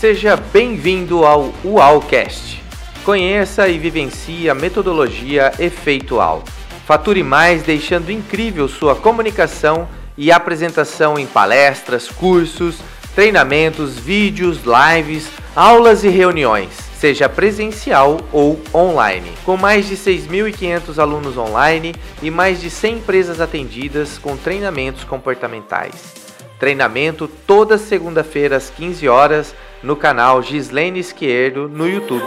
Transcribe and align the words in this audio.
Seja 0.00 0.34
bem-vindo 0.34 1.26
ao 1.26 1.52
UAUcast. 1.62 2.62
Conheça 3.04 3.68
e 3.68 3.78
vivencie 3.78 4.48
a 4.48 4.54
metodologia 4.54 5.52
Efeitual. 5.58 6.42
Fature 6.86 7.22
mais 7.22 7.62
deixando 7.64 8.10
incrível 8.10 8.66
sua 8.66 8.96
comunicação 8.96 9.86
e 10.16 10.32
apresentação 10.32 11.18
em 11.18 11.26
palestras, 11.26 12.08
cursos, 12.08 12.78
treinamentos, 13.14 13.98
vídeos, 13.98 14.60
lives, 14.64 15.28
aulas 15.54 16.02
e 16.02 16.08
reuniões, 16.08 16.70
seja 16.98 17.28
presencial 17.28 18.22
ou 18.32 18.58
online. 18.72 19.30
Com 19.44 19.58
mais 19.58 19.86
de 19.86 19.98
6.500 19.98 20.98
alunos 20.98 21.36
online 21.36 21.94
e 22.22 22.30
mais 22.30 22.58
de 22.58 22.70
100 22.70 22.94
empresas 22.94 23.38
atendidas 23.38 24.16
com 24.16 24.34
treinamentos 24.34 25.04
comportamentais. 25.04 26.19
Treinamento 26.60 27.26
toda 27.26 27.78
segunda-feira 27.78 28.58
às 28.58 28.68
15 28.68 29.08
horas 29.08 29.54
no 29.82 29.96
canal 29.96 30.42
Gislene 30.42 31.00
Esquerdo 31.00 31.66
no 31.66 31.88
YouTube. 31.88 32.22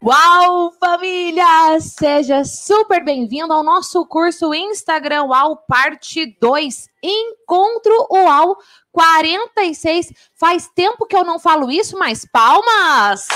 Uau, 0.00 0.72
família! 0.78 1.80
Seja 1.80 2.44
super 2.44 3.04
bem-vindo 3.04 3.52
ao 3.52 3.64
nosso 3.64 4.06
curso 4.06 4.54
Instagram 4.54 5.24
UAU 5.24 5.56
Parte 5.66 6.36
2, 6.40 6.88
Encontro 7.02 8.06
UAU 8.08 8.56
46. 8.92 10.12
Faz 10.38 10.68
tempo 10.72 11.04
que 11.04 11.16
eu 11.16 11.24
não 11.24 11.40
falo 11.40 11.68
isso, 11.68 11.98
mas 11.98 12.24
palmas! 12.24 13.26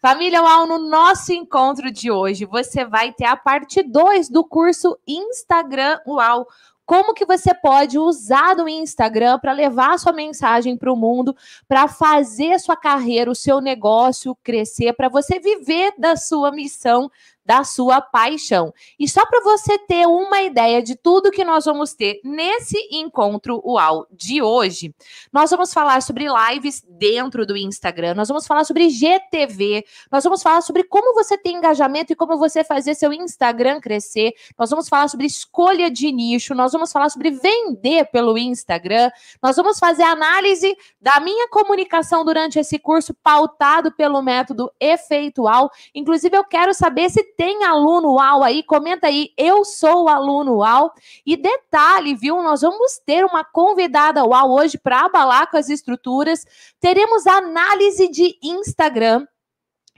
Família 0.00 0.40
UAU, 0.40 0.68
no 0.68 0.78
nosso 0.78 1.32
encontro 1.32 1.90
de 1.90 2.08
hoje, 2.08 2.44
você 2.44 2.84
vai 2.84 3.12
ter 3.12 3.24
a 3.24 3.36
parte 3.36 3.82
2 3.82 4.28
do 4.28 4.44
curso 4.44 4.96
Instagram 5.04 5.98
UAU 6.06 6.46
como 6.88 7.12
que 7.12 7.26
você 7.26 7.52
pode 7.52 7.98
usar 7.98 8.54
do 8.54 8.66
Instagram 8.66 9.38
para 9.40 9.52
levar 9.52 9.92
a 9.92 9.98
sua 9.98 10.10
mensagem 10.10 10.74
para 10.74 10.90
o 10.90 10.96
mundo, 10.96 11.36
para 11.68 11.86
fazer 11.86 12.58
sua 12.58 12.76
carreira, 12.76 13.30
o 13.30 13.34
seu 13.34 13.60
negócio 13.60 14.34
crescer, 14.42 14.94
para 14.94 15.10
você 15.10 15.38
viver 15.38 15.92
da 15.98 16.16
sua 16.16 16.50
missão 16.50 17.10
da 17.48 17.64
sua 17.64 18.02
paixão. 18.02 18.74
E 19.00 19.08
só 19.08 19.24
para 19.24 19.40
você 19.40 19.78
ter 19.78 20.06
uma 20.06 20.42
ideia 20.42 20.82
de 20.82 20.94
tudo 20.94 21.30
que 21.30 21.42
nós 21.42 21.64
vamos 21.64 21.94
ter 21.94 22.20
nesse 22.22 22.76
encontro 22.92 23.62
UAU 23.64 24.06
de 24.10 24.42
hoje, 24.42 24.94
nós 25.32 25.50
vamos 25.50 25.72
falar 25.72 26.02
sobre 26.02 26.26
lives 26.28 26.84
dentro 26.86 27.46
do 27.46 27.56
Instagram, 27.56 28.12
nós 28.12 28.28
vamos 28.28 28.46
falar 28.46 28.64
sobre 28.64 28.90
GTV, 28.90 29.82
nós 30.12 30.24
vamos 30.24 30.42
falar 30.42 30.60
sobre 30.60 30.84
como 30.84 31.14
você 31.14 31.38
tem 31.38 31.56
engajamento 31.56 32.12
e 32.12 32.16
como 32.16 32.36
você 32.36 32.62
fazer 32.62 32.94
seu 32.94 33.14
Instagram 33.14 33.80
crescer, 33.80 34.34
nós 34.58 34.68
vamos 34.68 34.86
falar 34.86 35.08
sobre 35.08 35.24
escolha 35.24 35.90
de 35.90 36.12
nicho, 36.12 36.54
nós 36.54 36.72
vamos 36.72 36.92
falar 36.92 37.08
sobre 37.08 37.30
vender 37.30 38.10
pelo 38.12 38.36
Instagram, 38.36 39.10
nós 39.42 39.56
vamos 39.56 39.78
fazer 39.78 40.02
análise 40.02 40.76
da 41.00 41.18
minha 41.18 41.48
comunicação 41.48 42.26
durante 42.26 42.58
esse 42.58 42.78
curso 42.78 43.14
pautado 43.14 43.90
pelo 43.90 44.20
método 44.20 44.70
efeitual. 44.78 45.70
Inclusive, 45.94 46.36
eu 46.36 46.44
quero 46.44 46.74
saber 46.74 47.08
se 47.08 47.37
tem 47.38 47.62
aluno 47.62 48.14
UAU 48.14 48.42
aí? 48.42 48.64
Comenta 48.64 49.06
aí, 49.06 49.30
eu 49.38 49.64
sou 49.64 50.08
aluno 50.08 50.56
UAU. 50.56 50.90
E 51.24 51.36
detalhe, 51.36 52.16
viu? 52.16 52.42
Nós 52.42 52.62
vamos 52.62 52.98
ter 53.06 53.24
uma 53.24 53.44
convidada 53.44 54.24
UAU 54.24 54.50
hoje 54.50 54.76
para 54.76 55.04
abalar 55.04 55.48
com 55.48 55.56
as 55.56 55.68
estruturas. 55.68 56.44
Teremos 56.80 57.28
análise 57.28 58.08
de 58.08 58.36
Instagram 58.42 59.24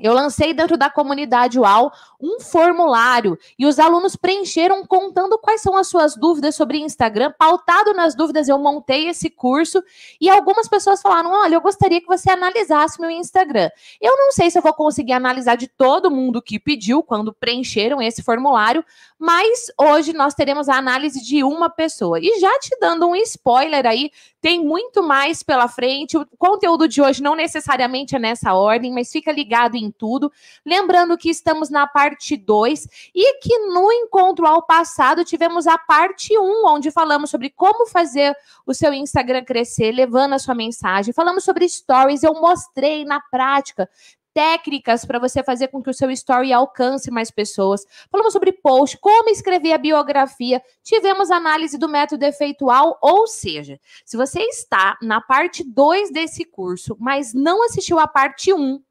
eu 0.02 0.14
lancei 0.14 0.55
dentro 0.55 0.77
da 0.77 0.91
comunidade 0.91 1.58
UAU 1.58 1.92
um 2.22 2.40
formulário 2.40 3.38
e 3.58 3.66
os 3.66 3.78
alunos 3.78 4.16
preencheram 4.16 4.84
contando 4.86 5.38
quais 5.38 5.60
são 5.60 5.76
as 5.76 5.88
suas 5.88 6.16
dúvidas 6.16 6.54
sobre 6.54 6.78
Instagram. 6.78 7.32
Pautado 7.38 7.94
nas 7.94 8.14
dúvidas, 8.14 8.48
eu 8.48 8.58
montei 8.58 9.08
esse 9.08 9.30
curso 9.30 9.82
e 10.20 10.28
algumas 10.28 10.68
pessoas 10.68 11.00
falaram: 11.00 11.31
Olha, 11.32 11.54
eu 11.54 11.60
gostaria 11.60 12.00
que 12.00 12.06
você 12.06 12.31
analisasse 12.31 13.00
meu 13.00 13.10
Instagram. 13.10 13.70
Eu 14.00 14.16
não 14.16 14.32
sei 14.32 14.50
se 14.50 14.58
eu 14.58 14.62
vou 14.62 14.75
conseguir 14.75 15.12
analisar 15.12 15.56
de 15.56 15.69
todo 15.69 16.10
mundo 16.10 16.42
que 16.42 16.58
pediu 16.58 17.03
quando 17.03 17.32
preencheram 17.32 18.03
esse 18.03 18.22
formulário, 18.22 18.84
mas 19.19 19.66
hoje 19.78 20.12
nós 20.12 20.34
teremos 20.34 20.69
a 20.69 20.76
análise 20.76 21.25
de 21.25 21.44
uma 21.44 21.70
pessoa. 21.70 22.19
E 22.20 22.41
já 22.41 22.58
te 22.58 22.76
dando 22.81 23.06
um 23.06 23.16
spoiler 23.16 23.87
aí, 23.87 24.10
tem 24.41 24.64
muito 24.64 25.02
mais 25.02 25.42
pela 25.42 25.69
frente. 25.69 26.16
O 26.16 26.26
conteúdo 26.38 26.88
de 26.88 27.02
hoje 27.02 27.22
não 27.22 27.34
necessariamente 27.34 28.16
é 28.16 28.19
nessa 28.19 28.54
ordem, 28.54 28.92
mas 28.92 29.12
fica 29.12 29.31
ligado 29.31 29.76
em 29.76 29.91
tudo. 29.91 30.32
Lembrando 30.64 31.16
que 31.19 31.28
estamos 31.28 31.69
na 31.69 31.87
parte 31.87 32.09
2 32.37 32.88
e 33.15 33.38
que 33.41 33.59
no 33.69 33.91
encontro 33.93 34.47
ao 34.47 34.62
passado 34.62 35.25
tivemos 35.25 35.66
a 35.66 35.78
parte 35.78 36.37
1, 36.38 36.43
um, 36.43 36.66
onde 36.66 36.91
falamos 36.91 37.31
sobre 37.31 37.50
como 37.50 37.87
fazer 37.87 38.37
o 38.66 38.75
seu 38.75 38.93
Instagram 38.93 39.44
crescer, 39.44 39.93
levando 39.93 40.34
a 40.34 40.38
sua 40.38 40.54
mensagem. 40.54 41.12
Falamos 41.12 41.44
sobre 41.44 41.69
stories, 41.69 42.22
eu 42.22 42.34
mostrei 42.34 43.04
na 43.04 43.20
prática 43.20 43.88
técnicas 44.32 45.04
para 45.04 45.19
você 45.19 45.43
fazer 45.43 45.69
com 45.69 45.82
que 45.82 45.91
o 45.91 45.94
seu 45.94 46.10
story 46.10 46.53
alcance 46.53 47.10
mais 47.10 47.31
pessoas. 47.31 47.84
Falamos 48.10 48.32
sobre 48.32 48.53
post, 48.53 48.99
como 48.99 49.28
escrever 49.28 49.72
a 49.72 49.78
biografia. 49.78 50.62
Tivemos 50.82 51.31
análise 51.31 51.76
do 51.78 51.88
método 51.88 52.25
efeitual, 52.25 52.99
ou 53.00 53.26
seja, 53.26 53.78
se 54.04 54.16
você 54.16 54.41
está 54.43 54.97
na 55.03 55.20
parte 55.20 55.65
2 55.65 56.10
desse 56.10 56.44
curso, 56.44 56.97
mas 56.99 57.34
não 57.34 57.65
assistiu 57.65 57.99
a 57.99 58.06
parte 58.06 58.53
1, 58.53 58.56
um, 58.56 58.82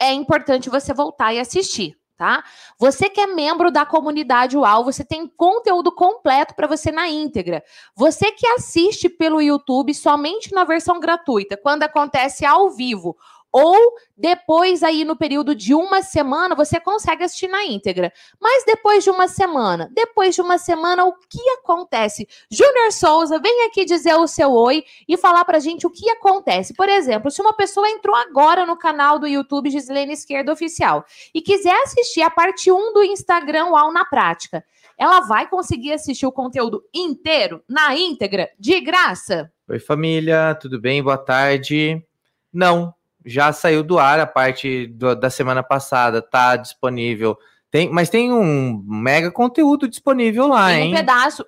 é 0.00 0.12
importante 0.12 0.70
você 0.70 0.94
voltar 0.94 1.34
e 1.34 1.40
assistir. 1.40 1.96
Tá? 2.18 2.42
Você 2.76 3.08
que 3.08 3.20
é 3.20 3.28
membro 3.28 3.70
da 3.70 3.86
comunidade 3.86 4.56
UAU, 4.56 4.82
você 4.82 5.04
tem 5.04 5.28
conteúdo 5.28 5.92
completo 5.92 6.52
para 6.52 6.66
você 6.66 6.90
na 6.90 7.08
íntegra. 7.08 7.62
Você 7.94 8.32
que 8.32 8.44
assiste 8.44 9.08
pelo 9.08 9.40
YouTube 9.40 9.94
somente 9.94 10.52
na 10.52 10.64
versão 10.64 10.98
gratuita, 10.98 11.56
quando 11.56 11.84
acontece 11.84 12.44
ao 12.44 12.70
vivo 12.70 13.16
ou 13.52 13.76
depois 14.16 14.82
aí 14.82 15.04
no 15.04 15.16
período 15.16 15.54
de 15.54 15.74
uma 15.74 16.02
semana 16.02 16.54
você 16.54 16.78
consegue 16.78 17.24
assistir 17.24 17.48
na 17.48 17.64
íntegra. 17.64 18.12
Mas 18.40 18.64
depois 18.64 19.04
de 19.04 19.10
uma 19.10 19.28
semana, 19.28 19.90
depois 19.94 20.34
de 20.34 20.40
uma 20.40 20.58
semana 20.58 21.04
o 21.04 21.12
que 21.12 21.40
acontece? 21.50 22.28
Júnior 22.50 22.92
Souza, 22.92 23.38
vem 23.38 23.66
aqui 23.66 23.84
dizer 23.84 24.14
o 24.14 24.26
seu 24.26 24.52
oi 24.52 24.84
e 25.08 25.16
falar 25.16 25.44
pra 25.44 25.58
gente 25.58 25.86
o 25.86 25.90
que 25.90 26.08
acontece. 26.10 26.74
Por 26.74 26.88
exemplo, 26.88 27.30
se 27.30 27.40
uma 27.40 27.54
pessoa 27.54 27.88
entrou 27.88 28.14
agora 28.14 28.66
no 28.66 28.76
canal 28.76 29.18
do 29.18 29.26
YouTube 29.26 29.70
Gislene 29.70 30.12
Esquerda 30.12 30.52
Oficial 30.52 31.04
e 31.34 31.40
quiser 31.40 31.74
assistir 31.82 32.22
a 32.22 32.30
parte 32.30 32.70
1 32.70 32.92
do 32.92 33.02
Instagram 33.02 33.66
UAU 33.66 33.92
na 33.92 34.04
prática, 34.04 34.64
ela 34.98 35.20
vai 35.20 35.48
conseguir 35.48 35.92
assistir 35.92 36.26
o 36.26 36.32
conteúdo 36.32 36.82
inteiro, 36.92 37.62
na 37.68 37.94
íntegra, 37.96 38.50
de 38.58 38.80
graça? 38.80 39.50
Oi, 39.68 39.78
família, 39.78 40.56
tudo 40.60 40.80
bem? 40.80 41.02
Boa 41.02 41.16
tarde. 41.16 42.04
Não, 42.52 42.92
já 43.24 43.52
saiu 43.52 43.82
do 43.82 43.98
ar 43.98 44.20
a 44.20 44.26
parte 44.26 44.86
do, 44.86 45.14
da 45.14 45.30
semana 45.30 45.62
passada, 45.62 46.22
tá 46.22 46.56
disponível. 46.56 47.36
Tem, 47.70 47.88
mas 47.90 48.08
tem 48.08 48.32
um 48.32 48.82
mega 48.86 49.30
conteúdo 49.30 49.88
disponível 49.88 50.48
lá, 50.48 50.68
tem 50.68 50.84
hein? 50.84 50.92
um 50.92 50.96
pedaço. 50.96 51.44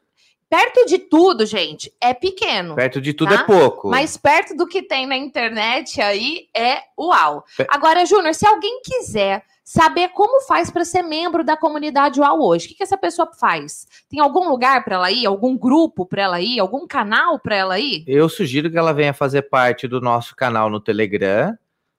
Perto 0.51 0.85
de 0.85 0.99
tudo, 0.99 1.47
gente, 1.47 1.93
é 2.01 2.13
pequeno. 2.13 2.75
Perto 2.75 3.01
de 3.01 3.15
tudo 3.15 3.33
tá? 3.33 3.43
é 3.43 3.45
pouco. 3.45 3.89
Mas 3.89 4.17
perto 4.17 4.57
do 4.57 4.67
que 4.67 4.83
tem 4.83 5.07
na 5.07 5.17
internet 5.17 6.01
aí 6.03 6.49
é 6.55 6.81
uau. 6.99 7.45
Agora, 7.69 8.05
Júnior, 8.05 8.35
se 8.35 8.45
alguém 8.45 8.81
quiser 8.83 9.45
saber 9.71 10.09
como 10.09 10.41
faz 10.41 10.69
para 10.69 10.85
ser 10.85 11.01
membro 11.01 11.45
da 11.45 11.57
comunidade 11.57 12.19
UAU 12.19 12.43
hoje. 12.43 12.67
O 12.67 12.69
que, 12.71 12.75
que 12.75 12.83
essa 12.83 12.99
pessoa 12.99 13.31
faz? 13.33 13.87
Tem 14.09 14.19
algum 14.19 14.49
lugar 14.49 14.83
para 14.83 14.97
ela 14.97 15.13
ir? 15.13 15.25
Algum 15.27 15.57
grupo 15.57 16.05
para 16.05 16.23
ela 16.23 16.41
ir? 16.41 16.59
Algum 16.59 16.89
canal 16.89 17.39
para 17.39 17.55
ela 17.55 17.79
ir? 17.79 18.03
Eu 18.05 18.29
sugiro 18.29 18.69
que 18.69 18.77
ela 18.77 18.93
venha 18.93 19.15
fazer 19.15 19.43
parte 19.43 19.87
do 19.87 20.01
nosso 20.01 20.35
canal 20.35 20.69
no 20.69 20.81
Telegram 20.81 21.57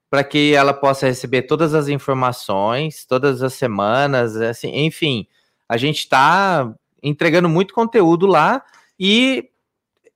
para 0.09 0.21
que 0.21 0.53
ela 0.53 0.73
possa 0.73 1.05
receber 1.07 1.43
todas 1.43 1.73
as 1.73 1.87
informações, 1.87 3.05
todas 3.05 3.41
as 3.41 3.53
semanas, 3.53 4.35
assim, 4.35 4.85
enfim, 4.85 5.25
a 5.69 5.77
gente 5.77 5.99
está 5.99 6.69
entregando 7.01 7.47
muito 7.47 7.73
conteúdo 7.73 8.27
lá 8.27 8.65
e 8.99 9.49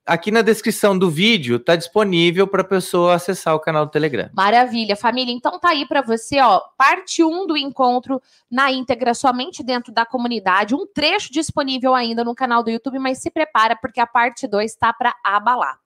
aqui 0.06 0.30
na 0.30 0.40
descrição 0.40 0.96
do 0.96 1.10
vídeo 1.10 1.58
tá 1.58 1.74
disponível 1.74 2.46
para 2.46 2.62
a 2.62 2.66
pessoa 2.66 3.14
acessar 3.14 3.54
o 3.54 3.60
canal 3.60 3.84
do 3.84 3.90
Telegram. 3.90 4.30
Maravilha, 4.32 4.94
família. 4.94 5.32
Então 5.32 5.58
tá 5.58 5.70
aí 5.70 5.84
para 5.84 6.00
você, 6.00 6.40
ó, 6.40 6.60
parte 6.78 7.24
1 7.24 7.28
um 7.28 7.46
do 7.46 7.56
encontro 7.56 8.22
na 8.50 8.70
íntegra 8.70 9.12
somente 9.12 9.62
dentro 9.62 9.92
da 9.92 10.06
comunidade, 10.06 10.74
um 10.74 10.86
trecho 10.86 11.32
disponível 11.32 11.94
ainda 11.94 12.22
no 12.22 12.34
canal 12.34 12.62
do 12.62 12.70
YouTube, 12.70 12.98
mas 12.98 13.18
se 13.18 13.30
prepara 13.30 13.74
porque 13.74 14.00
a 14.00 14.06
parte 14.06 14.46
2 14.46 14.70
está 14.70 14.92
para 14.92 15.14
abalar. 15.24 15.78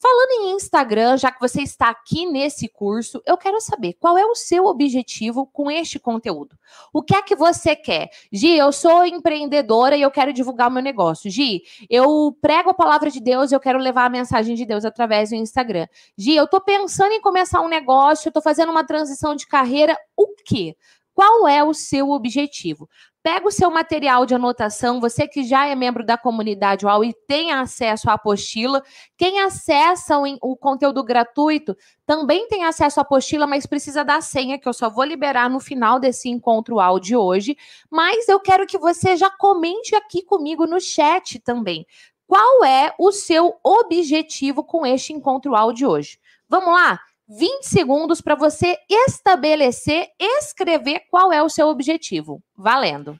Falando 0.00 0.30
em 0.30 0.54
Instagram, 0.54 1.16
já 1.16 1.32
que 1.32 1.40
você 1.40 1.60
está 1.60 1.88
aqui 1.88 2.24
nesse 2.24 2.68
curso, 2.68 3.20
eu 3.26 3.36
quero 3.36 3.60
saber 3.60 3.94
qual 3.94 4.16
é 4.16 4.24
o 4.24 4.34
seu 4.34 4.66
objetivo 4.66 5.44
com 5.44 5.68
este 5.68 5.98
conteúdo. 5.98 6.56
O 6.92 7.02
que 7.02 7.16
é 7.16 7.20
que 7.20 7.34
você 7.34 7.74
quer? 7.74 8.08
Gi, 8.32 8.56
eu 8.56 8.70
sou 8.70 9.04
empreendedora 9.04 9.96
e 9.96 10.02
eu 10.02 10.10
quero 10.12 10.32
divulgar 10.32 10.68
o 10.68 10.70
meu 10.70 10.84
negócio. 10.84 11.28
Gi, 11.28 11.64
eu 11.90 12.32
prego 12.40 12.70
a 12.70 12.74
palavra 12.74 13.10
de 13.10 13.18
Deus 13.18 13.50
e 13.50 13.56
eu 13.56 13.60
quero 13.60 13.80
levar 13.80 14.04
a 14.04 14.08
mensagem 14.08 14.54
de 14.54 14.64
Deus 14.64 14.84
através 14.84 15.30
do 15.30 15.34
Instagram. 15.34 15.88
Gi, 16.16 16.36
eu 16.36 16.44
estou 16.44 16.60
pensando 16.60 17.10
em 17.10 17.20
começar 17.20 17.60
um 17.60 17.68
negócio, 17.68 18.28
estou 18.28 18.42
fazendo 18.42 18.70
uma 18.70 18.86
transição 18.86 19.34
de 19.34 19.48
carreira. 19.48 19.98
O 20.16 20.28
quê? 20.44 20.76
Qual 21.12 21.48
é 21.48 21.64
o 21.64 21.74
seu 21.74 22.10
objetivo? 22.10 22.88
Pega 23.28 23.46
o 23.46 23.52
seu 23.52 23.70
material 23.70 24.24
de 24.24 24.34
anotação, 24.34 25.02
você 25.02 25.28
que 25.28 25.44
já 25.44 25.66
é 25.66 25.74
membro 25.74 26.02
da 26.02 26.16
comunidade 26.16 26.86
UAU 26.86 27.04
e 27.04 27.12
tem 27.12 27.52
acesso 27.52 28.08
à 28.08 28.14
apostila, 28.14 28.82
quem 29.18 29.40
acessa 29.40 30.16
o, 30.18 30.24
o, 30.40 30.56
conteúdo 30.56 31.04
gratuito 31.04 31.76
também 32.06 32.48
tem 32.48 32.64
acesso 32.64 33.00
à 33.00 33.02
apostila, 33.02 33.46
mas 33.46 33.66
precisa 33.66 34.02
da 34.02 34.22
senha, 34.22 34.58
que 34.58 34.66
eu 34.66 34.72
só 34.72 34.88
vou 34.88 35.04
liberar 35.04 35.50
no 35.50 35.60
final 35.60 36.00
desse 36.00 36.30
encontro 36.30 36.76
UAU 36.76 36.98
de 36.98 37.14
hoje. 37.14 37.54
Mas 37.90 38.26
eu 38.30 38.40
quero 38.40 38.66
que 38.66 38.78
você 38.78 39.14
já 39.14 39.28
comente 39.28 39.94
aqui 39.94 40.22
comigo 40.22 40.66
no 40.66 40.80
chat 40.80 41.38
também. 41.38 41.86
Qual 42.26 42.64
é 42.64 42.94
o 42.98 43.12
seu 43.12 43.56
objetivo 43.62 44.64
com 44.64 44.86
este 44.86 45.12
encontro 45.12 45.52
UAU 45.52 45.74
de 45.74 45.84
hoje? 45.84 46.18
Vamos 46.48 46.72
lá? 46.72 46.98
20 47.28 47.64
segundos 47.64 48.20
para 48.20 48.34
você 48.34 48.78
estabelecer, 48.88 50.08
escrever 50.18 51.02
qual 51.10 51.30
é 51.30 51.42
o 51.42 51.48
seu 51.48 51.68
objetivo. 51.68 52.42
Valendo. 52.56 53.18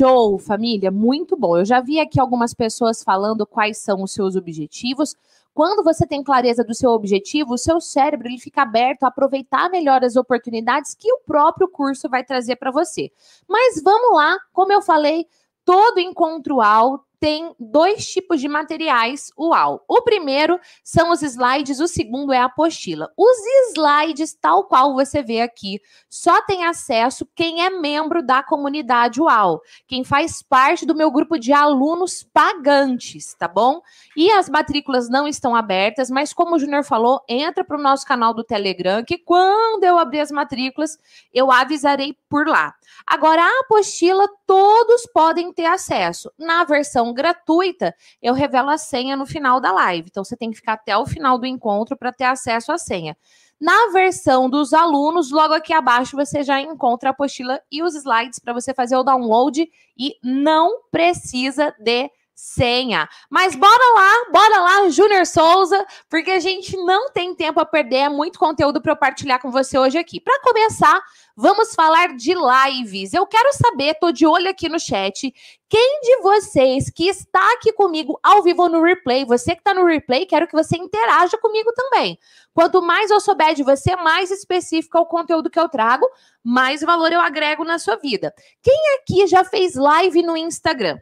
Show, 0.00 0.38
família, 0.38 0.90
muito 0.90 1.36
bom. 1.36 1.58
Eu 1.58 1.64
já 1.66 1.78
vi 1.78 2.00
aqui 2.00 2.18
algumas 2.18 2.54
pessoas 2.54 3.02
falando 3.02 3.46
quais 3.46 3.76
são 3.76 4.02
os 4.02 4.14
seus 4.14 4.34
objetivos. 4.34 5.14
Quando 5.52 5.84
você 5.84 6.06
tem 6.06 6.24
clareza 6.24 6.64
do 6.64 6.74
seu 6.74 6.92
objetivo, 6.92 7.52
o 7.52 7.58
seu 7.58 7.82
cérebro 7.82 8.26
ele 8.26 8.38
fica 8.38 8.62
aberto 8.62 9.02
a 9.02 9.08
aproveitar 9.08 9.68
melhor 9.68 10.02
as 10.02 10.16
oportunidades 10.16 10.94
que 10.94 11.12
o 11.12 11.20
próprio 11.26 11.68
curso 11.68 12.08
vai 12.08 12.24
trazer 12.24 12.56
para 12.56 12.70
você. 12.70 13.12
Mas 13.46 13.82
vamos 13.84 14.16
lá, 14.16 14.38
como 14.54 14.72
eu 14.72 14.80
falei, 14.80 15.26
todo 15.66 16.00
encontro 16.00 16.62
alto 16.62 17.04
tem 17.20 17.54
dois 17.60 18.06
tipos 18.06 18.40
de 18.40 18.48
materiais 18.48 19.30
UAU. 19.38 19.84
O 19.86 20.00
primeiro 20.00 20.58
são 20.82 21.12
os 21.12 21.22
slides, 21.22 21.78
o 21.78 21.86
segundo 21.86 22.32
é 22.32 22.38
a 22.38 22.46
apostila. 22.46 23.12
Os 23.16 23.36
slides, 23.70 24.32
tal 24.32 24.64
qual 24.64 24.94
você 24.94 25.22
vê 25.22 25.42
aqui, 25.42 25.80
só 26.08 26.40
tem 26.40 26.64
acesso 26.64 27.28
quem 27.36 27.62
é 27.62 27.68
membro 27.68 28.22
da 28.22 28.42
comunidade 28.42 29.20
UAU, 29.20 29.60
quem 29.86 30.02
faz 30.02 30.42
parte 30.42 30.86
do 30.86 30.94
meu 30.94 31.10
grupo 31.10 31.38
de 31.38 31.52
alunos 31.52 32.22
pagantes, 32.32 33.34
tá 33.34 33.46
bom? 33.46 33.82
E 34.16 34.30
as 34.32 34.48
matrículas 34.48 35.10
não 35.10 35.28
estão 35.28 35.54
abertas, 35.54 36.10
mas 36.10 36.32
como 36.32 36.56
o 36.56 36.58
Júnior 36.58 36.84
falou, 36.84 37.20
entra 37.28 37.62
para 37.62 37.76
o 37.76 37.82
nosso 37.82 38.06
canal 38.06 38.32
do 38.32 38.42
Telegram, 38.42 39.04
que 39.04 39.18
quando 39.18 39.84
eu 39.84 39.98
abrir 39.98 40.20
as 40.20 40.30
matrículas, 40.30 40.98
eu 41.34 41.52
avisarei 41.52 42.16
por 42.30 42.46
lá. 42.46 42.74
Agora, 43.06 43.42
a 43.42 43.60
apostila, 43.60 44.26
todos 44.46 45.06
podem 45.12 45.52
ter 45.52 45.66
acesso. 45.66 46.32
Na 46.38 46.64
versão 46.64 47.09
gratuita, 47.12 47.94
eu 48.22 48.34
revelo 48.34 48.70
a 48.70 48.78
senha 48.78 49.16
no 49.16 49.26
final 49.26 49.60
da 49.60 49.72
live. 49.72 50.08
Então 50.10 50.24
você 50.24 50.36
tem 50.36 50.50
que 50.50 50.56
ficar 50.56 50.74
até 50.74 50.96
o 50.96 51.06
final 51.06 51.38
do 51.38 51.46
encontro 51.46 51.96
para 51.96 52.12
ter 52.12 52.24
acesso 52.24 52.72
à 52.72 52.78
senha. 52.78 53.16
Na 53.60 53.90
versão 53.92 54.48
dos 54.48 54.72
alunos, 54.72 55.30
logo 55.30 55.52
aqui 55.52 55.72
abaixo 55.72 56.16
você 56.16 56.42
já 56.42 56.60
encontra 56.60 57.10
a 57.10 57.12
apostila 57.12 57.60
e 57.70 57.82
os 57.82 57.94
slides 57.94 58.38
para 58.38 58.54
você 58.54 58.72
fazer 58.72 58.96
o 58.96 59.02
download 59.02 59.68
e 59.98 60.14
não 60.22 60.82
precisa 60.90 61.74
de 61.78 62.10
senha. 62.40 63.06
Mas 63.28 63.54
bora 63.54 63.94
lá, 63.94 64.32
bora 64.32 64.60
lá, 64.60 64.88
Júnior 64.88 65.26
Souza, 65.26 65.84
porque 66.08 66.30
a 66.30 66.40
gente 66.40 66.74
não 66.74 67.10
tem 67.10 67.34
tempo 67.34 67.60
a 67.60 67.66
perder, 67.66 67.96
é 67.96 68.08
muito 68.08 68.38
conteúdo 68.38 68.80
para 68.80 68.92
eu 68.92 68.96
partilhar 68.96 69.40
com 69.40 69.50
você 69.50 69.78
hoje 69.78 69.98
aqui. 69.98 70.18
Para 70.18 70.40
começar, 70.40 71.00
vamos 71.36 71.74
falar 71.74 72.16
de 72.16 72.32
lives. 72.34 73.12
Eu 73.12 73.26
quero 73.26 73.52
saber, 73.52 73.94
tô 74.00 74.10
de 74.10 74.26
olho 74.26 74.48
aqui 74.48 74.70
no 74.70 74.80
chat, 74.80 75.32
quem 75.68 76.00
de 76.00 76.22
vocês 76.22 76.90
que 76.90 77.08
está 77.08 77.52
aqui 77.52 77.74
comigo 77.74 78.18
ao 78.22 78.42
vivo 78.42 78.70
no 78.70 78.82
replay, 78.82 79.26
você 79.26 79.54
que 79.54 79.60
está 79.60 79.74
no 79.74 79.84
replay, 79.84 80.24
quero 80.24 80.48
que 80.48 80.56
você 80.56 80.78
interaja 80.78 81.36
comigo 81.36 81.70
também. 81.74 82.18
Quanto 82.54 82.80
mais 82.80 83.10
eu 83.10 83.20
souber 83.20 83.54
de 83.54 83.62
você, 83.62 83.94
mais 83.96 84.30
específico 84.30 84.96
é 84.96 85.00
o 85.00 85.06
conteúdo 85.06 85.50
que 85.50 85.60
eu 85.60 85.68
trago, 85.68 86.06
mais 86.42 86.80
valor 86.80 87.12
eu 87.12 87.20
agrego 87.20 87.64
na 87.64 87.78
sua 87.78 87.96
vida. 87.96 88.34
Quem 88.62 88.98
aqui 88.98 89.26
já 89.26 89.44
fez 89.44 89.74
live 89.74 90.22
no 90.22 90.38
Instagram? 90.38 90.98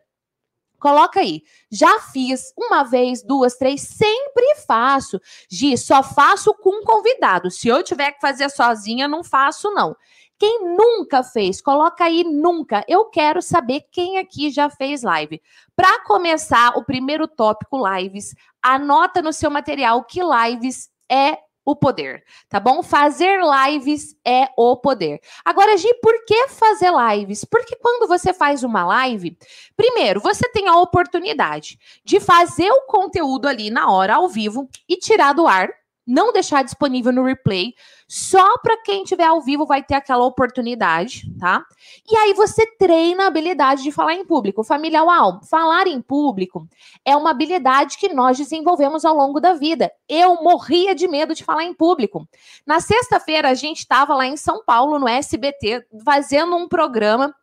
Coloca 0.78 1.20
aí. 1.20 1.42
Já 1.70 2.00
fiz 2.00 2.52
uma 2.56 2.84
vez, 2.84 3.22
duas, 3.22 3.56
três, 3.56 3.80
sempre 3.82 4.54
faço. 4.66 5.20
Gi, 5.50 5.76
só 5.76 6.02
faço 6.02 6.54
com 6.54 6.82
convidado. 6.82 7.50
Se 7.50 7.68
eu 7.68 7.82
tiver 7.82 8.12
que 8.12 8.20
fazer 8.20 8.48
sozinha, 8.48 9.08
não 9.08 9.24
faço, 9.24 9.70
não. 9.72 9.96
Quem 10.38 10.76
nunca 10.76 11.24
fez, 11.24 11.60
coloca 11.60 12.04
aí 12.04 12.22
nunca. 12.22 12.84
Eu 12.86 13.06
quero 13.06 13.42
saber 13.42 13.82
quem 13.90 14.18
aqui 14.18 14.50
já 14.50 14.70
fez 14.70 15.02
live. 15.02 15.42
Para 15.74 16.04
começar 16.04 16.78
o 16.78 16.84
primeiro 16.84 17.26
tópico 17.26 17.76
lives, 17.88 18.34
anota 18.62 19.20
no 19.20 19.32
seu 19.32 19.50
material 19.50 20.04
que 20.04 20.20
lives 20.22 20.88
é 21.10 21.38
o 21.70 21.76
poder, 21.76 22.24
tá 22.48 22.58
bom? 22.58 22.82
Fazer 22.82 23.40
lives 23.42 24.16
é 24.24 24.48
o 24.56 24.74
poder. 24.74 25.20
Agora, 25.44 25.76
Gi, 25.76 25.92
por 26.00 26.24
que 26.24 26.48
fazer 26.48 26.90
lives? 26.90 27.44
Porque 27.44 27.76
quando 27.76 28.08
você 28.08 28.32
faz 28.32 28.62
uma 28.64 28.86
live, 28.86 29.36
primeiro, 29.76 30.18
você 30.18 30.48
tem 30.48 30.66
a 30.66 30.78
oportunidade 30.78 31.78
de 32.02 32.20
fazer 32.20 32.70
o 32.70 32.86
conteúdo 32.86 33.46
ali 33.46 33.68
na 33.68 33.90
hora, 33.90 34.14
ao 34.14 34.30
vivo, 34.30 34.66
e 34.88 34.96
tirar 34.96 35.34
do 35.34 35.46
ar 35.46 35.68
não 36.08 36.32
deixar 36.32 36.64
disponível 36.64 37.12
no 37.12 37.22
replay. 37.22 37.74
Só 38.08 38.56
para 38.58 38.82
quem 38.82 39.02
estiver 39.02 39.26
ao 39.26 39.42
vivo 39.42 39.66
vai 39.66 39.82
ter 39.82 39.94
aquela 39.94 40.24
oportunidade, 40.24 41.30
tá? 41.38 41.62
E 42.10 42.16
aí 42.16 42.32
você 42.32 42.64
treina 42.78 43.24
a 43.24 43.26
habilidade 43.26 43.82
de 43.82 43.92
falar 43.92 44.14
em 44.14 44.24
público. 44.24 44.64
Família 44.64 45.04
Uau, 45.04 45.40
falar 45.44 45.86
em 45.86 46.00
público 46.00 46.66
é 47.04 47.14
uma 47.14 47.30
habilidade 47.30 47.98
que 47.98 48.08
nós 48.08 48.38
desenvolvemos 48.38 49.04
ao 49.04 49.14
longo 49.14 49.38
da 49.38 49.52
vida. 49.52 49.92
Eu 50.08 50.42
morria 50.42 50.94
de 50.94 51.06
medo 51.06 51.34
de 51.34 51.44
falar 51.44 51.64
em 51.64 51.74
público. 51.74 52.26
Na 52.66 52.80
sexta-feira 52.80 53.50
a 53.50 53.54
gente 53.54 53.80
estava 53.80 54.14
lá 54.14 54.26
em 54.26 54.38
São 54.38 54.64
Paulo, 54.64 54.98
no 54.98 55.06
SBT, 55.06 55.84
fazendo 56.02 56.56
um 56.56 56.66
programa 56.66 57.34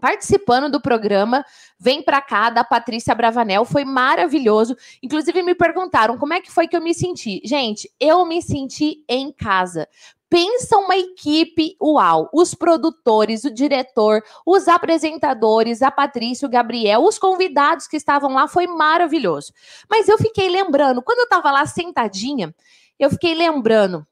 participando 0.00 0.70
do 0.70 0.80
programa 0.80 1.44
Vem 1.78 2.02
Pra 2.02 2.20
Cá, 2.20 2.50
da 2.50 2.64
Patrícia 2.64 3.14
Bravanel. 3.14 3.64
Foi 3.64 3.84
maravilhoso. 3.84 4.76
Inclusive, 5.02 5.42
me 5.42 5.54
perguntaram 5.54 6.18
como 6.18 6.34
é 6.34 6.40
que 6.40 6.50
foi 6.50 6.66
que 6.66 6.76
eu 6.76 6.80
me 6.80 6.94
senti. 6.94 7.40
Gente, 7.44 7.90
eu 8.00 8.24
me 8.24 8.42
senti 8.42 9.04
em 9.08 9.30
casa. 9.30 9.86
Pensa 10.30 10.78
uma 10.78 10.96
equipe 10.96 11.76
uau, 11.82 12.30
os 12.32 12.54
produtores, 12.54 13.42
o 13.42 13.50
diretor, 13.50 14.22
os 14.46 14.68
apresentadores, 14.68 15.82
a 15.82 15.90
Patrícia, 15.90 16.46
o 16.46 16.50
Gabriel, 16.50 17.02
os 17.02 17.18
convidados 17.18 17.88
que 17.88 17.96
estavam 17.96 18.32
lá, 18.32 18.46
foi 18.46 18.68
maravilhoso. 18.68 19.52
Mas 19.90 20.08
eu 20.08 20.16
fiquei 20.16 20.48
lembrando, 20.48 21.02
quando 21.02 21.18
eu 21.18 21.24
estava 21.24 21.50
lá 21.50 21.66
sentadinha, 21.66 22.54
eu 22.96 23.10
fiquei 23.10 23.34
lembrando 23.34 24.06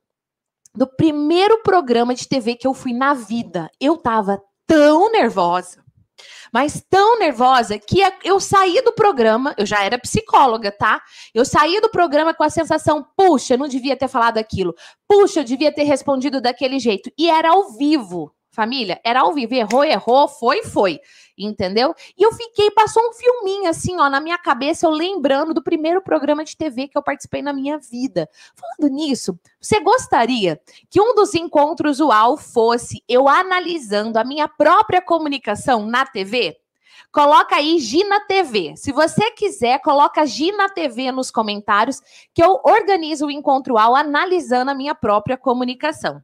do 0.75 0.87
primeiro 0.87 1.62
programa 1.62 2.14
de 2.14 2.26
TV 2.26 2.57
que 2.57 2.66
eu 2.66 2.75
fui 2.75 2.92
na 2.92 3.14
vida. 3.14 3.71
Eu 3.80 3.95
estava 3.95 4.42
tão 4.68 5.10
nervosa, 5.10 5.82
mas 6.52 6.84
tão 6.88 7.18
nervosa 7.18 7.78
que 7.78 8.00
eu 8.22 8.38
saí 8.38 8.80
do 8.82 8.92
programa, 8.92 9.54
eu 9.56 9.66
já 9.66 9.82
era 9.82 9.98
psicóloga, 9.98 10.70
tá? 10.70 11.02
Eu 11.34 11.44
saí 11.44 11.80
do 11.80 11.90
programa 11.90 12.34
com 12.34 12.44
a 12.44 12.50
sensação, 12.50 13.04
puxa, 13.16 13.54
eu 13.54 13.58
não 13.58 13.66
devia 13.66 13.96
ter 13.96 14.08
falado 14.08 14.38
aquilo, 14.38 14.75
puxa, 15.08 15.40
eu 15.40 15.44
devia 15.44 15.72
ter 15.72 15.84
respondido 15.84 16.40
daquele 16.40 16.78
jeito. 16.78 17.10
E 17.18 17.30
era 17.30 17.50
ao 17.50 17.72
vivo. 17.72 18.32
Família, 18.59 19.00
era 19.05 19.21
ao 19.21 19.33
vivo. 19.33 19.55
Errou, 19.55 19.85
errou, 19.85 20.27
foi, 20.27 20.65
foi. 20.65 20.99
Entendeu? 21.38 21.95
E 22.19 22.25
eu 22.25 22.33
fiquei, 22.33 22.73
passou 22.73 23.00
um 23.09 23.12
filminho 23.12 23.71
assim, 23.71 24.00
ó, 24.00 24.11
na 24.11 24.21
minha 24.21 24.37
cabeça, 24.37 24.85
eu 24.85 24.91
lembrando 24.91 25.55
do 25.55 25.62
primeiro 25.62 26.03
programa 26.03 26.45
de 26.45 26.57
TV 26.57 26.88
que 26.88 26.99
eu 26.99 27.03
participei 27.03 27.41
na 27.41 27.53
minha 27.53 27.79
vida. 27.79 28.29
Falando 28.57 28.93
nisso, 28.93 29.38
você 29.61 29.79
gostaria 29.79 30.61
que 30.91 31.00
um 31.00 31.15
dos 31.15 31.37
encontros 31.37 32.00
UAU 32.00 32.37
fosse 32.37 33.00
eu 33.09 33.29
analisando 33.29 34.19
a 34.19 34.25
minha 34.25 34.49
própria 34.49 35.00
comunicação 35.00 35.87
na 35.87 36.05
TV? 36.05 36.57
Coloca 37.12 37.55
aí 37.55 37.79
Gina 37.79 38.27
TV. 38.27 38.75
Se 38.77 38.91
você 38.91 39.31
quiser, 39.31 39.79
coloca 39.83 40.27
Gina 40.27 40.69
TV 40.69 41.12
nos 41.12 41.31
comentários, 41.31 42.00
que 42.35 42.43
eu 42.43 42.61
organizo 42.65 43.27
o 43.27 43.31
encontro 43.31 43.75
UAU 43.75 43.95
analisando 43.95 44.73
a 44.73 44.75
minha 44.75 44.97
própria 44.97 45.37
comunicação. 45.37 46.21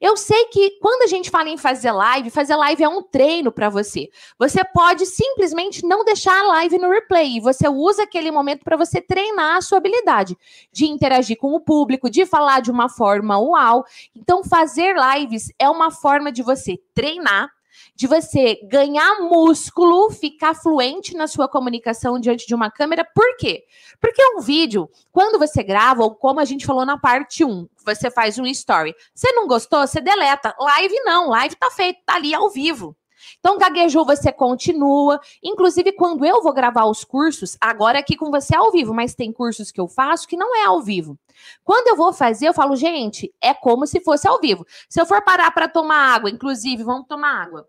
Eu 0.00 0.16
sei 0.16 0.46
que 0.46 0.78
quando 0.80 1.02
a 1.02 1.06
gente 1.06 1.30
fala 1.30 1.48
em 1.48 1.56
fazer 1.56 1.92
live, 1.92 2.30
fazer 2.30 2.56
live 2.56 2.82
é 2.82 2.88
um 2.88 3.02
treino 3.02 3.52
para 3.52 3.68
você. 3.68 4.08
Você 4.38 4.64
pode 4.64 5.06
simplesmente 5.06 5.84
não 5.84 6.04
deixar 6.04 6.38
a 6.38 6.46
live 6.48 6.78
no 6.78 6.90
replay. 6.90 7.40
Você 7.40 7.68
usa 7.68 8.02
aquele 8.02 8.30
momento 8.30 8.64
para 8.64 8.76
você 8.76 9.00
treinar 9.00 9.56
a 9.56 9.60
sua 9.60 9.78
habilidade 9.78 10.36
de 10.72 10.86
interagir 10.86 11.36
com 11.36 11.54
o 11.54 11.60
público, 11.60 12.10
de 12.10 12.24
falar 12.26 12.60
de 12.60 12.70
uma 12.70 12.88
forma 12.88 13.38
uau. 13.38 13.84
Então, 14.14 14.42
fazer 14.44 14.94
lives 14.96 15.52
é 15.58 15.68
uma 15.68 15.90
forma 15.90 16.32
de 16.32 16.42
você 16.42 16.78
treinar 16.94 17.50
de 17.94 18.06
você 18.06 18.60
ganhar 18.68 19.20
músculo, 19.20 20.10
ficar 20.10 20.54
fluente 20.54 21.14
na 21.14 21.26
sua 21.26 21.48
comunicação 21.48 22.18
diante 22.18 22.46
de 22.46 22.54
uma 22.54 22.70
câmera. 22.70 23.04
Por 23.14 23.36
quê? 23.36 23.64
Porque 24.00 24.22
um 24.34 24.40
vídeo, 24.40 24.88
quando 25.12 25.38
você 25.38 25.62
grava, 25.62 26.02
ou 26.02 26.14
como 26.14 26.40
a 26.40 26.44
gente 26.44 26.66
falou 26.66 26.84
na 26.84 26.98
parte 26.98 27.44
1, 27.44 27.68
você 27.84 28.10
faz 28.10 28.38
um 28.38 28.46
story. 28.46 28.94
Você 29.14 29.32
não 29.32 29.46
gostou? 29.46 29.86
Você 29.86 30.00
deleta. 30.00 30.54
Live 30.58 30.94
não, 31.04 31.28
live 31.28 31.54
tá 31.56 31.70
feito, 31.70 32.00
tá 32.04 32.14
ali 32.14 32.34
ao 32.34 32.50
vivo. 32.50 32.96
Então, 33.38 33.58
gaguejou, 33.58 34.04
você 34.04 34.32
continua. 34.32 35.20
Inclusive, 35.42 35.92
quando 35.92 36.24
eu 36.24 36.42
vou 36.42 36.52
gravar 36.52 36.84
os 36.86 37.04
cursos, 37.04 37.56
agora 37.60 37.98
aqui 37.98 38.16
com 38.16 38.30
você 38.30 38.54
é 38.54 38.58
ao 38.58 38.70
vivo, 38.70 38.94
mas 38.94 39.14
tem 39.14 39.32
cursos 39.32 39.70
que 39.70 39.80
eu 39.80 39.88
faço 39.88 40.28
que 40.28 40.36
não 40.36 40.56
é 40.56 40.64
ao 40.64 40.82
vivo. 40.82 41.18
Quando 41.64 41.88
eu 41.88 41.96
vou 41.96 42.12
fazer, 42.12 42.48
eu 42.48 42.54
falo, 42.54 42.76
gente, 42.76 43.32
é 43.40 43.54
como 43.54 43.86
se 43.86 44.00
fosse 44.00 44.28
ao 44.28 44.40
vivo. 44.40 44.66
Se 44.88 45.00
eu 45.00 45.06
for 45.06 45.22
parar 45.22 45.50
para 45.50 45.68
tomar 45.68 46.14
água, 46.14 46.30
inclusive, 46.30 46.82
vamos 46.82 47.06
tomar 47.06 47.42
água 47.42 47.66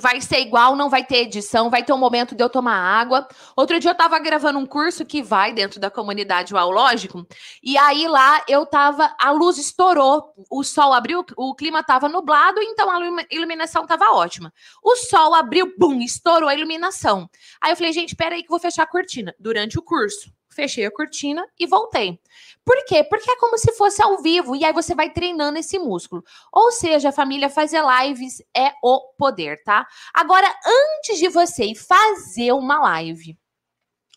vai 0.00 0.20
ser 0.20 0.40
igual, 0.40 0.76
não 0.76 0.88
vai 0.88 1.04
ter 1.04 1.18
edição, 1.18 1.70
vai 1.70 1.82
ter 1.82 1.92
um 1.92 1.98
momento 1.98 2.34
de 2.34 2.42
eu 2.42 2.48
tomar 2.48 2.76
água. 2.76 3.26
Outro 3.56 3.78
dia 3.78 3.90
eu 3.90 3.94
tava 3.94 4.18
gravando 4.18 4.58
um 4.58 4.66
curso 4.66 5.04
que 5.04 5.22
vai 5.22 5.52
dentro 5.52 5.80
da 5.80 5.90
comunidade 5.90 6.54
UAU, 6.54 6.70
lógico, 6.70 7.26
e 7.62 7.76
aí 7.78 8.06
lá 8.06 8.42
eu 8.48 8.66
tava, 8.66 9.14
a 9.18 9.30
luz 9.30 9.58
estourou, 9.58 10.32
o 10.50 10.62
sol 10.62 10.92
abriu, 10.92 11.24
o 11.36 11.54
clima 11.54 11.82
tava 11.82 12.08
nublado, 12.08 12.60
então 12.62 12.90
a 12.90 12.98
iluminação 13.30 13.86
tava 13.86 14.12
ótima. 14.12 14.52
O 14.82 14.96
sol 14.96 15.34
abriu, 15.34 15.74
bum, 15.78 16.00
estourou 16.00 16.48
a 16.48 16.54
iluminação. 16.54 17.28
Aí 17.60 17.72
eu 17.72 17.76
falei, 17.76 17.92
gente, 17.92 18.10
espera 18.10 18.34
aí 18.34 18.42
que 18.42 18.46
eu 18.46 18.50
vou 18.50 18.60
fechar 18.60 18.84
a 18.84 18.86
cortina 18.86 19.34
durante 19.38 19.78
o 19.78 19.82
curso 19.82 20.32
fechei 20.58 20.84
a 20.84 20.90
cortina 20.90 21.46
e 21.56 21.68
voltei. 21.68 22.20
Por 22.64 22.84
quê? 22.84 23.04
Porque 23.04 23.30
é 23.30 23.36
como 23.36 23.56
se 23.56 23.72
fosse 23.74 24.02
ao 24.02 24.20
vivo 24.20 24.56
e 24.56 24.64
aí 24.64 24.72
você 24.72 24.92
vai 24.92 25.08
treinando 25.08 25.56
esse 25.56 25.78
músculo. 25.78 26.24
Ou 26.52 26.72
seja, 26.72 27.12
família 27.12 27.48
fazer 27.48 27.80
lives 27.80 28.42
é 28.56 28.72
o 28.82 29.12
poder, 29.16 29.62
tá? 29.62 29.86
Agora, 30.12 30.52
antes 30.66 31.18
de 31.20 31.28
você 31.28 31.72
fazer 31.76 32.52
uma 32.52 32.80
live, 32.80 33.38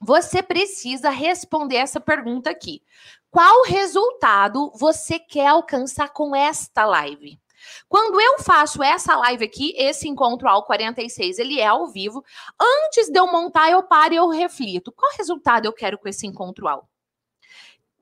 você 0.02 0.42
precisa 0.42 1.12
responder 1.12 1.76
essa 1.76 2.00
pergunta 2.00 2.50
aqui. 2.50 2.82
Qual 3.30 3.64
resultado 3.64 4.72
você 4.76 5.20
quer 5.20 5.48
alcançar 5.48 6.10
com 6.10 6.36
esta 6.36 6.86
live? 6.86 7.41
Quando 7.88 8.20
eu 8.20 8.40
faço 8.40 8.82
essa 8.84 9.16
live 9.16 9.46
aqui, 9.46 9.74
esse 9.78 10.08
encontro 10.08 10.48
ao 10.48 10.66
46, 10.66 11.40
ele 11.40 11.60
é 11.60 11.68
ao 11.68 11.88
vivo. 11.88 12.24
Antes 12.60 13.10
de 13.10 13.20
eu 13.20 13.28
montar, 13.28 13.70
eu 13.70 13.84
paro 13.84 14.14
e 14.14 14.18
eu 14.18 14.30
reflito. 14.30 14.92
Qual 14.92 15.12
resultado 15.18 15.66
eu 15.66 15.74
quero 15.74 15.98
com 15.98 16.08
esse 16.08 16.26
encontro 16.28 16.68
ao? 16.68 16.90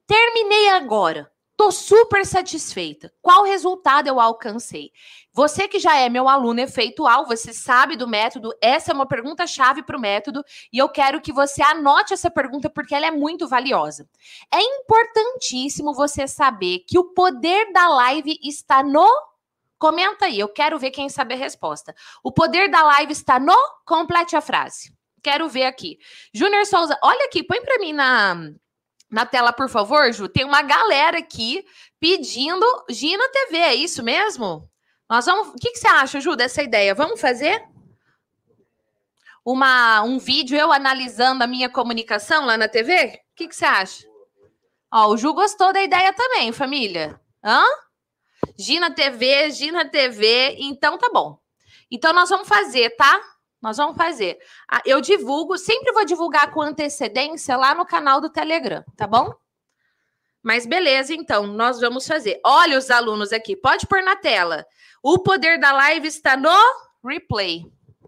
Terminei 0.06 0.70
agora. 0.70 1.32
Tô 1.60 1.74
super 1.74 2.25
satisfeita. 2.25 3.12
Qual 3.22 3.44
resultado 3.44 4.08
eu 4.08 4.18
alcancei? 4.18 4.94
Você 5.34 5.68
que 5.68 5.78
já 5.78 5.98
é 5.98 6.08
meu 6.08 6.30
aluno 6.30 6.62
efeitual, 6.62 7.25
você 7.25 7.54
sabe 7.54 7.98
do 7.98 8.08
método, 8.08 8.54
essa 8.62 8.92
é 8.92 8.96
uma 8.96 9.06
pergunta 9.06 9.46
chave 9.46 9.84
para 9.84 9.98
o 9.98 10.00
método 10.00 10.42
e 10.72 10.78
eu 10.78 10.88
quero 10.88 11.20
que 11.20 11.34
você 11.34 11.62
anote 11.62 12.13
essa 12.13 12.32
pergunta 12.32 12.70
porque 12.70 12.96
ela 12.96 13.08
é 13.08 13.12
muito 13.12 13.46
valiosa. 13.46 14.08
É 14.50 14.62
importantíssimo 14.62 15.94
você 15.94 16.30
saber 16.30 16.86
que 16.88 16.98
o 16.98 17.13
poder 17.13 17.74
da 17.74 17.89
live 17.89 18.39
está 18.42 18.82
no 18.82 19.06
Comenta 19.80 20.26
aí, 20.26 20.38
eu 20.38 20.50
quero 20.50 20.78
ver 20.78 20.92
quem 20.92 21.08
sabe 21.08 21.34
a 21.34 21.38
resposta. 21.38 21.96
O 22.22 22.34
poder 22.34 22.70
da 22.70 22.84
live 22.84 23.14
está 23.14 23.40
no 23.40 23.58
complete 23.86 24.36
a 24.36 24.42
frase. 24.42 24.94
Quero 25.24 25.48
ver 25.48 25.64
aqui. 25.64 25.98
Júnior 26.34 26.66
Souza, 26.66 27.00
olha 27.02 27.26
aqui, 27.26 27.42
põe 27.42 27.62
para 27.62 27.80
mim 27.80 27.94
na, 27.94 28.36
na 29.10 29.26
tela, 29.26 29.54
por 29.54 29.70
favor, 29.70 30.12
Ju. 30.12 30.28
Tem 30.28 30.44
uma 30.44 30.62
galera 30.62 31.20
aqui 31.20 31.66
pedindo 31.98 32.66
Gina 32.90 33.24
TV, 33.30 33.58
é 33.58 33.76
isso 33.76 34.04
mesmo? 34.04 34.70
Nós 35.10 35.26
vamos. 35.26 35.48
O 35.50 35.56
que, 35.56 35.72
que 35.72 35.80
você 35.80 35.88
acha, 35.88 36.20
Ju, 36.20 36.36
dessa 36.36 36.62
ideia? 36.62 36.94
Vamos 36.94 37.20
fazer? 37.20 37.64
Uma, 39.46 40.04
um 40.04 40.20
vídeo 40.20 40.58
eu 40.58 40.74
analisando 40.74 41.42
a 41.42 41.48
minha 41.48 41.70
comunicação 41.70 42.46
lá 42.46 42.58
na 42.58 42.68
TV? 42.68 43.22
O 43.32 43.36
que, 43.36 43.48
que 43.48 43.56
você 43.56 43.66
acha? 43.66 44.06
Ó, 44.92 45.08
o 45.08 45.18
Ju 45.18 45.34
gostou 45.34 45.72
da 45.72 45.82
ideia 45.82 46.12
também, 46.12 46.52
família. 46.52 47.20
Hã? 47.44 47.64
Gina 48.58 48.91
TV, 48.91 49.51
Gina 49.51 49.86
TV, 49.86 50.55
então 50.60 50.98
tá 50.98 51.10
bom. 51.12 51.39
Então 51.91 52.13
nós 52.13 52.29
vamos 52.29 52.48
fazer, 52.48 52.91
tá? 52.91 53.22
Nós 53.62 53.77
vamos 53.77 53.98
fazer. 53.98 54.38
Ah, 54.69 54.81
eu 54.86 55.01
divulgo, 55.01 55.58
sempre 55.58 55.91
vou 55.91 56.05
divulgar 56.05 56.51
com 56.51 56.62
antecedência 56.62 57.58
lá 57.58 57.75
no 57.75 57.86
canal 57.86 58.22
do 58.22 58.29
Telegram, 58.29 58.84
tá 58.96 59.05
bom? 59.05 59.34
Mas 60.41 60.65
beleza, 60.65 61.13
então, 61.13 61.46
nós 61.48 61.79
vamos 61.79 62.08
fazer. 62.08 62.39
Olha 62.46 62.77
os 62.77 62.89
alunos 62.89 63.34
aqui, 63.34 63.55
pode 63.55 63.86
pôr 63.86 64.01
na 64.01 64.15
tela. 64.15 64.65
O 65.03 65.19
poder 65.19 65.60
da 65.60 65.72
live 65.72 66.08
está 66.08 66.38
no 66.38 66.55
replay. 67.03 67.65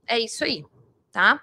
É 0.07 0.19
isso 0.19 0.43
aí, 0.43 0.63
tá? 1.11 1.41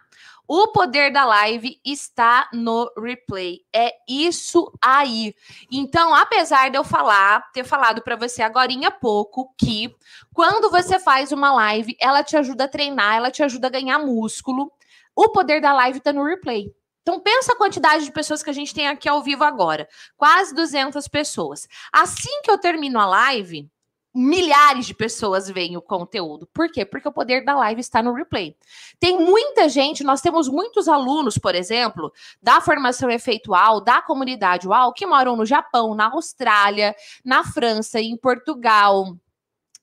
O 0.51 0.69
poder 0.69 1.13
da 1.13 1.27
live 1.27 1.79
está 1.85 2.49
no 2.55 2.91
replay. 2.97 3.61
É 3.71 3.93
isso 4.09 4.73
aí. 4.83 5.35
Então, 5.71 6.15
apesar 6.15 6.71
de 6.71 6.79
eu 6.79 6.83
falar, 6.83 7.53
ter 7.53 7.65
falado 7.65 8.01
para 8.01 8.17
você 8.17 8.41
agora 8.41 8.73
há 8.87 8.91
pouco 8.91 9.55
que 9.59 9.95
quando 10.33 10.71
você 10.71 10.99
faz 10.99 11.33
uma 11.33 11.53
live, 11.53 11.95
ela 12.01 12.23
te 12.23 12.35
ajuda 12.35 12.65
a 12.65 12.69
treinar, 12.69 13.17
ela 13.17 13.31
te 13.31 13.43
ajuda 13.43 13.67
a 13.67 13.71
ganhar 13.71 13.99
músculo. 13.99 14.73
O 15.15 15.29
poder 15.29 15.61
da 15.61 15.75
live 15.75 15.99
está 15.99 16.15
no 16.15 16.25
replay. 16.25 16.73
Então, 17.03 17.21
pensa 17.21 17.53
a 17.53 17.57
quantidade 17.57 18.07
de 18.07 18.13
pessoas 18.13 18.43
que 18.43 18.49
a 18.49 18.55
gente 18.55 18.75
tem 18.75 18.89
aqui 18.89 19.07
ao 19.07 19.23
vivo 19.23 19.45
agora. 19.45 19.87
Quase 20.17 20.55
200 20.55 21.07
pessoas. 21.09 21.69
Assim 21.93 22.41
que 22.43 22.51
eu 22.51 22.57
termino 22.57 22.99
a 22.99 23.05
live, 23.05 23.71
milhares 24.19 24.87
de 24.87 24.95
pessoas 24.95 25.49
veem 25.49 25.77
o 25.77 25.83
conteúdo. 25.83 26.49
Por 26.53 26.69
quê? 26.73 26.85
Porque 26.85 27.07
o 27.07 27.13
poder 27.13 27.45
da 27.45 27.55
live 27.55 27.81
está 27.81 28.03
no 28.03 28.13
replay. 28.13 28.57
Tem 28.99 29.17
muita 29.17 29.69
gente, 29.69 30.03
nós 30.03 30.21
temos 30.21 30.49
muitos 30.49 30.89
alunos, 30.89 31.39
por 31.39 31.55
exemplo, 31.55 32.13
da 32.43 32.61
formação 32.61 33.09
efeitual, 33.09 33.81
da 33.81 34.03
comunidade 34.03 34.67
UAU, 34.67 34.93
que 34.93 35.07
moram 35.07 35.37
no 35.37 35.47
Japão, 35.47 35.95
na 35.95 36.11
Austrália, 36.11 36.97
na 37.25 37.45
França, 37.45 38.01
em 38.01 38.17
Portugal, 38.17 39.17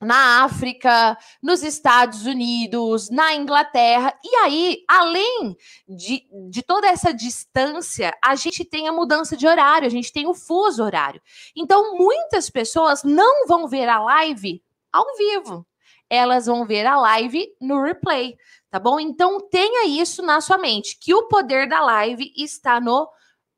na 0.01 0.43
África, 0.43 1.17
nos 1.41 1.63
Estados 1.63 2.25
Unidos, 2.25 3.09
na 3.09 3.33
Inglaterra. 3.33 4.13
E 4.23 4.35
aí, 4.37 4.83
além 4.87 5.55
de, 5.87 6.27
de 6.49 6.61
toda 6.61 6.87
essa 6.87 7.13
distância, 7.13 8.15
a 8.23 8.35
gente 8.35 8.65
tem 8.65 8.87
a 8.87 8.93
mudança 8.93 9.35
de 9.37 9.47
horário, 9.47 9.87
a 9.87 9.91
gente 9.91 10.11
tem 10.11 10.27
o 10.27 10.33
fuso 10.33 10.83
horário. 10.83 11.21
Então, 11.55 11.97
muitas 11.97 12.49
pessoas 12.49 13.03
não 13.03 13.47
vão 13.47 13.67
ver 13.67 13.87
a 13.87 13.99
live 13.99 14.61
ao 14.91 15.05
vivo. 15.17 15.65
Elas 16.09 16.45
vão 16.45 16.65
ver 16.65 16.85
a 16.85 16.99
live 16.99 17.47
no 17.59 17.81
replay, 17.81 18.37
tá 18.69 18.79
bom? 18.79 18.99
Então, 18.99 19.39
tenha 19.49 19.87
isso 19.87 20.21
na 20.21 20.39
sua 20.39 20.57
mente, 20.57 20.97
que 20.99 21.13
o 21.15 21.27
poder 21.27 21.67
da 21.67 21.81
live 21.81 22.31
está 22.37 22.79
no 22.79 23.09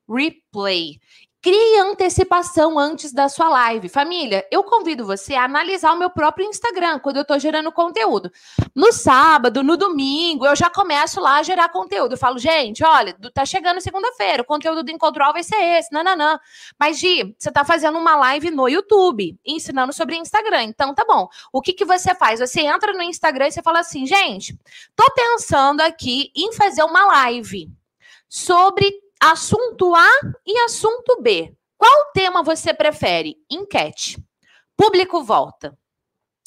replay. 0.08 0.98
Crie 1.40 1.78
antecipação 1.78 2.76
antes 2.76 3.12
da 3.12 3.28
sua 3.28 3.48
live. 3.48 3.88
Família, 3.88 4.44
eu 4.50 4.64
convido 4.64 5.06
você 5.06 5.36
a 5.36 5.44
analisar 5.44 5.92
o 5.92 5.98
meu 5.98 6.10
próprio 6.10 6.44
Instagram 6.44 6.98
quando 6.98 7.16
eu 7.18 7.22
estou 7.22 7.38
gerando 7.38 7.70
conteúdo. 7.70 8.28
No 8.74 8.92
sábado, 8.92 9.62
no 9.62 9.76
domingo, 9.76 10.44
eu 10.44 10.56
já 10.56 10.68
começo 10.68 11.20
lá 11.20 11.36
a 11.38 11.42
gerar 11.44 11.68
conteúdo. 11.68 12.14
Eu 12.14 12.18
falo, 12.18 12.40
gente, 12.40 12.84
olha, 12.84 13.16
tá 13.32 13.46
chegando 13.46 13.80
segunda-feira, 13.80 14.42
o 14.42 14.44
conteúdo 14.44 14.82
do 14.82 14.90
Encontro 14.90 15.32
vai 15.32 15.44
ser 15.44 15.62
esse, 15.78 15.92
nananã. 15.92 16.40
Mas, 16.76 16.98
Gi, 16.98 17.32
você 17.38 17.52
tá 17.52 17.64
fazendo 17.64 17.98
uma 17.98 18.16
live 18.16 18.50
no 18.50 18.68
YouTube, 18.68 19.38
ensinando 19.46 19.92
sobre 19.92 20.16
Instagram. 20.16 20.64
Então, 20.64 20.92
tá 20.92 21.04
bom. 21.06 21.28
O 21.52 21.62
que, 21.62 21.72
que 21.72 21.84
você 21.84 22.16
faz? 22.16 22.40
Você 22.40 22.62
entra 22.62 22.92
no 22.92 23.02
Instagram 23.02 23.46
e 23.46 23.52
você 23.52 23.62
fala 23.62 23.78
assim, 23.78 24.06
gente, 24.06 24.58
tô 24.96 25.08
pensando 25.14 25.82
aqui 25.82 26.32
em 26.34 26.52
fazer 26.52 26.82
uma 26.82 27.06
live 27.06 27.70
sobre 28.28 28.92
assunto 29.20 29.94
A 29.94 30.08
e 30.46 30.58
assunto 30.60 31.20
B. 31.20 31.54
Qual 31.76 32.12
tema 32.12 32.42
você 32.42 32.74
prefere? 32.74 33.36
Enquete. 33.50 34.22
Público 34.76 35.22
volta. 35.22 35.76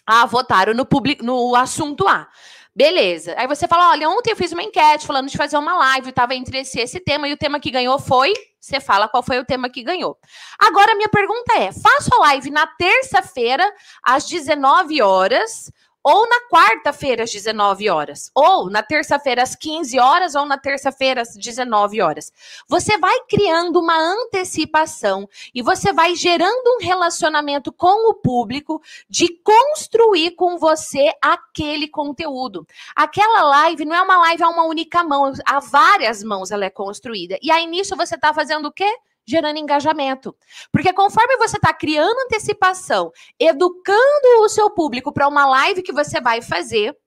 Ah, 0.06 0.26
votaram 0.26 0.74
no, 0.74 0.86
public, 0.86 1.24
no 1.24 1.56
assunto 1.56 2.08
A. 2.08 2.28
Beleza. 2.74 3.36
Aí 3.38 3.48
você 3.48 3.68
fala: 3.68 3.90
olha, 3.90 4.10
ontem 4.10 4.32
eu 4.32 4.36
fiz 4.36 4.52
uma 4.52 4.64
enquete 4.64 5.06
falando 5.06 5.30
de 5.30 5.38
fazer 5.38 5.58
uma 5.58 5.76
live, 5.78 6.10
estava 6.10 6.34
entre 6.34 6.60
esse, 6.60 6.80
esse 6.80 7.00
tema, 7.00 7.28
e 7.28 7.34
o 7.34 7.38
tema 7.38 7.60
que 7.60 7.70
ganhou 7.70 8.00
foi. 8.00 8.34
Você 8.60 8.80
fala 8.80 9.10
qual 9.10 9.24
foi 9.24 9.40
o 9.40 9.46
tema 9.46 9.70
que 9.70 9.84
ganhou. 9.84 10.18
Agora, 10.58 10.96
minha 10.96 11.10
pergunta 11.10 11.54
é: 11.58 11.72
faço 11.72 12.10
a 12.16 12.22
live 12.28 12.50
na 12.50 12.66
terça-feira, 12.66 13.70
às 14.02 14.26
19 14.26 15.02
horas, 15.02 15.72
ou 16.04 16.28
na 16.28 16.48
quarta-feira 16.50 17.24
às 17.24 17.32
19 17.32 17.90
horas, 17.90 18.32
ou 18.34 18.70
na 18.70 18.82
terça-feira 18.82 19.44
às 19.44 19.56
15 19.56 20.00
horas, 20.00 20.36
ou 20.36 20.46
na 20.46 20.58
terça-feira 20.58 21.22
às 21.22 21.36
19 21.36 22.02
horas. 22.02 22.32
Você 22.68 22.98
vai 22.98 23.18
criando 23.30 23.80
uma 23.80 23.98
antecipação 23.98 25.28
e 25.54 25.62
você 25.62 25.94
vai 25.94 26.16
gerando 26.16 26.78
um 26.78 26.84
relacionamento 26.84 27.72
com 27.72 28.10
o 28.10 28.14
público 28.14 28.82
de 29.10 29.30
construir 29.44 30.32
com 30.32 30.58
você 30.58 31.14
aquele 31.22 31.88
conteúdo. 31.88 32.66
Aquela 32.96 33.44
live 33.44 33.86
não 33.86 33.96
é 33.96 34.02
uma 34.02 34.18
live 34.18 34.44
a 34.44 34.50
uma 34.50 34.64
única 34.64 35.04
mão, 35.04 35.32
a 35.46 35.60
várias 35.60 36.24
mãos 36.24 36.52
ela 36.52 36.66
é 36.66 36.70
construída. 36.70 37.38
E 37.42 37.52
aí 37.52 37.66
nisso 37.68 37.96
você 37.96 38.16
está 38.16 38.34
fazendo 38.34 38.68
o 38.68 38.72
quê? 38.72 38.92
Gerando 39.26 39.58
engajamento. 39.58 40.36
Porque 40.72 40.94
conforme 40.94 41.38
você 41.38 41.58
está 41.58 41.74
criando 41.74 42.20
antecipação, 42.22 43.12
educando 43.40 44.42
o 44.42 44.50
seu 44.50 44.70
público 44.70 45.12
para 45.12 45.28
uma 45.28 45.46
live 45.46 45.84
que 45.84 45.94
você 45.94 46.20
vai 46.20 46.42
fazer, 46.42 46.98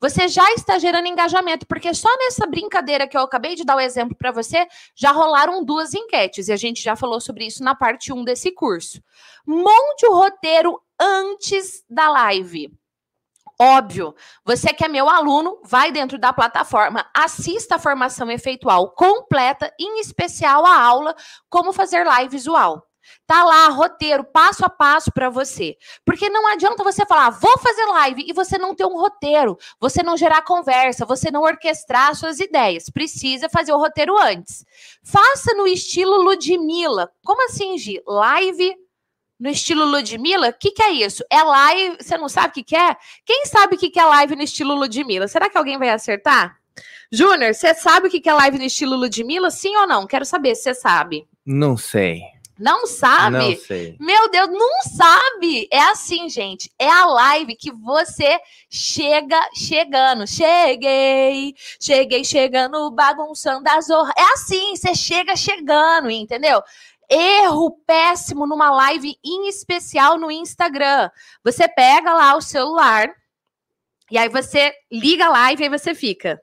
você 0.00 0.28
já 0.28 0.52
está 0.52 0.78
gerando 0.78 1.06
engajamento, 1.06 1.66
porque 1.66 1.94
só 1.94 2.08
nessa 2.18 2.46
brincadeira 2.46 3.06
que 3.06 3.16
eu 3.16 3.22
acabei 3.22 3.54
de 3.54 3.64
dar 3.64 3.76
o 3.76 3.80
exemplo 3.80 4.16
para 4.16 4.32
você, 4.32 4.66
já 4.94 5.12
rolaram 5.12 5.64
duas 5.64 5.94
enquetes, 5.94 6.48
e 6.48 6.52
a 6.52 6.56
gente 6.56 6.82
já 6.82 6.96
falou 6.96 7.20
sobre 7.20 7.46
isso 7.46 7.62
na 7.62 7.74
parte 7.74 8.12
1 8.12 8.24
desse 8.24 8.52
curso. 8.52 9.02
Monte 9.46 10.06
o 10.06 10.14
roteiro 10.14 10.80
antes 11.00 11.84
da 11.88 12.10
live. 12.10 12.72
Óbvio, 13.60 14.14
você 14.44 14.72
que 14.72 14.84
é 14.84 14.88
meu 14.88 15.08
aluno, 15.08 15.60
vai 15.64 15.92
dentro 15.92 16.18
da 16.18 16.32
plataforma, 16.32 17.08
assista 17.14 17.76
a 17.76 17.78
formação 17.78 18.30
efeitual 18.30 18.90
completa, 18.90 19.72
em 19.78 20.00
especial 20.00 20.66
a 20.66 20.76
aula 20.76 21.14
Como 21.48 21.72
Fazer 21.72 22.04
Live 22.04 22.30
Visual. 22.30 22.84
Tá 23.26 23.44
lá, 23.44 23.68
roteiro, 23.68 24.24
passo 24.24 24.64
a 24.64 24.68
passo 24.68 25.12
para 25.12 25.28
você. 25.28 25.76
Porque 26.04 26.28
não 26.28 26.46
adianta 26.46 26.82
você 26.82 27.04
falar, 27.06 27.30
vou 27.30 27.58
fazer 27.58 27.84
live, 27.86 28.24
e 28.26 28.32
você 28.32 28.58
não 28.58 28.74
ter 28.74 28.84
um 28.84 28.98
roteiro, 28.98 29.56
você 29.80 30.02
não 30.02 30.16
gerar 30.16 30.42
conversa, 30.42 31.04
você 31.04 31.30
não 31.30 31.42
orquestrar 31.42 32.14
suas 32.14 32.40
ideias. 32.40 32.90
Precisa 32.90 33.48
fazer 33.48 33.72
o 33.72 33.78
roteiro 33.78 34.16
antes. 34.18 34.64
Faça 35.02 35.54
no 35.54 35.66
estilo 35.66 36.22
Ludmilla. 36.22 37.10
Como 37.24 37.44
assim, 37.44 37.78
Gi? 37.78 38.02
Live 38.06 38.74
no 39.38 39.48
estilo 39.48 39.84
Ludmilla, 39.84 40.48
o 40.48 40.52
que, 40.52 40.70
que 40.70 40.82
é 40.82 40.90
isso? 40.90 41.24
É 41.30 41.42
live, 41.42 41.96
você 42.00 42.16
não 42.16 42.28
sabe 42.28 42.48
o 42.48 42.52
que, 42.52 42.62
que 42.62 42.76
é? 42.76 42.96
Quem 43.24 43.46
sabe 43.46 43.76
o 43.76 43.78
que, 43.78 43.90
que 43.90 43.98
é 43.98 44.04
live 44.04 44.36
no 44.36 44.42
estilo 44.42 44.74
Ludmilla? 44.74 45.28
Será 45.28 45.50
que 45.50 45.58
alguém 45.58 45.78
vai 45.78 45.90
acertar? 45.90 46.56
Júnior, 47.12 47.54
você 47.54 47.74
sabe 47.74 48.08
o 48.08 48.10
que, 48.10 48.20
que 48.20 48.28
é 48.28 48.34
live 48.34 48.58
no 48.58 48.64
estilo 48.64 48.96
Ludmilla? 48.96 49.50
Sim 49.50 49.76
ou 49.76 49.86
não? 49.86 50.06
Quero 50.06 50.24
saber 50.24 50.54
se 50.54 50.62
você 50.62 50.74
sabe. 50.74 51.28
Não 51.44 51.76
sei. 51.76 52.22
Não 52.58 52.86
sabe? 52.86 53.36
Não 53.36 53.56
sei. 53.56 53.96
Meu 53.98 54.30
Deus, 54.30 54.48
não 54.48 54.82
sabe. 54.82 55.68
É 55.72 55.80
assim, 55.90 56.28
gente. 56.28 56.70
É 56.78 56.88
a 56.88 57.04
live 57.04 57.56
que 57.56 57.72
você 57.72 58.38
chega 58.70 59.36
chegando. 59.54 60.26
Cheguei, 60.26 61.52
cheguei 61.80 62.24
chegando, 62.24 62.90
bagunçando 62.92 63.68
a 63.68 63.80
zorra. 63.80 64.12
É 64.16 64.22
assim, 64.34 64.76
você 64.76 64.94
chega 64.94 65.34
chegando, 65.34 66.10
entendeu? 66.10 66.62
Erro 67.16 67.70
péssimo 67.86 68.44
numa 68.44 68.70
live 68.72 69.16
em 69.24 69.48
especial 69.48 70.18
no 70.18 70.32
Instagram. 70.32 71.08
Você 71.44 71.68
pega 71.68 72.12
lá 72.12 72.34
o 72.34 72.40
celular 72.40 73.08
e 74.10 74.18
aí 74.18 74.28
você 74.28 74.74
liga 74.90 75.26
a 75.26 75.30
live 75.30 75.62
e 75.62 75.64
aí 75.64 75.70
você 75.70 75.94
fica 75.94 76.42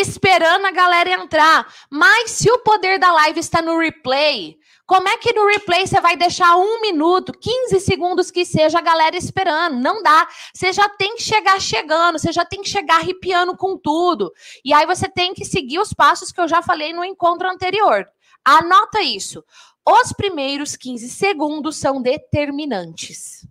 esperando 0.00 0.66
a 0.66 0.70
galera 0.70 1.10
entrar. 1.10 1.72
Mas 1.90 2.30
se 2.30 2.50
o 2.50 2.58
poder 2.60 2.98
da 2.98 3.12
live 3.12 3.38
está 3.38 3.60
no 3.60 3.78
replay, 3.78 4.56
como 4.86 5.08
é 5.08 5.16
que 5.18 5.32
no 5.32 5.46
replay 5.46 5.86
você 5.86 6.00
vai 6.00 6.16
deixar 6.16 6.56
um 6.56 6.80
minuto, 6.80 7.32
15 7.32 7.80
segundos 7.80 8.30
que 8.30 8.44
seja 8.44 8.78
a 8.78 8.82
galera 8.82 9.16
esperando? 9.16 9.76
Não 9.76 10.02
dá. 10.02 10.26
Você 10.52 10.72
já 10.72 10.88
tem 10.88 11.16
que 11.16 11.22
chegar 11.22 11.60
chegando, 11.60 12.18
você 12.18 12.32
já 12.32 12.44
tem 12.44 12.62
que 12.62 12.68
chegar 12.68 12.96
arrepiando 12.96 13.56
com 13.56 13.76
tudo. 13.76 14.32
E 14.64 14.72
aí 14.72 14.86
você 14.86 15.08
tem 15.08 15.34
que 15.34 15.44
seguir 15.44 15.78
os 15.78 15.92
passos 15.92 16.32
que 16.32 16.40
eu 16.40 16.48
já 16.48 16.62
falei 16.62 16.92
no 16.92 17.04
encontro 17.04 17.48
anterior. 17.48 18.06
Anota 18.44 19.00
isso. 19.00 19.44
Os 19.86 20.12
primeiros 20.12 20.76
15 20.76 21.08
segundos 21.08 21.76
são 21.76 22.00
determinantes. 22.00 23.46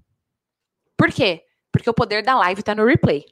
Por 0.98 1.12
quê? 1.12 1.44
Porque 1.72 1.90
o 1.90 1.94
poder 1.94 2.24
da 2.24 2.38
live 2.38 2.62
está 2.62 2.76
no 2.76 2.86
replay. 2.86 3.26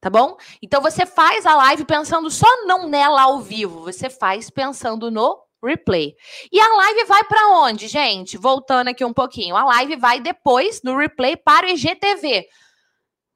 Tá 0.00 0.10
bom? 0.10 0.36
Então 0.60 0.82
você 0.82 1.06
faz 1.06 1.46
a 1.46 1.54
live 1.54 1.84
pensando 1.84 2.28
só 2.28 2.66
não 2.66 2.88
nela 2.88 3.22
ao 3.22 3.40
vivo, 3.40 3.82
você 3.82 4.10
faz 4.10 4.50
pensando 4.50 5.12
no 5.12 5.40
replay. 5.62 6.16
E 6.50 6.60
a 6.60 6.68
live 6.74 7.04
vai 7.04 7.22
para 7.24 7.50
onde, 7.58 7.86
gente? 7.86 8.36
Voltando 8.36 8.88
aqui 8.88 9.04
um 9.04 9.12
pouquinho. 9.12 9.54
A 9.56 9.64
live 9.64 9.96
vai 9.96 10.18
depois 10.18 10.82
no 10.82 10.96
replay 10.96 11.36
para 11.36 11.66
o 11.66 11.70
IGTV. 11.70 12.48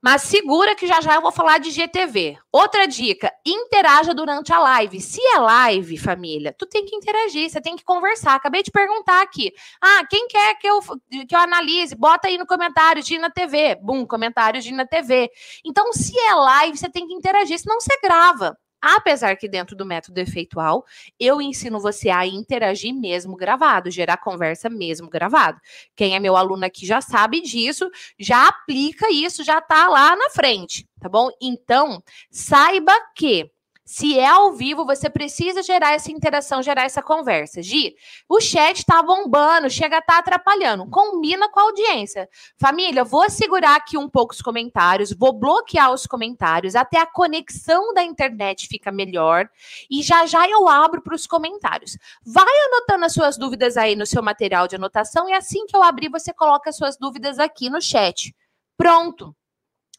Mas 0.02 0.22
segura 0.22 0.74
que 0.74 0.86
já 0.86 1.00
já 1.00 1.14
eu 1.14 1.22
vou 1.22 1.32
falar 1.32 1.58
de 1.58 1.70
GTV. 1.70 2.38
Outra 2.52 2.86
dica, 2.86 3.32
interaja 3.44 4.14
durante 4.14 4.52
a 4.52 4.58
live. 4.58 5.00
Se 5.00 5.20
é 5.20 5.38
live, 5.38 5.96
família, 5.96 6.54
tu 6.56 6.66
tem 6.66 6.84
que 6.84 6.94
interagir, 6.94 7.50
você 7.50 7.60
tem 7.60 7.76
que 7.76 7.84
conversar. 7.84 8.34
Acabei 8.34 8.62
de 8.62 8.70
perguntar 8.70 9.22
aqui. 9.22 9.52
Ah, 9.82 10.04
quem 10.08 10.28
quer 10.28 10.54
que 10.58 10.66
eu, 10.68 10.80
que 11.26 11.34
eu 11.34 11.38
analise? 11.38 11.94
Bota 11.94 12.28
aí 12.28 12.38
no 12.38 12.46
comentário, 12.46 13.02
Gina 13.02 13.30
TV. 13.30 13.76
Bum, 13.82 14.06
comentário 14.06 14.60
Gina 14.60 14.86
TV. 14.86 15.30
Então, 15.64 15.92
se 15.92 16.18
é 16.18 16.34
live, 16.34 16.76
você 16.76 16.88
tem 16.88 17.06
que 17.06 17.14
interagir, 17.14 17.58
senão 17.58 17.80
você 17.80 17.98
grava. 18.02 18.56
Apesar 18.80 19.36
que 19.36 19.48
dentro 19.48 19.74
do 19.74 19.86
método 19.86 20.18
efeitual, 20.18 20.84
eu 21.18 21.40
ensino 21.40 21.80
você 21.80 22.10
a 22.10 22.26
interagir 22.26 22.94
mesmo 22.94 23.36
gravado, 23.36 23.90
gerar 23.90 24.18
conversa 24.18 24.68
mesmo 24.68 25.08
gravado. 25.08 25.60
Quem 25.94 26.14
é 26.14 26.20
meu 26.20 26.36
aluno 26.36 26.64
aqui 26.64 26.86
já 26.86 27.00
sabe 27.00 27.40
disso, 27.40 27.90
já 28.18 28.48
aplica 28.48 29.10
isso, 29.10 29.42
já 29.42 29.60
tá 29.60 29.88
lá 29.88 30.14
na 30.14 30.30
frente, 30.30 30.86
tá 31.00 31.08
bom? 31.08 31.30
Então, 31.40 32.02
saiba 32.30 32.92
que 33.14 33.50
se 33.88 34.18
é 34.18 34.26
ao 34.26 34.52
vivo, 34.52 34.84
você 34.84 35.08
precisa 35.08 35.62
gerar 35.62 35.92
essa 35.92 36.10
interação, 36.10 36.60
gerar 36.60 36.82
essa 36.82 37.00
conversa. 37.00 37.62
Gi, 37.62 37.94
o 38.28 38.40
chat 38.40 38.84
tá 38.84 39.00
bombando, 39.00 39.70
chega 39.70 39.98
a 39.98 40.02
tá 40.02 40.18
atrapalhando. 40.18 40.90
Combina 40.90 41.48
com 41.48 41.60
a 41.60 41.62
audiência. 41.62 42.28
Família, 42.58 43.04
vou 43.04 43.30
segurar 43.30 43.76
aqui 43.76 43.96
um 43.96 44.08
pouco 44.08 44.34
os 44.34 44.42
comentários, 44.42 45.12
vou 45.16 45.32
bloquear 45.32 45.92
os 45.92 46.04
comentários, 46.04 46.74
até 46.74 46.98
a 46.98 47.06
conexão 47.06 47.94
da 47.94 48.02
internet 48.02 48.66
fica 48.66 48.90
melhor. 48.90 49.48
E 49.88 50.02
já 50.02 50.26
já 50.26 50.48
eu 50.48 50.68
abro 50.68 51.00
para 51.00 51.14
os 51.14 51.24
comentários. 51.24 51.96
Vai 52.26 52.54
anotando 52.66 53.04
as 53.04 53.12
suas 53.12 53.38
dúvidas 53.38 53.76
aí 53.76 53.94
no 53.94 54.04
seu 54.04 54.20
material 54.20 54.66
de 54.66 54.74
anotação, 54.74 55.28
e 55.28 55.32
assim 55.32 55.64
que 55.64 55.76
eu 55.76 55.82
abrir, 55.84 56.08
você 56.08 56.32
coloca 56.32 56.70
as 56.70 56.76
suas 56.76 56.96
dúvidas 56.98 57.38
aqui 57.38 57.70
no 57.70 57.80
chat. 57.80 58.34
Pronto 58.76 59.32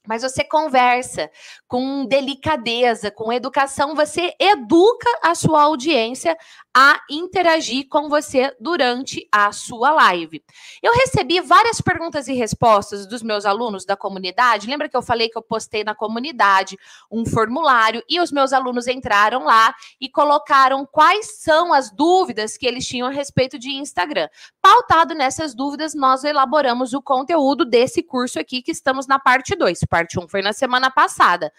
mas 0.08 0.24
você 0.24 0.44
conversa 0.44 1.30
com 1.68 2.06
delicadeza, 2.06 3.12
com 3.12 3.32
educação, 3.32 3.96
você 3.96 4.34
educa 4.40 5.10
a 5.22 5.36
sua 5.36 5.64
audiência 5.64 6.36
a 6.80 7.02
interagir 7.10 7.88
com 7.90 8.08
você 8.08 8.56
durante 8.60 9.28
a 9.32 9.52
sua 9.52 9.90
live. 9.90 10.44
Eu 10.84 10.94
recebi 10.94 11.42
várias 11.42 11.82
perguntas 11.82 12.28
e 12.28 12.34
respostas 12.34 13.08
dos 13.08 13.24
meus 13.24 13.48
alunos 13.48 13.84
da 13.84 13.98
comunidade. 13.98 14.68
Lembra 14.68 14.88
que 14.88 14.96
eu 14.96 15.02
falei 15.02 15.28
que 15.28 15.36
eu 15.36 15.42
postei 15.42 15.84
na 15.84 15.96
comunidade 15.96 16.78
um 17.12 17.26
formulário 17.26 18.04
e 18.08 18.20
os 18.20 18.32
meus 18.32 18.54
alunos 18.54 18.86
entraram 18.86 19.44
lá 19.44 19.74
e 20.00 20.08
colocaram 20.08 20.86
quais 20.86 21.40
são 21.40 21.74
as 21.74 21.90
dúvidas 21.90 22.56
que 22.56 22.68
eles 22.68 22.86
tinham 22.86 23.08
a 23.08 23.12
respeito 23.12 23.58
de 23.58 23.72
Instagram. 23.72 24.30
Pautado 24.62 25.16
nessas 25.16 25.56
dúvidas, 25.56 25.96
nós 25.96 26.24
elaboramos 26.24 26.94
o 26.94 27.02
conteúdo 27.02 27.66
desse 27.66 28.04
curso 28.04 28.40
aqui 28.40 28.62
que 28.62 28.72
estamos 28.72 29.08
na 29.08 29.18
parte 29.18 29.56
2. 29.56 29.80
Parte 29.90 30.20
1 30.20 30.24
um 30.24 30.30
foi 30.30 30.44
na 30.44 30.54
semana 30.54 30.92
passada. 30.92 31.52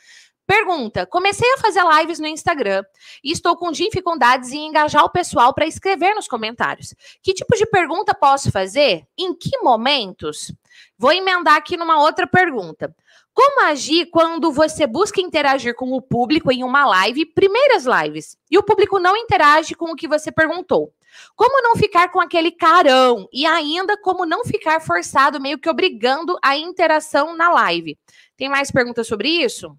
Pergunta: 0.48 1.04
comecei 1.04 1.52
a 1.52 1.58
fazer 1.58 1.82
lives 1.84 2.18
no 2.18 2.26
Instagram 2.26 2.82
e 3.22 3.30
estou 3.30 3.54
com 3.54 3.70
dificuldades 3.70 4.50
em 4.50 4.66
engajar 4.66 5.04
o 5.04 5.10
pessoal 5.10 5.52
para 5.52 5.66
escrever 5.66 6.14
nos 6.14 6.26
comentários. 6.26 6.94
Que 7.22 7.34
tipo 7.34 7.54
de 7.54 7.66
pergunta 7.66 8.14
posso 8.14 8.50
fazer? 8.50 9.04
Em 9.18 9.34
que 9.34 9.58
momentos? 9.58 10.50
Vou 10.96 11.12
emendar 11.12 11.56
aqui 11.56 11.76
numa 11.76 12.00
outra 12.00 12.26
pergunta. 12.26 12.96
Como 13.34 13.60
agir 13.66 14.06
quando 14.06 14.50
você 14.50 14.86
busca 14.86 15.20
interagir 15.20 15.74
com 15.74 15.92
o 15.92 16.00
público 16.00 16.50
em 16.50 16.64
uma 16.64 16.86
live, 16.86 17.26
primeiras 17.26 17.84
lives, 17.84 18.34
e 18.50 18.56
o 18.56 18.62
público 18.62 18.98
não 18.98 19.14
interage 19.18 19.74
com 19.74 19.92
o 19.92 19.94
que 19.94 20.08
você 20.08 20.32
perguntou? 20.32 20.94
Como 21.36 21.62
não 21.62 21.76
ficar 21.76 22.08
com 22.10 22.20
aquele 22.20 22.50
carão? 22.50 23.28
E 23.30 23.44
ainda 23.44 23.98
como 23.98 24.24
não 24.24 24.46
ficar 24.46 24.80
forçado, 24.80 25.38
meio 25.38 25.58
que 25.58 25.68
obrigando 25.68 26.38
a 26.42 26.56
interação 26.56 27.36
na 27.36 27.50
live? 27.50 27.98
Tem 28.34 28.48
mais 28.48 28.70
perguntas 28.70 29.06
sobre 29.06 29.28
isso? 29.28 29.76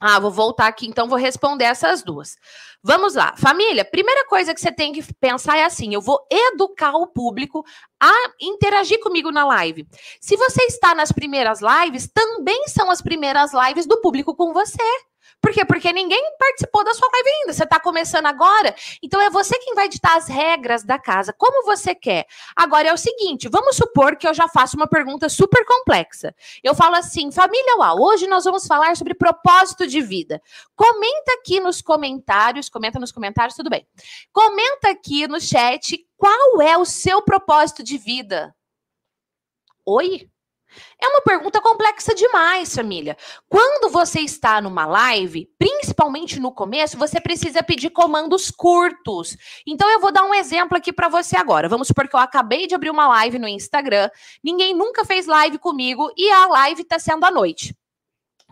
Ah, 0.00 0.20
vou 0.20 0.30
voltar 0.30 0.68
aqui, 0.68 0.86
então 0.86 1.08
vou 1.08 1.18
responder 1.18 1.64
essas 1.64 2.02
duas. 2.02 2.36
Vamos 2.82 3.14
lá. 3.14 3.34
Família, 3.36 3.84
primeira 3.84 4.24
coisa 4.26 4.54
que 4.54 4.60
você 4.60 4.70
tem 4.70 4.92
que 4.92 5.02
pensar 5.14 5.56
é 5.58 5.64
assim: 5.64 5.92
eu 5.92 6.00
vou 6.00 6.20
educar 6.30 6.92
o 6.92 7.06
público 7.08 7.64
a 8.00 8.12
interagir 8.40 9.00
comigo 9.00 9.32
na 9.32 9.44
live. 9.44 9.86
Se 10.20 10.36
você 10.36 10.62
está 10.64 10.94
nas 10.94 11.10
primeiras 11.10 11.60
lives, 11.60 12.08
também 12.12 12.68
são 12.68 12.90
as 12.90 13.02
primeiras 13.02 13.50
lives 13.52 13.86
do 13.86 14.00
público 14.00 14.36
com 14.36 14.52
você. 14.52 14.78
Por 15.40 15.52
quê? 15.52 15.64
Porque 15.64 15.92
ninguém 15.92 16.22
participou 16.38 16.84
da 16.84 16.92
sua 16.94 17.08
live 17.12 17.28
ainda. 17.28 17.52
Você 17.52 17.64
está 17.64 17.78
começando 17.78 18.26
agora, 18.26 18.74
então 19.02 19.20
é 19.20 19.30
você 19.30 19.58
quem 19.58 19.74
vai 19.74 19.88
ditar 19.88 20.16
as 20.16 20.28
regras 20.28 20.82
da 20.82 20.98
casa, 20.98 21.32
como 21.32 21.64
você 21.64 21.94
quer. 21.94 22.26
Agora 22.56 22.88
é 22.88 22.92
o 22.92 22.98
seguinte: 22.98 23.48
vamos 23.48 23.76
supor 23.76 24.16
que 24.16 24.26
eu 24.26 24.34
já 24.34 24.48
faço 24.48 24.76
uma 24.76 24.88
pergunta 24.88 25.28
super 25.28 25.64
complexa. 25.64 26.34
Eu 26.62 26.74
falo 26.74 26.96
assim, 26.96 27.30
família 27.30 27.78
UAU, 27.78 28.02
hoje 28.02 28.26
nós 28.26 28.44
vamos 28.44 28.66
falar 28.66 28.96
sobre 28.96 29.14
propósito 29.14 29.86
de 29.86 30.00
vida. 30.00 30.42
Comenta 30.74 31.32
aqui 31.40 31.60
nos 31.60 31.80
comentários, 31.80 32.68
comenta 32.68 32.98
nos 32.98 33.12
comentários, 33.12 33.56
tudo 33.56 33.70
bem. 33.70 33.86
Comenta 34.32 34.90
aqui 34.90 35.28
no 35.28 35.40
chat 35.40 36.04
qual 36.16 36.60
é 36.60 36.76
o 36.76 36.84
seu 36.84 37.22
propósito 37.22 37.82
de 37.82 37.96
vida. 37.96 38.54
Oi? 39.86 40.28
É 41.00 41.08
uma 41.08 41.22
pergunta 41.22 41.60
complexa 41.60 42.14
demais, 42.14 42.74
família. 42.74 43.16
Quando 43.48 43.90
você 43.90 44.20
está 44.20 44.60
numa 44.60 44.86
live, 44.86 45.48
principalmente 45.58 46.40
no 46.40 46.52
começo, 46.52 46.98
você 46.98 47.20
precisa 47.20 47.62
pedir 47.62 47.90
comandos 47.90 48.50
curtos. 48.50 49.36
Então 49.66 49.88
eu 49.90 50.00
vou 50.00 50.12
dar 50.12 50.24
um 50.24 50.34
exemplo 50.34 50.76
aqui 50.76 50.92
para 50.92 51.08
você 51.08 51.36
agora. 51.36 51.68
Vamos 51.68 51.88
supor 51.88 52.08
que 52.08 52.16
eu 52.16 52.20
acabei 52.20 52.66
de 52.66 52.74
abrir 52.74 52.90
uma 52.90 53.08
live 53.08 53.38
no 53.38 53.48
Instagram, 53.48 54.10
ninguém 54.42 54.74
nunca 54.74 55.04
fez 55.04 55.26
live 55.26 55.58
comigo 55.58 56.10
e 56.16 56.30
a 56.30 56.46
live 56.46 56.82
está 56.82 56.98
sendo 56.98 57.24
à 57.24 57.30
noite. 57.30 57.76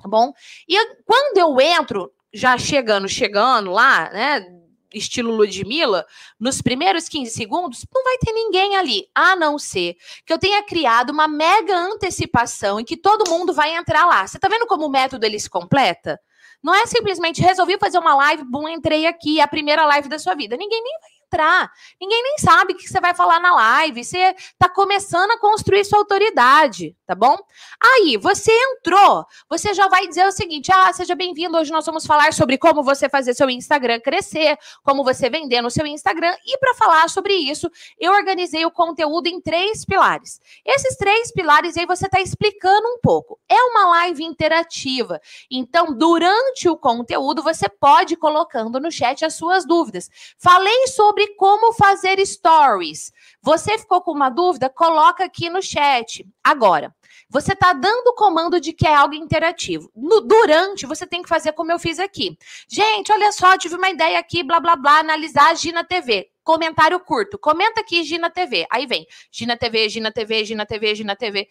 Tá 0.02 0.08
bom? 0.08 0.32
E 0.68 0.76
quando 1.04 1.38
eu 1.38 1.60
entro, 1.60 2.12
já 2.32 2.58
chegando, 2.58 3.08
chegando 3.08 3.70
lá, 3.70 4.10
né, 4.10 4.46
estilo 4.92 5.34
Ludmilla, 5.34 6.06
nos 6.38 6.62
primeiros 6.62 7.08
15 7.08 7.30
segundos, 7.30 7.84
não 7.94 8.02
vai 8.04 8.18
ter 8.18 8.32
ninguém 8.32 8.76
ali, 8.76 9.08
a 9.14 9.36
não 9.36 9.58
ser 9.58 9.96
que 10.24 10.32
eu 10.32 10.38
tenha 10.38 10.62
criado 10.62 11.10
uma 11.10 11.28
mega 11.28 11.76
antecipação 11.76 12.80
em 12.80 12.84
que 12.84 12.96
todo 12.96 13.30
mundo 13.30 13.52
vai 13.52 13.74
entrar 13.74 14.06
lá. 14.06 14.26
Você 14.26 14.38
tá 14.38 14.48
vendo 14.48 14.66
como 14.66 14.86
o 14.86 14.90
método 14.90 15.24
ele 15.24 15.38
se 15.38 15.50
completa? 15.50 16.20
Não 16.62 16.74
é 16.74 16.86
simplesmente 16.86 17.42
resolvi 17.42 17.78
fazer 17.78 17.98
uma 17.98 18.14
live, 18.14 18.44
bom, 18.44 18.68
entrei 18.68 19.06
aqui, 19.06 19.40
é 19.40 19.42
a 19.42 19.48
primeira 19.48 19.84
live 19.86 20.08
da 20.08 20.18
sua 20.18 20.34
vida. 20.34 20.56
Ninguém 20.56 20.82
nem 20.82 21.00
vai 21.00 21.15
entrar. 21.26 21.70
Ninguém 22.00 22.22
nem 22.22 22.38
sabe 22.38 22.72
o 22.72 22.76
que 22.76 22.88
você 22.88 23.00
vai 23.00 23.14
falar 23.14 23.40
na 23.40 23.54
live. 23.54 24.04
Você 24.04 24.34
está 24.38 24.68
começando 24.68 25.32
a 25.32 25.38
construir 25.38 25.84
sua 25.84 25.98
autoridade, 25.98 26.96
tá 27.06 27.14
bom? 27.14 27.36
Aí, 27.80 28.16
você 28.16 28.52
entrou, 28.52 29.24
você 29.48 29.74
já 29.74 29.88
vai 29.88 30.06
dizer 30.06 30.26
o 30.26 30.32
seguinte: 30.32 30.70
ah, 30.72 30.92
seja 30.92 31.14
bem-vindo. 31.14 31.56
Hoje 31.56 31.72
nós 31.72 31.84
vamos 31.84 32.06
falar 32.06 32.32
sobre 32.32 32.56
como 32.56 32.82
você 32.82 33.08
fazer 33.08 33.34
seu 33.34 33.50
Instagram 33.50 34.00
crescer, 34.00 34.56
como 34.82 35.04
você 35.04 35.28
vender 35.28 35.60
no 35.60 35.70
seu 35.70 35.86
Instagram. 35.86 36.34
E 36.44 36.58
para 36.58 36.74
falar 36.74 37.08
sobre 37.10 37.34
isso, 37.34 37.70
eu 37.98 38.12
organizei 38.12 38.64
o 38.64 38.70
conteúdo 38.70 39.26
em 39.26 39.40
três 39.40 39.84
pilares. 39.84 40.40
Esses 40.64 40.96
três 40.96 41.32
pilares 41.32 41.76
aí 41.76 41.86
você 41.86 42.06
está 42.06 42.20
explicando 42.20 42.86
um 42.88 42.98
pouco. 43.00 43.38
É 43.48 43.60
uma 43.62 43.88
live 43.90 44.24
interativa. 44.24 45.20
Então, 45.50 45.92
durante 45.96 46.68
o 46.68 46.76
conteúdo, 46.76 47.42
você 47.42 47.68
pode 47.68 48.14
ir 48.14 48.16
colocando 48.16 48.78
no 48.80 48.90
chat 48.90 49.24
as 49.24 49.34
suas 49.34 49.66
dúvidas. 49.66 50.08
Falei 50.38 50.86
sobre 50.88 51.15
sobre 51.16 51.28
como 51.36 51.72
fazer 51.72 52.24
stories. 52.24 53.10
Você 53.40 53.78
ficou 53.78 54.02
com 54.02 54.12
uma 54.12 54.28
dúvida? 54.28 54.68
Coloca 54.68 55.24
aqui 55.24 55.48
no 55.48 55.62
chat. 55.62 56.28
Agora, 56.44 56.94
você 57.30 57.54
está 57.54 57.72
dando 57.72 58.08
o 58.08 58.14
comando 58.14 58.60
de 58.60 58.74
que 58.74 58.86
é 58.86 58.94
algo 58.94 59.14
interativo. 59.14 59.90
No, 59.96 60.20
durante, 60.20 60.84
você 60.84 61.06
tem 61.06 61.22
que 61.22 61.28
fazer 61.28 61.52
como 61.52 61.72
eu 61.72 61.78
fiz 61.78 61.98
aqui. 61.98 62.36
Gente, 62.68 63.10
olha 63.10 63.32
só, 63.32 63.56
tive 63.56 63.76
uma 63.76 63.88
ideia 63.88 64.18
aqui, 64.18 64.42
blá, 64.42 64.60
blá, 64.60 64.76
blá, 64.76 64.98
analisar 64.98 65.50
a 65.50 65.54
Gina 65.54 65.82
TV. 65.82 66.28
Comentário 66.44 67.00
curto. 67.00 67.38
Comenta 67.38 67.80
aqui, 67.80 68.04
Gina 68.04 68.28
TV. 68.28 68.66
Aí 68.70 68.86
vem, 68.86 69.06
Gina 69.32 69.56
TV, 69.56 69.88
Gina 69.88 70.12
TV, 70.12 70.44
Gina 70.44 70.66
TV, 70.66 70.94
Gina 70.94 71.16
TV. 71.16 71.48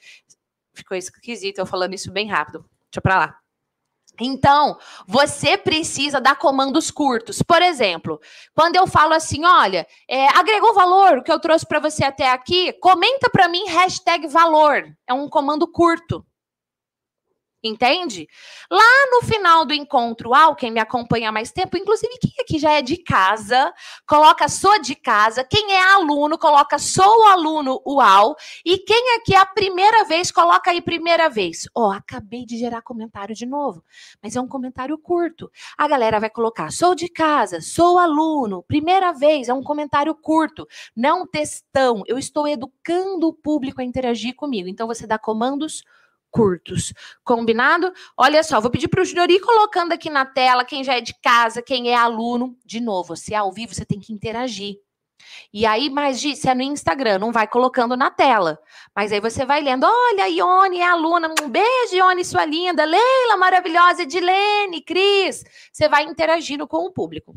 Ficou 0.76 0.96
esquisito 0.96 1.58
eu 1.58 1.66
falando 1.66 1.96
isso 1.96 2.12
bem 2.12 2.30
rápido. 2.30 2.64
Deixa 2.92 3.02
pra 3.02 3.18
lá. 3.18 3.45
Então, 4.20 4.78
você 5.08 5.58
precisa 5.58 6.22
dar 6.22 6.36
comandos 6.36 6.92
curtos. 6.92 7.42
Por 7.42 7.62
exemplo, 7.62 8.20
quando 8.54 8.76
eu 8.76 8.88
falo 8.88 9.14
assim, 9.14 9.46
olha, 9.46 9.88
é, 10.10 10.28
agregou 10.38 10.74
valor 10.74 11.18
o 11.18 11.24
que 11.24 11.32
eu 11.32 11.40
trouxe 11.40 11.66
para 11.66 11.80
você 11.80 12.04
até 12.04 12.30
aqui, 12.30 12.74
comenta 12.74 13.30
para 13.30 13.48
mim 13.48 13.66
hashtag 13.68 14.28
valor. 14.28 14.86
É 15.08 15.14
um 15.14 15.30
comando 15.30 15.68
curto. 15.68 16.26
Entende? 17.68 18.28
Lá 18.70 19.08
no 19.12 19.28
final 19.28 19.66
do 19.66 19.74
encontro, 19.74 20.34
ao 20.34 20.56
quem 20.56 20.72
me 20.72 20.80
acompanha 20.80 21.30
há 21.30 21.32
mais 21.32 21.52
tempo, 21.52 21.78
inclusive 21.78 22.18
quem 22.20 22.32
aqui 22.42 22.60
já 22.60 22.72
é 22.72 22.82
de 22.82 22.98
casa, 22.98 23.74
coloca 24.08 24.48
sou 24.48 24.80
de 24.82 24.96
casa. 24.96 25.44
Quem 25.44 25.74
é 25.74 25.94
aluno, 25.94 26.38
coloca 26.38 26.78
sou 26.80 27.26
aluno 27.28 27.82
UAU. 27.86 28.36
E 28.66 28.78
quem 28.80 29.16
aqui 29.16 29.36
é 29.36 29.38
a 29.38 29.46
primeira 29.46 30.04
vez, 30.06 30.32
coloca 30.32 30.72
aí 30.72 30.82
primeira 30.82 31.30
vez. 31.30 31.68
Ó, 31.76 31.90
oh, 31.90 31.92
acabei 31.92 32.46
de 32.46 32.58
gerar 32.58 32.82
comentário 32.82 33.36
de 33.36 33.46
novo, 33.46 33.84
mas 34.22 34.36
é 34.36 34.42
um 34.42 34.48
comentário 34.48 34.98
curto. 34.98 35.52
A 35.78 35.88
galera 35.88 36.20
vai 36.20 36.30
colocar 36.30 36.72
sou 36.72 36.96
de 36.96 37.08
casa, 37.10 37.62
sou 37.62 38.00
aluno, 38.00 38.64
primeira 38.64 39.12
vez, 39.12 39.50
é 39.50 39.54
um 39.54 39.64
comentário 39.64 40.14
curto, 40.16 40.68
não 40.96 41.28
textão. 41.28 42.04
Eu 42.08 42.18
estou 42.18 42.48
educando 42.48 43.28
o 43.28 43.34
público 43.34 43.82
a 43.82 43.84
interagir 43.84 44.36
comigo. 44.36 44.68
Então 44.68 44.88
você 44.88 45.06
dá 45.06 45.20
comandos 45.20 45.76
curtos. 45.76 45.84
Combinado? 47.24 47.92
Olha 48.18 48.44
só, 48.44 48.60
vou 48.60 48.72
pedir 48.72 48.88
para 48.88 49.02
o 49.02 49.06
Júnior 49.06 49.30
ir 49.30 49.40
colocando 49.40 49.94
aqui 49.94 50.10
na 50.10 50.26
tela 50.26 50.66
quem 50.66 50.84
já 50.84 50.96
é 50.96 51.02
de 51.02 51.14
casa, 51.22 51.62
quem 51.62 51.90
é 51.90 51.96
aluno. 51.96 52.58
De 52.66 52.80
novo, 52.80 53.16
se 53.16 53.34
é 53.34 53.38
ao 53.38 53.52
vivo, 53.52 53.74
você 53.74 53.86
tem 53.86 54.00
que 54.00 54.14
interagir. 54.14 54.76
E 55.54 55.66
aí, 55.66 55.90
mas 55.90 56.20
se 56.20 56.50
é 56.50 56.54
no 56.54 56.62
Instagram, 56.62 57.20
não 57.20 57.32
vai 57.32 57.48
colocando 57.48 57.96
na 57.96 58.12
tela. 58.12 58.60
Mas 58.96 59.12
aí 59.12 59.20
você 59.20 59.46
vai 59.46 59.62
lendo: 59.62 59.86
olha, 59.86 60.28
Ione 60.30 60.80
é 60.80 60.88
aluna. 60.88 61.34
Um 61.42 61.50
beijo, 61.50 61.96
Ione, 61.96 62.24
sua 62.26 62.46
linda. 62.46 62.84
Leila, 62.84 63.38
maravilhosa. 63.38 64.04
Edilene, 64.04 64.82
Cris. 64.82 65.44
Você 65.72 65.88
vai 65.88 66.04
interagindo 66.04 66.68
com 66.68 66.86
o 66.86 66.92
público. 66.92 67.36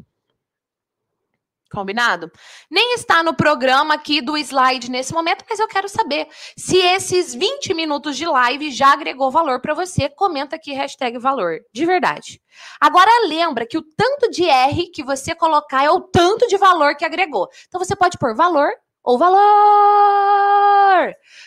Combinado? 1.71 2.33
Nem 2.71 2.95
está 2.95 3.23
no 3.23 3.35
programa 3.35 3.95
aqui 3.95 4.23
do 4.23 4.39
slide 4.39 4.91
nesse 4.91 5.13
momento, 5.13 5.45
mas 5.49 5.59
eu 5.59 5.69
quero 5.69 5.89
saber 5.89 6.27
se 6.57 6.79
esses 6.79 7.35
20 7.35 7.75
minutos 7.75 8.17
de 8.17 8.27
live 8.27 8.71
já 8.71 8.93
agregou 8.93 9.31
valor 9.31 9.61
para 9.61 9.75
você. 9.75 10.09
Comenta 10.09 10.57
aqui 10.57 10.73
hashtag 10.73 11.19
valor, 11.19 11.61
de 11.73 11.85
verdade. 11.85 12.41
Agora 12.81 13.11
lembra 13.27 13.67
que 13.67 13.77
o 13.77 13.83
tanto 13.83 14.31
de 14.31 14.45
R 14.49 14.91
que 14.91 15.03
você 15.03 15.35
colocar 15.35 15.85
é 15.85 15.91
o 15.91 16.01
tanto 16.01 16.49
de 16.49 16.57
valor 16.57 16.97
que 16.97 17.05
agregou. 17.05 17.49
Então 17.67 17.79
você 17.79 17.95
pode 17.95 18.17
pôr 18.17 18.35
valor 18.35 18.71
ou 19.05 19.19
valor, 19.19 19.39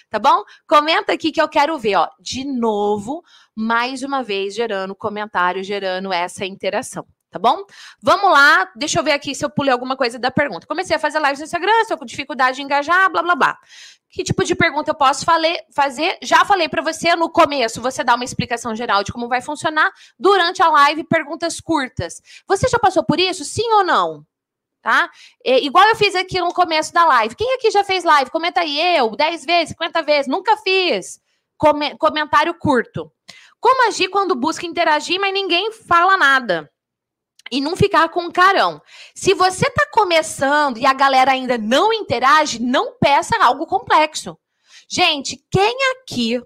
tá 0.09 0.19
bom? 0.19 0.43
Comenta 0.67 1.13
aqui 1.13 1.31
que 1.31 1.41
eu 1.41 1.49
quero 1.49 1.77
ver, 1.77 1.95
ó, 1.95 2.07
de 2.19 2.43
novo, 2.45 3.23
mais 3.55 4.03
uma 4.03 4.23
vez 4.23 4.55
gerando 4.55 4.95
comentário, 4.95 5.63
gerando 5.63 6.13
essa 6.13 6.45
interação 6.45 7.05
tá 7.31 7.39
bom? 7.39 7.63
Vamos 8.01 8.29
lá, 8.29 8.69
deixa 8.75 8.99
eu 8.99 9.03
ver 9.03 9.13
aqui 9.13 9.33
se 9.33 9.43
eu 9.43 9.49
pulei 9.49 9.71
alguma 9.71 9.95
coisa 9.95 10.19
da 10.19 10.29
pergunta. 10.29 10.67
Comecei 10.67 10.95
a 10.95 10.99
fazer 10.99 11.17
live 11.17 11.39
no 11.39 11.45
Instagram, 11.45 11.71
estou 11.81 11.97
com 11.97 12.05
dificuldade 12.05 12.57
de 12.57 12.61
engajar, 12.61 13.09
blá 13.09 13.23
blá 13.23 13.35
blá. 13.35 13.57
Que 14.09 14.25
tipo 14.25 14.43
de 14.43 14.53
pergunta 14.53 14.91
eu 14.91 14.95
posso 14.95 15.25
fazer? 15.73 16.17
Já 16.21 16.43
falei 16.43 16.67
para 16.67 16.81
você 16.81 17.15
no 17.15 17.29
começo, 17.29 17.81
você 17.81 18.03
dá 18.03 18.13
uma 18.13 18.25
explicação 18.25 18.75
geral 18.75 19.05
de 19.05 19.13
como 19.13 19.29
vai 19.29 19.41
funcionar. 19.41 19.89
Durante 20.19 20.61
a 20.61 20.67
live, 20.67 21.05
perguntas 21.05 21.61
curtas. 21.61 22.21
Você 22.45 22.67
já 22.67 22.77
passou 22.77 23.05
por 23.05 23.17
isso? 23.21 23.45
Sim 23.45 23.71
ou 23.71 23.85
não? 23.85 24.25
Tá? 24.81 25.09
É, 25.45 25.63
igual 25.63 25.87
eu 25.87 25.95
fiz 25.95 26.13
aqui 26.13 26.41
no 26.41 26.53
começo 26.53 26.91
da 26.91 27.05
live. 27.05 27.35
Quem 27.35 27.53
aqui 27.53 27.71
já 27.71 27.85
fez 27.85 28.03
live? 28.03 28.29
Comenta 28.31 28.59
aí, 28.59 28.97
eu, 28.97 29.15
10 29.15 29.45
vezes, 29.45 29.69
50 29.69 30.01
vezes, 30.01 30.27
nunca 30.27 30.57
fiz. 30.57 31.21
Come 31.57 31.95
comentário 31.97 32.53
curto. 32.55 33.09
Como 33.61 33.87
agir 33.87 34.09
quando 34.09 34.35
busca 34.35 34.65
interagir, 34.65 35.21
mas 35.21 35.31
ninguém 35.31 35.71
fala 35.71 36.17
nada? 36.17 36.69
E 37.51 37.59
não 37.59 37.75
ficar 37.75 38.09
com 38.09 38.31
carão. 38.31 38.81
Se 39.13 39.33
você 39.33 39.67
está 39.67 39.87
começando 39.91 40.77
e 40.77 40.85
a 40.85 40.93
galera 40.93 41.31
ainda 41.31 41.57
não 41.57 41.91
interage, 41.91 42.61
não 42.61 42.97
peça 42.97 43.35
algo 43.43 43.67
complexo. 43.67 44.37
Gente, 44.89 45.43
quem 45.51 45.75
aqui 45.91 46.41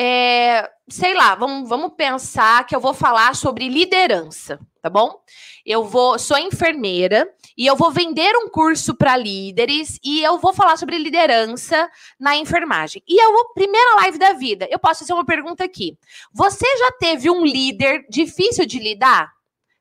é, 0.00 0.70
sei 0.88 1.12
lá, 1.12 1.34
vamos, 1.34 1.68
vamos 1.68 1.92
pensar 1.96 2.64
que 2.64 2.74
eu 2.74 2.80
vou 2.80 2.94
falar 2.94 3.34
sobre 3.34 3.68
liderança, 3.68 4.60
tá 4.80 4.88
bom? 4.88 5.20
Eu 5.66 5.84
vou, 5.84 6.16
sou 6.20 6.38
enfermeira 6.38 7.28
e 7.56 7.66
eu 7.66 7.74
vou 7.74 7.90
vender 7.90 8.36
um 8.36 8.48
curso 8.48 8.94
para 8.94 9.16
líderes 9.16 9.98
e 10.04 10.22
eu 10.22 10.38
vou 10.38 10.54
falar 10.54 10.76
sobre 10.76 10.96
liderança 10.98 11.90
na 12.18 12.36
enfermagem. 12.36 13.02
E 13.08 13.20
é 13.20 13.24
a 13.24 13.44
primeira 13.54 13.96
live 13.96 14.18
da 14.18 14.32
vida. 14.34 14.68
Eu 14.70 14.78
posso 14.78 15.00
fazer 15.00 15.12
uma 15.12 15.26
pergunta 15.26 15.64
aqui. 15.64 15.98
Você 16.32 16.66
já 16.78 16.92
teve 16.92 17.28
um 17.28 17.44
líder 17.44 18.06
difícil 18.08 18.64
de 18.66 18.78
lidar? 18.78 19.37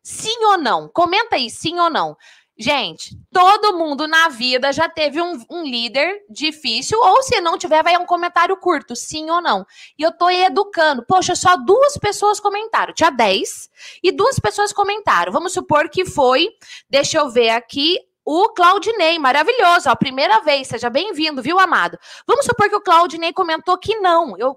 Sim 0.07 0.45
ou 0.45 0.57
não? 0.57 0.87
Comenta 0.87 1.35
aí, 1.35 1.49
sim 1.49 1.77
ou 1.81 1.89
não. 1.89 2.15
Gente, 2.57 3.13
todo 3.29 3.77
mundo 3.77 4.07
na 4.07 4.29
vida 4.29 4.71
já 4.71 4.87
teve 4.87 5.21
um, 5.21 5.37
um, 5.49 5.63
líder 5.63 6.21
difícil, 6.29 6.97
ou 6.97 7.21
se 7.23 7.41
não 7.41 7.57
tiver, 7.57 7.83
vai 7.83 7.97
um 7.97 8.05
comentário 8.05 8.55
curto, 8.55 8.95
sim 8.95 9.29
ou 9.29 9.41
não. 9.41 9.65
E 9.99 10.03
eu 10.03 10.13
tô 10.13 10.29
educando. 10.29 11.05
Poxa, 11.05 11.35
só 11.35 11.57
duas 11.57 11.97
pessoas 11.97 12.39
comentaram. 12.39 12.93
Tinha 12.93 13.09
dez 13.09 13.69
e 14.01 14.09
duas 14.09 14.39
pessoas 14.39 14.71
comentaram. 14.71 15.33
Vamos 15.33 15.51
supor 15.51 15.89
que 15.89 16.05
foi, 16.05 16.47
deixa 16.89 17.17
eu 17.17 17.29
ver 17.29 17.49
aqui, 17.49 17.99
o 18.23 18.47
Claudinei, 18.53 19.19
maravilhoso, 19.19 19.89
ó, 19.89 19.95
primeira 19.97 20.39
vez, 20.39 20.69
seja 20.69 20.89
bem-vindo, 20.89 21.41
viu, 21.41 21.59
amado? 21.59 21.99
Vamos 22.25 22.45
supor 22.45 22.69
que 22.69 22.75
o 22.77 22.81
Claudinei 22.81 23.33
comentou 23.33 23.77
que 23.77 23.99
não. 23.99 24.37
Eu, 24.37 24.55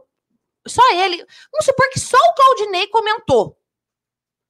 só 0.64 0.82
ele. 0.92 1.16
Vamos 1.50 1.64
supor 1.64 1.90
que 1.90 1.98
só 1.98 2.16
o 2.16 2.34
Claudinei 2.34 2.86
comentou 2.86 3.59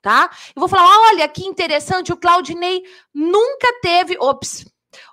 tá? 0.02 0.30
Eu 0.54 0.60
vou 0.60 0.68
falar, 0.68 0.88
olha 1.10 1.28
que 1.28 1.44
interessante, 1.44 2.12
o 2.12 2.16
Claudinei 2.16 2.82
nunca 3.14 3.80
teve, 3.80 4.16
ops, 4.18 4.64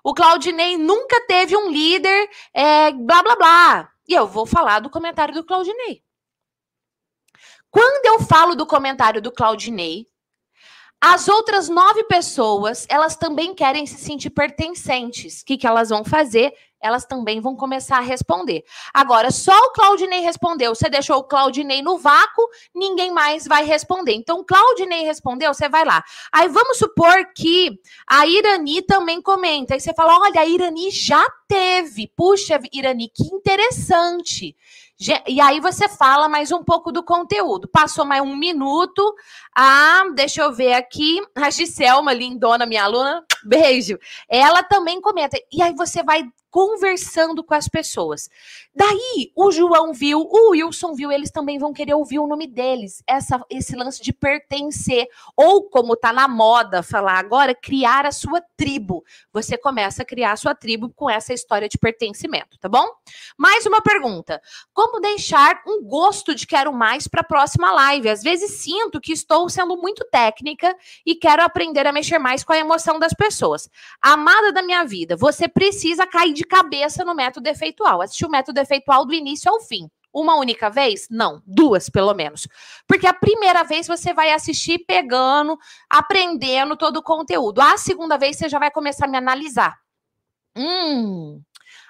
o 0.04 0.14
Claudinei 0.14 0.78
nunca 0.78 1.22
teve 1.28 1.56
um 1.56 1.70
líder, 1.70 2.30
é, 2.54 2.92
blá 2.92 3.22
blá 3.22 3.36
blá. 3.36 3.92
E 4.08 4.14
eu 4.14 4.28
vou 4.28 4.46
falar 4.46 4.80
do 4.80 4.90
comentário 4.90 5.34
do 5.34 5.44
Claudinei. 5.44 6.02
Quando 7.70 8.06
eu 8.06 8.26
falo 8.26 8.56
do 8.56 8.66
comentário 8.66 9.22
do 9.22 9.32
Claudinei, 9.32 10.08
as 11.00 11.28
outras 11.28 11.70
nove 11.70 12.06
pessoas, 12.06 12.88
elas 12.90 13.16
também 13.16 13.54
querem 13.54 13.86
se 13.86 13.98
sentir 13.98 14.32
pertencentes. 14.32 15.42
O 15.42 15.46
que, 15.46 15.58
que 15.58 15.68
elas 15.68 15.90
vão 15.90 16.04
fazer? 16.04 16.54
Elas 16.82 17.06
também 17.06 17.40
vão 17.40 17.56
começar 17.56 17.98
a 17.98 18.02
responder. 18.02 18.64
Agora, 18.94 19.32
só 19.32 19.58
o 19.58 19.72
Claudinei 19.72 20.22
respondeu. 20.22 20.74
Você 20.74 20.90
deixou 20.90 21.18
o 21.18 21.24
Claudinei 21.24 21.82
no 21.82 21.98
vácuo, 21.98 22.48
ninguém 22.74 23.12
mais 23.12 23.46
vai 23.46 23.64
responder. 23.64 24.14
Então, 24.14 24.44
Claudinei 24.44 25.04
respondeu, 25.04 25.54
você 25.54 25.68
vai 25.68 25.86
lá. 25.86 26.04
Aí 26.32 26.48
vamos 26.48 26.78
supor 26.78 27.34
que 27.36 27.80
a 28.08 28.28
Irani 28.28 28.82
também 28.82 29.22
comenta. 29.22 29.74
Aí 29.74 29.80
você 29.80 29.94
fala: 29.94 30.20
olha, 30.20 30.42
a 30.42 30.46
Irani 30.46 30.92
já 30.92 31.26
teve. 31.48 32.12
Puxa, 32.16 32.60
Irani, 32.72 33.10
que 33.10 33.24
interessante. 33.24 34.56
E 35.28 35.40
aí 35.40 35.60
você 35.60 35.88
fala 35.88 36.28
mais 36.28 36.52
um 36.52 36.64
pouco 36.64 36.92
do 36.92 37.04
conteúdo. 37.04 37.68
Passou 37.68 38.04
mais 38.04 38.24
um 38.24 38.36
minuto. 38.36 39.16
Ah, 39.56 40.06
deixa 40.16 40.42
eu 40.42 40.52
ver 40.52 40.74
aqui. 40.74 41.22
A 41.36 41.52
Giselma, 41.52 42.12
lindona, 42.14 42.66
minha 42.66 42.84
aluna. 42.84 43.24
Beijo. 43.48 43.98
Ela 44.28 44.62
também 44.62 45.00
comenta. 45.00 45.38
E 45.52 45.62
aí 45.62 45.74
você 45.74 46.04
vai 46.04 46.24
conversando 46.50 47.44
com 47.44 47.54
as 47.54 47.68
pessoas. 47.68 48.30
Daí, 48.76 49.32
o 49.36 49.52
João 49.52 49.94
viu, 49.94 50.22
o 50.22 50.52
Wilson 50.52 50.96
viu, 50.96 51.12
eles 51.12 51.30
também 51.30 51.60
vão 51.60 51.74
querer 51.74 51.94
ouvir 51.94 52.20
o 52.20 52.28
nome 52.28 52.48
deles. 52.48 53.04
Essa, 53.06 53.44
esse 53.50 53.76
lance 53.76 54.02
de 54.02 54.12
pertencer. 54.12 55.08
Ou, 55.36 55.70
como 55.70 55.96
tá 55.96 56.12
na 56.12 56.28
moda 56.28 56.82
falar 56.82 57.20
agora, 57.20 57.54
criar 57.54 58.06
a 58.06 58.12
sua 58.12 58.42
tribo. 58.56 59.04
Você 59.32 59.58
começa 59.58 60.02
a 60.02 60.06
criar 60.06 60.32
a 60.32 60.36
sua 60.36 60.56
tribo 60.56 60.90
com 60.96 61.10
essa 61.10 61.34
história 61.34 61.70
de 61.70 61.78
pertencimento, 61.78 62.58
tá 62.60 62.68
bom? 62.68 62.88
Mais 63.38 63.66
uma 63.66 63.82
pergunta. 63.82 64.42
Como 64.74 65.00
deixar 65.00 65.62
um 65.68 65.84
gosto 65.84 66.34
de 66.34 66.48
quero 66.48 66.74
mais 66.74 67.08
para 67.08 67.22
a 67.22 67.26
próxima 67.26 67.72
live? 67.72 68.10
Às 68.10 68.24
vezes 68.24 68.52
sinto 68.62 69.00
que 69.00 69.12
estou 69.12 69.50
sendo 69.50 69.78
muito 69.78 70.04
técnica 70.12 70.76
e 71.06 71.16
quero 71.16 71.44
aprender 71.44 71.86
a 71.86 71.92
mexer 71.92 72.18
mais 72.18 72.44
com 72.44 72.54
a 72.54 72.58
emoção 72.58 72.98
das 72.98 73.14
pessoas. 73.14 73.37
Amada 74.02 74.52
da 74.52 74.64
minha 74.64 74.84
vida, 74.84 75.16
você 75.16 75.48
precisa 75.48 76.08
cair 76.08 76.34
de 76.34 76.44
cabeça 76.44 77.04
no 77.04 77.14
método 77.14 77.48
efeitual. 77.48 78.02
Assistir 78.02 78.26
o 78.26 78.30
método 78.30 78.60
efeitual 78.60 79.06
do 79.06 79.14
início 79.14 79.52
ao 79.52 79.60
fim. 79.60 79.90
Uma 80.14 80.36
única 80.36 80.70
vez? 80.70 81.08
Não, 81.12 81.44
duas 81.46 81.90
pelo 81.90 82.14
menos. 82.14 82.48
Porque 82.88 83.06
a 83.06 83.14
primeira 83.14 83.64
vez 83.64 83.88
você 83.88 84.14
vai 84.14 84.32
assistir 84.32 84.80
pegando, 84.80 85.58
aprendendo 85.90 86.76
todo 86.76 86.98
o 86.98 87.04
conteúdo. 87.04 87.62
A 87.62 87.78
segunda 87.78 88.18
vez 88.18 88.38
você 88.38 88.50
já 88.50 88.58
vai 88.58 88.72
começar 88.72 89.06
a 89.06 89.10
me 89.10 89.18
analisar. 89.18 89.78
Hum, 90.56 91.40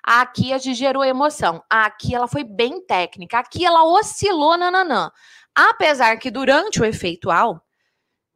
aqui 0.03 0.51
a 0.51 0.57
gente 0.57 0.77
gerou 0.77 1.05
emoção. 1.05 1.63
Aqui 1.69 2.13
ela 2.13 2.27
foi 2.27 2.43
bem 2.43 2.85
técnica. 2.85 3.39
Aqui 3.39 3.65
ela 3.65 3.85
oscilou 3.85 4.57
nananã. 4.57 5.09
Apesar 5.55 6.17
que 6.17 6.29
durante 6.29 6.81
o 6.81 6.85
efeitual, 6.85 7.65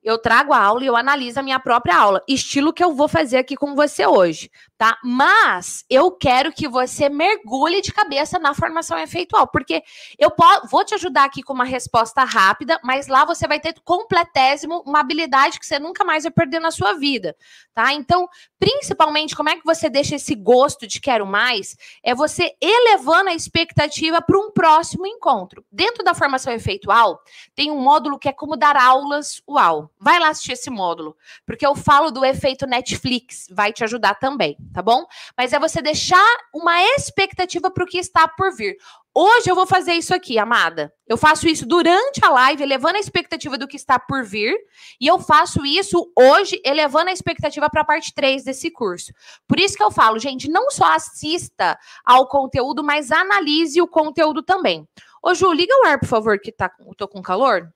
eu 0.03 0.17
trago 0.17 0.51
a 0.53 0.59
aula 0.59 0.83
e 0.83 0.87
eu 0.87 0.95
analiso 0.95 1.39
a 1.39 1.43
minha 1.43 1.59
própria 1.59 1.95
aula, 1.95 2.23
estilo 2.27 2.73
que 2.73 2.83
eu 2.83 2.93
vou 2.95 3.07
fazer 3.07 3.37
aqui 3.37 3.55
com 3.55 3.75
você 3.75 4.05
hoje, 4.05 4.49
tá? 4.77 4.97
Mas 5.03 5.85
eu 5.89 6.11
quero 6.11 6.51
que 6.51 6.67
você 6.67 7.07
mergulhe 7.07 7.81
de 7.81 7.93
cabeça 7.93 8.39
na 8.39 8.53
formação 8.53 8.97
efeitual, 8.97 9.47
porque 9.47 9.83
eu 10.17 10.31
vou 10.69 10.83
te 10.83 10.95
ajudar 10.95 11.25
aqui 11.25 11.43
com 11.43 11.53
uma 11.53 11.63
resposta 11.63 12.23
rápida, 12.23 12.79
mas 12.83 13.07
lá 13.07 13.25
você 13.25 13.47
vai 13.47 13.59
ter 13.59 13.75
completésimo 13.83 14.81
uma 14.85 14.99
habilidade 14.99 15.59
que 15.59 15.65
você 15.65 15.77
nunca 15.77 16.03
mais 16.03 16.23
vai 16.23 16.31
perder 16.31 16.59
na 16.59 16.71
sua 16.71 16.93
vida, 16.93 17.35
tá? 17.73 17.93
Então, 17.93 18.27
principalmente, 18.57 19.35
como 19.35 19.49
é 19.49 19.55
que 19.55 19.65
você 19.65 19.89
deixa 19.89 20.15
esse 20.15 20.33
gosto 20.33 20.87
de 20.87 20.99
quero 20.99 21.27
mais? 21.27 21.75
É 22.03 22.15
você 22.15 22.51
elevando 22.59 23.29
a 23.29 23.35
expectativa 23.35 24.21
para 24.21 24.39
um 24.39 24.51
próximo 24.51 25.05
encontro. 25.05 25.63
Dentro 25.71 26.03
da 26.03 26.15
formação 26.15 26.51
efeitual, 26.51 27.21
tem 27.53 27.69
um 27.69 27.79
módulo 27.79 28.17
que 28.17 28.29
é 28.29 28.33
como 28.33 28.57
dar 28.57 28.75
aulas 28.75 29.41
UAU. 29.47 29.90
Vai 30.03 30.19
lá 30.19 30.29
assistir 30.29 30.53
esse 30.53 30.71
módulo, 30.71 31.15
porque 31.45 31.63
eu 31.63 31.75
falo 31.75 32.09
do 32.09 32.25
efeito 32.25 32.65
Netflix, 32.65 33.45
vai 33.51 33.71
te 33.71 33.83
ajudar 33.83 34.15
também, 34.15 34.57
tá 34.73 34.81
bom? 34.81 35.05
Mas 35.37 35.53
é 35.53 35.59
você 35.59 35.79
deixar 35.79 36.25
uma 36.51 36.81
expectativa 36.95 37.69
para 37.69 37.83
o 37.83 37.87
que 37.87 37.99
está 37.99 38.27
por 38.27 38.51
vir. 38.51 38.75
Hoje 39.13 39.47
eu 39.47 39.53
vou 39.53 39.67
fazer 39.67 39.93
isso 39.93 40.11
aqui, 40.11 40.39
amada. 40.39 40.91
Eu 41.07 41.17
faço 41.17 41.47
isso 41.47 41.67
durante 41.67 42.25
a 42.25 42.29
live, 42.29 42.63
elevando 42.63 42.97
a 42.97 42.99
expectativa 42.99 43.59
do 43.59 43.67
que 43.67 43.75
está 43.75 43.99
por 43.99 44.23
vir, 44.23 44.57
e 44.99 45.05
eu 45.05 45.19
faço 45.19 45.63
isso 45.63 46.11
hoje, 46.17 46.59
elevando 46.65 47.11
a 47.11 47.13
expectativa 47.13 47.69
para 47.69 47.81
a 47.81 47.85
parte 47.85 48.11
3 48.11 48.43
desse 48.43 48.71
curso. 48.71 49.13
Por 49.47 49.59
isso 49.59 49.77
que 49.77 49.83
eu 49.83 49.91
falo, 49.91 50.17
gente, 50.17 50.49
não 50.49 50.71
só 50.71 50.95
assista 50.95 51.77
ao 52.03 52.27
conteúdo, 52.27 52.83
mas 52.83 53.11
analise 53.11 53.79
o 53.79 53.87
conteúdo 53.87 54.41
também. 54.41 54.87
Ô, 55.21 55.35
Ju, 55.35 55.53
liga 55.53 55.75
o 55.83 55.85
ar, 55.85 55.99
por 55.99 56.07
favor, 56.07 56.39
que 56.39 56.51
tá, 56.51 56.71
eu 56.79 56.95
tô 56.95 57.07
com 57.07 57.21
calor. 57.21 57.71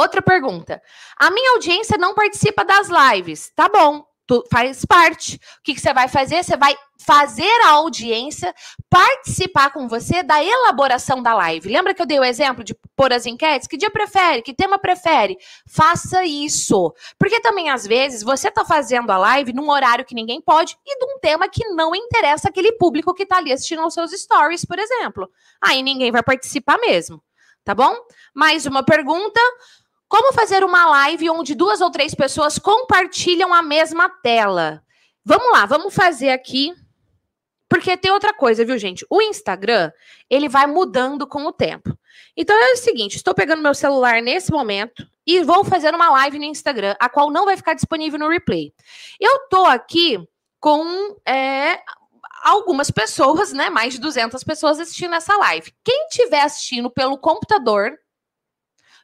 Outra 0.00 0.22
pergunta. 0.22 0.80
A 1.18 1.30
minha 1.30 1.52
audiência 1.52 1.98
não 1.98 2.14
participa 2.14 2.64
das 2.64 2.88
lives. 2.88 3.52
Tá 3.54 3.68
bom, 3.68 4.02
tu 4.26 4.42
faz 4.50 4.82
parte. 4.84 5.36
O 5.36 5.62
que, 5.62 5.74
que 5.74 5.80
você 5.80 5.92
vai 5.92 6.08
fazer? 6.08 6.42
Você 6.42 6.56
vai 6.56 6.74
fazer 7.04 7.50
a 7.66 7.72
audiência 7.72 8.54
participar 8.88 9.70
com 9.70 9.88
você 9.88 10.22
da 10.22 10.42
elaboração 10.42 11.22
da 11.22 11.34
live. 11.34 11.68
Lembra 11.68 11.92
que 11.92 12.00
eu 12.00 12.06
dei 12.06 12.18
o 12.18 12.24
exemplo 12.24 12.64
de 12.64 12.74
pôr 12.96 13.12
as 13.12 13.26
enquetes? 13.26 13.68
Que 13.68 13.76
dia 13.76 13.90
prefere? 13.90 14.40
Que 14.40 14.54
tema 14.54 14.78
prefere? 14.78 15.36
Faça 15.66 16.24
isso. 16.24 16.94
Porque 17.18 17.38
também, 17.40 17.68
às 17.68 17.86
vezes, 17.86 18.22
você 18.22 18.48
está 18.48 18.64
fazendo 18.64 19.10
a 19.10 19.18
live 19.18 19.52
num 19.52 19.68
horário 19.68 20.04
que 20.06 20.14
ninguém 20.14 20.40
pode 20.40 20.78
e 20.86 20.98
de 20.98 21.04
um 21.12 21.18
tema 21.18 21.46
que 21.46 21.68
não 21.70 21.94
interessa 21.94 22.48
aquele 22.48 22.72
público 22.72 23.12
que 23.12 23.24
está 23.24 23.36
ali 23.36 23.52
assistindo 23.52 23.82
aos 23.82 23.92
seus 23.92 24.12
stories, 24.12 24.64
por 24.64 24.78
exemplo. 24.78 25.28
Aí 25.60 25.82
ninguém 25.82 26.10
vai 26.10 26.22
participar 26.22 26.78
mesmo. 26.78 27.22
Tá 27.64 27.74
bom? 27.74 27.94
Mais 28.34 28.64
uma 28.64 28.82
pergunta. 28.82 29.40
Como 30.10 30.32
fazer 30.32 30.64
uma 30.64 30.86
live 30.86 31.30
onde 31.30 31.54
duas 31.54 31.80
ou 31.80 31.88
três 31.88 32.16
pessoas 32.16 32.58
compartilham 32.58 33.54
a 33.54 33.62
mesma 33.62 34.08
tela? 34.08 34.82
Vamos 35.24 35.52
lá, 35.52 35.64
vamos 35.66 35.94
fazer 35.94 36.30
aqui. 36.30 36.74
Porque 37.68 37.96
tem 37.96 38.10
outra 38.10 38.34
coisa, 38.34 38.64
viu, 38.64 38.76
gente? 38.76 39.06
O 39.08 39.22
Instagram, 39.22 39.92
ele 40.28 40.48
vai 40.48 40.66
mudando 40.66 41.28
com 41.28 41.46
o 41.46 41.52
tempo. 41.52 41.96
Então 42.36 42.56
é 42.56 42.72
o 42.72 42.76
seguinte, 42.76 43.14
estou 43.14 43.32
pegando 43.32 43.62
meu 43.62 43.72
celular 43.72 44.20
nesse 44.20 44.50
momento 44.50 45.08
e 45.24 45.44
vou 45.44 45.64
fazer 45.64 45.94
uma 45.94 46.10
live 46.10 46.40
no 46.40 46.44
Instagram, 46.44 46.96
a 46.98 47.08
qual 47.08 47.30
não 47.30 47.44
vai 47.44 47.56
ficar 47.56 47.74
disponível 47.74 48.18
no 48.18 48.28
replay. 48.28 48.74
Eu 49.20 49.46
tô 49.48 49.64
aqui 49.64 50.18
com 50.58 51.16
é, 51.24 51.80
algumas 52.42 52.90
pessoas, 52.90 53.52
né, 53.52 53.70
mais 53.70 53.92
de 53.94 54.00
200 54.00 54.42
pessoas 54.42 54.80
assistindo 54.80 55.14
essa 55.14 55.36
live. 55.36 55.72
Quem 55.84 56.08
estiver 56.08 56.40
assistindo 56.40 56.90
pelo 56.90 57.16
computador, 57.16 57.96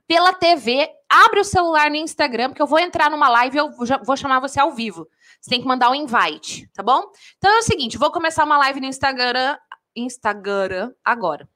pela 0.09 0.33
TV, 0.33 0.89
abre 1.09 1.41
o 1.41 1.45
celular 1.45 1.91
no 1.91 1.97
Instagram, 1.97 2.49
porque 2.49 2.63
eu 2.63 2.67
vou 2.67 2.79
entrar 2.79 3.11
numa 3.11 3.29
live 3.29 3.57
e 3.57 3.61
eu 3.61 3.71
vou 4.05 4.17
chamar 4.17 4.41
você 4.41 4.61
ao 4.61 4.73
vivo. 4.73 5.09
Você 5.41 5.51
tem 5.51 5.61
que 5.61 5.67
mandar 5.67 5.91
um 5.91 5.95
invite, 5.95 6.69
tá 6.75 6.83
bom? 6.83 7.03
Então 7.37 7.51
é 7.51 7.59
o 7.59 7.63
seguinte, 7.63 7.99
vou 7.99 8.11
começar 8.11 8.45
uma 8.45 8.59
live 8.59 8.81
no 8.81 8.87
Instagram, 8.87 9.57
Instagram 9.95 10.93
agora. 11.05 11.49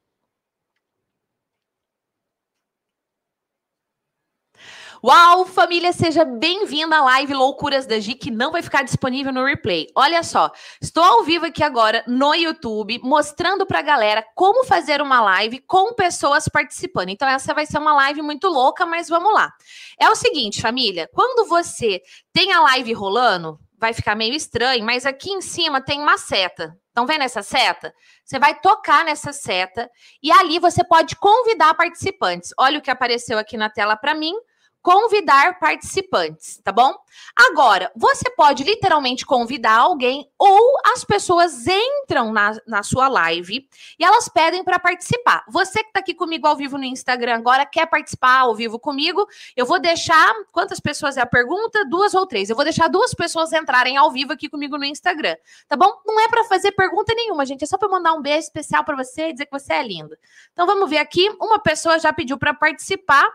Uau, 5.02 5.46
família, 5.46 5.94
seja 5.94 6.26
bem-vinda 6.26 6.98
à 6.98 7.00
live 7.00 7.32
Loucuras 7.32 7.86
da 7.86 7.98
Gi, 7.98 8.14
que 8.14 8.30
não 8.30 8.52
vai 8.52 8.60
ficar 8.60 8.82
disponível 8.82 9.32
no 9.32 9.46
replay. 9.46 9.86
Olha 9.94 10.22
só, 10.22 10.52
estou 10.78 11.02
ao 11.02 11.24
vivo 11.24 11.46
aqui 11.46 11.64
agora 11.64 12.04
no 12.06 12.34
YouTube, 12.34 13.00
mostrando 13.02 13.64
para 13.64 13.78
a 13.78 13.82
galera 13.82 14.22
como 14.34 14.66
fazer 14.66 15.00
uma 15.00 15.22
live 15.22 15.60
com 15.60 15.94
pessoas 15.94 16.48
participando. 16.48 17.08
Então, 17.08 17.26
essa 17.26 17.54
vai 17.54 17.64
ser 17.64 17.78
uma 17.78 17.94
live 17.94 18.20
muito 18.20 18.46
louca, 18.46 18.84
mas 18.84 19.08
vamos 19.08 19.32
lá. 19.32 19.50
É 19.98 20.10
o 20.10 20.14
seguinte, 20.14 20.60
família, 20.60 21.08
quando 21.14 21.48
você 21.48 22.02
tem 22.30 22.52
a 22.52 22.60
live 22.60 22.92
rolando, 22.92 23.58
vai 23.78 23.94
ficar 23.94 24.14
meio 24.14 24.34
estranho, 24.34 24.84
mas 24.84 25.06
aqui 25.06 25.30
em 25.30 25.40
cima 25.40 25.80
tem 25.80 25.98
uma 25.98 26.18
seta. 26.18 26.76
Estão 26.88 27.06
vendo 27.06 27.22
essa 27.22 27.42
seta? 27.42 27.94
Você 28.22 28.38
vai 28.38 28.60
tocar 28.60 29.02
nessa 29.06 29.32
seta 29.32 29.90
e 30.22 30.30
ali 30.30 30.58
você 30.58 30.84
pode 30.84 31.16
convidar 31.16 31.72
participantes. 31.72 32.52
Olha 32.58 32.78
o 32.78 32.82
que 32.82 32.90
apareceu 32.90 33.38
aqui 33.38 33.56
na 33.56 33.70
tela 33.70 33.96
para 33.96 34.14
mim 34.14 34.34
convidar 34.82 35.58
participantes, 35.58 36.58
tá 36.64 36.72
bom? 36.72 36.94
Agora, 37.36 37.90
você 37.94 38.30
pode 38.30 38.64
literalmente 38.64 39.26
convidar 39.26 39.76
alguém 39.76 40.30
ou 40.38 40.74
as 40.86 41.04
pessoas 41.04 41.66
entram 41.66 42.32
na, 42.32 42.56
na 42.66 42.82
sua 42.82 43.08
live 43.08 43.68
e 43.98 44.04
elas 44.04 44.28
pedem 44.28 44.64
para 44.64 44.78
participar. 44.78 45.44
Você 45.48 45.82
que 45.82 45.88
está 45.88 46.00
aqui 46.00 46.14
comigo 46.14 46.46
ao 46.46 46.56
vivo 46.56 46.78
no 46.78 46.84
Instagram 46.84 47.36
agora 47.36 47.66
quer 47.66 47.86
participar 47.86 48.40
ao 48.40 48.54
vivo 48.54 48.78
comigo, 48.78 49.26
eu 49.54 49.66
vou 49.66 49.78
deixar 49.78 50.32
quantas 50.50 50.80
pessoas 50.80 51.16
é 51.16 51.20
a 51.20 51.26
pergunta? 51.26 51.84
Duas 51.84 52.14
ou 52.14 52.26
três. 52.26 52.48
Eu 52.48 52.56
vou 52.56 52.64
deixar 52.64 52.88
duas 52.88 53.12
pessoas 53.12 53.52
entrarem 53.52 53.96
ao 53.96 54.10
vivo 54.10 54.32
aqui 54.32 54.48
comigo 54.48 54.78
no 54.78 54.84
Instagram, 54.84 55.36
tá 55.68 55.76
bom? 55.76 55.92
Não 56.06 56.18
é 56.20 56.28
para 56.28 56.44
fazer 56.44 56.72
pergunta 56.72 57.14
nenhuma, 57.14 57.44
gente, 57.44 57.64
é 57.64 57.66
só 57.66 57.76
para 57.76 57.88
mandar 57.88 58.14
um 58.14 58.22
beijo 58.22 58.40
especial 58.40 58.82
para 58.84 58.96
você 58.96 59.28
e 59.28 59.32
dizer 59.32 59.46
que 59.46 59.52
você 59.52 59.74
é 59.74 59.82
linda. 59.82 60.18
Então 60.52 60.66
vamos 60.66 60.88
ver 60.88 60.98
aqui, 60.98 61.28
uma 61.40 61.58
pessoa 61.58 61.98
já 61.98 62.12
pediu 62.12 62.38
para 62.38 62.54
participar. 62.54 63.28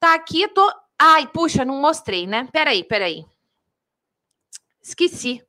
Tá 0.00 0.14
aqui, 0.14 0.48
tô. 0.48 0.72
Ai, 0.98 1.26
puxa, 1.26 1.62
não 1.64 1.74
mostrei, 1.74 2.26
né? 2.26 2.48
Peraí, 2.50 2.82
peraí. 2.82 3.26
Esqueci. 4.82 5.46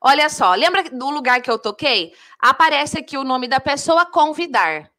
Olha 0.00 0.28
só, 0.28 0.54
lembra 0.54 0.82
do 0.90 1.10
lugar 1.10 1.40
que 1.40 1.50
eu 1.50 1.58
toquei? 1.58 2.14
Aparece 2.38 2.98
aqui 2.98 3.16
o 3.16 3.24
nome 3.24 3.48
da 3.48 3.58
pessoa 3.58 4.04
convidar. 4.04 4.90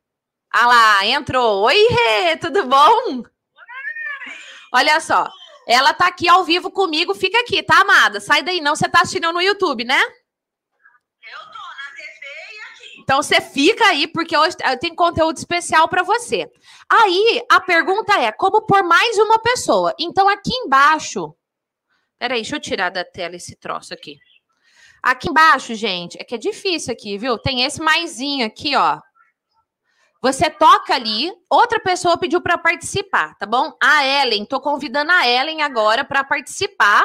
Ah 0.50 0.66
lá, 0.66 1.06
entrou. 1.06 1.64
Oi, 1.64 1.88
Rê, 1.90 2.38
tudo 2.38 2.66
bom? 2.66 3.24
Olha 4.72 5.00
só, 5.00 5.30
ela 5.68 5.94
tá 5.94 6.08
aqui 6.08 6.28
ao 6.28 6.44
vivo 6.44 6.72
comigo, 6.72 7.14
fica 7.14 7.40
aqui, 7.40 7.62
tá, 7.62 7.82
amada? 7.82 8.20
Sai 8.20 8.42
daí 8.42 8.62
não, 8.62 8.76
você 8.76 8.90
tá 8.90 9.02
assistindo 9.02 9.32
no 9.32 9.42
YouTube, 9.42 9.84
né? 9.84 10.02
Eu 10.02 11.40
tô. 11.52 11.64
Então 13.04 13.22
você 13.22 13.42
fica 13.42 13.86
aí, 13.86 14.08
porque 14.08 14.36
hoje 14.36 14.56
tem 14.80 14.96
conteúdo 14.96 15.38
especial 15.38 15.88
para 15.90 16.04
você. 16.04 16.50
Aí 16.96 17.44
a 17.50 17.60
pergunta 17.60 18.14
é: 18.22 18.32
como 18.32 18.68
por 18.68 18.84
mais 18.84 19.18
uma 19.18 19.40
pessoa? 19.40 19.96
Então 20.00 20.30
aqui 20.30 20.54
embaixo. 20.54 21.36
Peraí, 22.20 22.42
deixa 22.42 22.56
eu 22.56 22.60
tirar 22.60 22.92
da 22.92 23.04
tela 23.04 23.36
esse 23.36 23.56
troço 23.56 23.94
aqui. 23.94 24.18
Aqui 25.02 25.30
embaixo, 25.30 25.74
gente, 25.74 26.22
é 26.22 26.24
que 26.24 26.36
é 26.36 26.38
difícil 26.38 26.94
aqui, 26.94 27.18
viu? 27.18 27.38
Tem 27.38 27.64
esse 27.64 27.82
maisinho 27.82 28.46
aqui, 28.46 28.76
ó. 28.76 29.00
Você 30.22 30.50
toca 30.50 30.94
ali, 30.94 31.34
outra 31.50 31.80
pessoa 31.80 32.18
pediu 32.18 32.40
para 32.42 32.58
participar, 32.58 33.36
tá 33.38 33.46
bom? 33.46 33.76
A 33.82 34.06
Ellen, 34.06 34.46
tô 34.46 34.62
convidando 34.62 35.12
a 35.12 35.28
Ellen 35.28 35.64
agora 35.64 36.06
para 36.06 36.24
participar. 36.24 37.04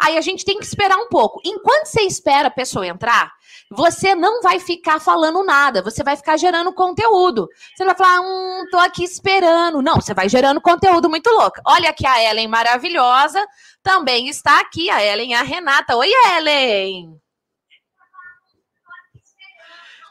Aí 0.00 0.16
a 0.16 0.20
gente 0.20 0.44
tem 0.44 0.58
que 0.58 0.64
esperar 0.64 0.96
um 0.96 1.08
pouco. 1.08 1.40
Enquanto 1.44 1.86
você 1.86 2.02
espera 2.02 2.48
a 2.48 2.50
pessoa 2.50 2.86
entrar, 2.86 3.32
você 3.70 4.14
não 4.14 4.40
vai 4.42 4.60
ficar 4.60 5.00
falando 5.00 5.42
nada, 5.42 5.82
você 5.82 6.04
vai 6.04 6.16
ficar 6.16 6.36
gerando 6.36 6.72
conteúdo. 6.72 7.48
Você 7.74 7.84
não 7.84 7.94
vai 7.94 7.96
falar, 7.96 8.20
hum, 8.20 8.64
tô 8.70 8.78
aqui 8.78 9.02
esperando. 9.02 9.82
Não, 9.82 9.96
você 9.96 10.14
vai 10.14 10.28
gerando 10.28 10.60
conteúdo 10.60 11.08
muito 11.08 11.30
louco. 11.30 11.60
Olha 11.66 11.90
aqui 11.90 12.06
a 12.06 12.22
Ellen 12.22 12.48
maravilhosa, 12.48 13.44
também 13.82 14.28
está 14.28 14.60
aqui 14.60 14.88
a 14.88 15.04
Ellen 15.04 15.34
a 15.34 15.42
Renata. 15.42 15.96
Oi, 15.96 16.10
Ellen! 16.36 17.20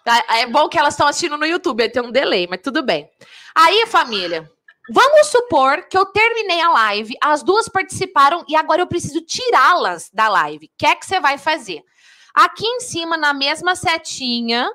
Tá? 0.06 0.24
É 0.30 0.46
bom 0.46 0.70
que 0.70 0.78
elas 0.78 0.94
estão 0.94 1.08
assistindo 1.08 1.36
no 1.36 1.48
YouTube, 1.48 1.90
tem 1.90 2.04
um 2.04 2.12
delay, 2.12 2.46
mas 2.48 2.62
tudo 2.62 2.84
bem. 2.84 3.10
Aí, 3.56 3.88
família, 3.88 4.48
vamos 4.88 5.28
supor 5.28 5.88
que 5.88 5.98
eu 5.98 6.06
terminei 6.06 6.62
a 6.62 6.70
live, 6.70 7.16
as 7.24 7.42
duas 7.42 7.68
participaram 7.68 8.46
e 8.48 8.56
agora 8.56 8.84
eu 8.84 8.88
preciso 8.88 9.20
tirá-las 9.22 10.12
da 10.14 10.30
live. 10.30 10.68
O 10.68 10.70
que 10.78 10.86
é 10.86 10.96
que 10.96 11.08
você 11.08 11.20
vai 11.20 11.40
fazer? 11.40 11.82
Aqui 12.36 12.66
em 12.66 12.82
cima, 12.82 13.16
na 13.16 13.34
mesma 13.34 13.78
setinha, 13.78 14.70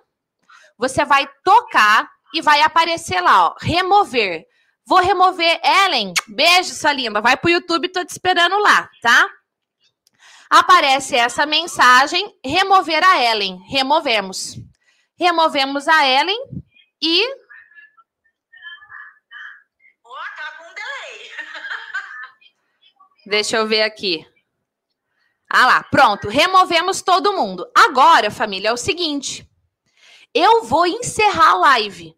você 0.79 1.05
vai 1.05 1.29
tocar 1.44 2.11
e 2.33 2.40
vai 2.40 2.62
aparecer 2.62 3.20
lá, 3.20 3.49
ó, 3.49 3.55
remover. 3.61 4.46
Vou 4.87 4.99
remover 4.99 5.61
Ellen. 5.62 6.14
Beijo, 6.27 6.75
sua 6.75 6.92
linda. 6.92 7.20
Vai 7.20 7.37
pro 7.37 7.51
YouTube, 7.51 7.88
tô 7.88 8.03
te 8.03 8.11
esperando 8.11 8.59
lá, 8.59 8.88
tá? 9.03 9.29
Aparece 10.49 11.14
essa 11.14 11.44
mensagem: 11.44 12.35
remover 12.44 13.05
a 13.05 13.23
Ellen. 13.23 13.62
Removemos. 13.68 14.57
Removemos 15.18 15.87
a 15.87 16.09
Ellen 16.09 16.64
e. 17.01 17.25
Oh, 20.03 20.14
tá 20.37 20.53
com 20.59 20.75
delay. 20.75 21.31
Deixa 23.27 23.59
eu 23.59 23.66
ver 23.66 23.83
aqui. 23.83 24.27
Ah 25.53 25.67
lá, 25.67 25.83
pronto. 25.83 26.29
Removemos 26.29 27.03
todo 27.03 27.33
mundo. 27.33 27.67
Agora, 27.75 28.31
família, 28.31 28.69
é 28.69 28.73
o 28.73 28.77
seguinte. 28.77 29.45
Eu 30.33 30.63
vou 30.63 30.87
encerrar 30.87 31.51
a 31.51 31.55
live. 31.55 32.15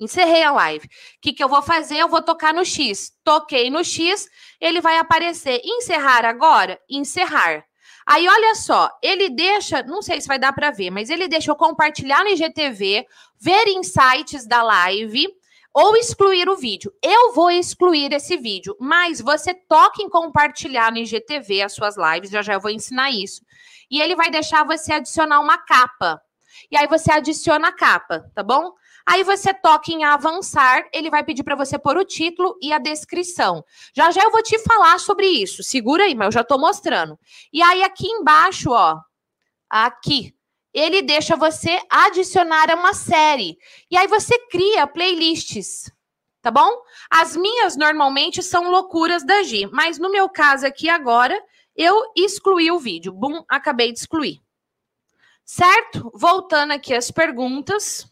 Encerrei 0.00 0.42
a 0.42 0.50
live. 0.50 0.84
O 0.86 0.90
que, 1.22 1.32
que 1.32 1.44
eu 1.44 1.48
vou 1.48 1.62
fazer? 1.62 1.96
Eu 1.98 2.08
vou 2.08 2.20
tocar 2.20 2.52
no 2.52 2.64
X. 2.64 3.12
Toquei 3.22 3.70
no 3.70 3.84
X, 3.84 4.28
ele 4.60 4.80
vai 4.80 4.98
aparecer. 4.98 5.60
Encerrar 5.64 6.24
agora? 6.24 6.80
Encerrar. 6.90 7.64
Aí, 8.04 8.28
olha 8.28 8.54
só, 8.56 8.90
ele 9.00 9.30
deixa, 9.30 9.82
não 9.84 10.02
sei 10.02 10.20
se 10.20 10.26
vai 10.26 10.38
dar 10.38 10.52
para 10.52 10.70
ver, 10.70 10.90
mas 10.90 11.08
ele 11.08 11.26
deixa 11.26 11.50
eu 11.50 11.56
compartilhar 11.56 12.22
no 12.22 12.28
IGTV, 12.28 13.06
ver 13.40 13.68
insights 13.68 14.46
da 14.46 14.62
live 14.62 15.26
ou 15.74 15.96
excluir 15.96 16.48
o 16.48 16.56
vídeo. 16.56 16.94
Eu 17.02 17.32
vou 17.32 17.50
excluir 17.50 18.12
esse 18.12 18.36
vídeo, 18.36 18.76
mas 18.78 19.20
você 19.20 19.52
toca 19.52 20.00
em 20.00 20.08
compartilhar 20.08 20.92
no 20.92 20.98
IGTV 20.98 21.62
as 21.62 21.72
suas 21.72 21.96
lives, 21.96 22.30
já 22.30 22.40
já 22.40 22.54
eu 22.54 22.60
vou 22.60 22.70
ensinar 22.70 23.10
isso. 23.10 23.42
E 23.90 24.00
ele 24.00 24.14
vai 24.14 24.30
deixar 24.30 24.64
você 24.64 24.92
adicionar 24.92 25.40
uma 25.40 25.58
capa. 25.58 26.22
E 26.70 26.76
aí 26.76 26.86
você 26.86 27.10
adiciona 27.10 27.68
a 27.68 27.72
capa, 27.72 28.30
tá 28.34 28.42
bom? 28.42 28.72
Aí 29.04 29.22
você 29.22 29.52
toca 29.52 29.92
em 29.92 30.02
avançar, 30.04 30.88
ele 30.92 31.10
vai 31.10 31.22
pedir 31.22 31.42
para 31.42 31.56
você 31.56 31.78
pôr 31.78 31.96
o 31.98 32.04
título 32.04 32.56
e 32.62 32.72
a 32.72 32.78
descrição. 32.78 33.62
Já 33.94 34.10
já 34.10 34.22
eu 34.22 34.30
vou 34.30 34.42
te 34.42 34.58
falar 34.60 34.98
sobre 34.98 35.26
isso. 35.26 35.62
Segura 35.62 36.04
aí, 36.04 36.14
mas 36.14 36.26
eu 36.26 36.32
já 36.32 36.40
estou 36.40 36.58
mostrando. 36.58 37.18
E 37.52 37.60
aí 37.60 37.82
aqui 37.82 38.06
embaixo, 38.06 38.70
ó, 38.70 38.98
aqui, 39.68 40.34
ele 40.74 41.00
deixa 41.00 41.36
você 41.36 41.80
adicionar 41.88 42.70
a 42.70 42.74
uma 42.74 42.92
série. 42.92 43.56
E 43.88 43.96
aí 43.96 44.08
você 44.08 44.36
cria 44.48 44.86
playlists, 44.86 45.90
tá 46.42 46.50
bom? 46.50 46.82
As 47.08 47.36
minhas 47.36 47.76
normalmente 47.76 48.42
são 48.42 48.68
loucuras 48.68 49.24
da 49.24 49.42
Gi, 49.44 49.68
mas 49.72 49.98
no 49.98 50.10
meu 50.10 50.28
caso 50.28 50.66
aqui 50.66 50.88
agora, 50.88 51.40
eu 51.76 52.12
excluí 52.16 52.70
o 52.72 52.78
vídeo. 52.78 53.12
Bum, 53.12 53.44
acabei 53.48 53.92
de 53.92 54.00
excluir. 54.00 54.40
Certo? 55.44 56.10
Voltando 56.14 56.72
aqui 56.72 56.92
às 56.92 57.10
perguntas. 57.10 58.06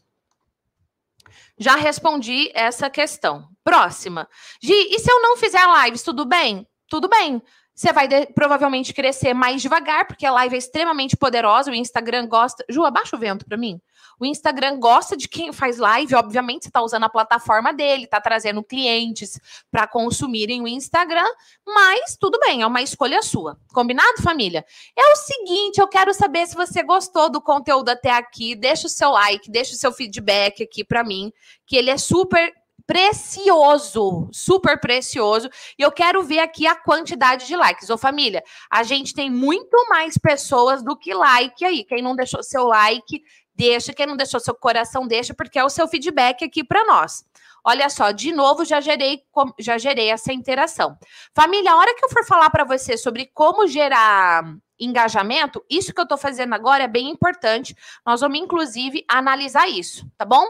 Já 1.59 1.77
respondi 1.77 2.51
essa 2.55 2.89
questão. 2.89 3.49
Próxima. 3.65 4.29
Gi, 4.61 4.73
e 4.73 4.99
se 4.99 5.11
eu 5.11 5.21
não 5.21 5.37
fizer 5.37 5.65
lives, 5.85 6.03
tudo 6.03 6.25
bem? 6.25 6.67
Tudo 6.89 7.09
bem. 7.09 7.43
Você 7.75 7.93
vai 7.93 8.07
de, 8.07 8.27
provavelmente 8.27 8.93
crescer 8.93 9.33
mais 9.33 9.63
devagar, 9.63 10.07
porque 10.07 10.27
a 10.27 10.33
live 10.33 10.55
é 10.55 10.59
extremamente 10.59 11.17
poderosa. 11.17 11.71
O 11.71 11.75
Instagram 11.75 12.27
gosta. 12.27 12.65
Ju, 12.69 12.85
abaixa 12.85 13.17
o 13.17 13.19
vento 13.19 13.47
para 13.47 13.57
mim. 13.57 13.81
O 14.21 14.27
Instagram 14.27 14.79
gosta 14.79 15.17
de 15.17 15.27
quem 15.27 15.53
faz 15.53 15.79
live. 15.79 16.15
Obviamente, 16.15 16.65
você 16.65 16.69
está 16.69 16.83
usando 16.83 17.05
a 17.05 17.09
plataforma 17.09 17.73
dele, 17.73 18.05
está 18.05 18.21
trazendo 18.21 18.63
clientes 18.63 19.41
para 19.71 19.87
consumirem 19.87 20.63
o 20.63 20.69
Instagram. 20.69 21.27
Mas 21.67 22.17
tudo 22.21 22.39
bem, 22.39 22.63
é 22.63 22.67
uma 22.67 22.83
escolha 22.83 23.23
sua. 23.23 23.59
Combinado, 23.73 24.23
família? 24.23 24.65
É 24.97 25.13
o 25.13 25.17
seguinte: 25.17 25.81
eu 25.81 25.89
quero 25.89 26.13
saber 26.13 26.47
se 26.47 26.55
você 26.55 26.83
gostou 26.83 27.31
do 27.31 27.41
conteúdo 27.41 27.89
até 27.89 28.11
aqui. 28.11 28.55
Deixa 28.55 28.87
o 28.87 28.91
seu 28.91 29.11
like, 29.11 29.51
deixa 29.51 29.73
o 29.73 29.79
seu 29.79 29.93
feedback 29.93 30.63
aqui 30.63 30.85
para 30.85 31.03
mim, 31.03 31.33
que 31.67 31.77
ele 31.77 31.91
é 31.91 31.97
super 31.97 32.53
precioso, 32.93 34.29
super 34.31 34.79
precioso. 34.79 35.49
E 35.79 35.83
eu 35.83 35.91
quero 35.91 36.23
ver 36.23 36.41
aqui 36.41 36.67
a 36.67 36.75
quantidade 36.75 37.47
de 37.47 37.57
likes. 37.57 37.89
Ô, 37.89 37.97
família, 37.97 38.45
a 38.71 38.83
gente 38.83 39.15
tem 39.15 39.31
muito 39.31 39.75
mais 39.89 40.19
pessoas 40.19 40.83
do 40.83 40.95
que 40.95 41.15
like 41.15 41.65
aí. 41.65 41.85
Quem 41.85 42.03
não 42.03 42.15
deixou 42.15 42.43
seu 42.43 42.65
like, 42.65 43.25
deixa. 43.55 43.95
Quem 43.95 44.07
não 44.07 44.15
deixou 44.15 44.39
seu 44.39 44.55
coração, 44.55 45.07
deixa, 45.07 45.33
porque 45.33 45.59
é 45.59 45.65
o 45.65 45.71
seu 45.71 45.89
feedback 45.89 46.45
aqui 46.45 46.63
para 46.63 46.85
nós. 46.85 47.25
Olha 47.65 47.89
só, 47.89 48.11
de 48.11 48.31
novo 48.31 48.63
já 48.63 48.79
gerei, 48.79 49.23
já 49.59 49.79
gerei 49.79 50.11
essa 50.11 50.31
interação. 50.31 50.95
Família, 51.35 51.73
a 51.73 51.77
hora 51.77 51.95
que 51.95 52.05
eu 52.05 52.11
for 52.11 52.27
falar 52.27 52.51
para 52.51 52.65
você 52.65 52.99
sobre 52.99 53.31
como 53.33 53.67
gerar 53.67 54.45
engajamento, 54.79 55.65
isso 55.71 55.95
que 55.95 56.01
eu 56.01 56.05
estou 56.05 56.19
fazendo 56.19 56.53
agora 56.55 56.85
é 56.85 56.89
bem 56.89 57.09
importante. 57.09 57.75
Nós 58.05 58.21
vamos, 58.21 58.39
inclusive, 58.39 59.03
analisar 59.09 59.67
isso, 59.67 60.07
tá 60.19 60.27
bom? 60.27 60.45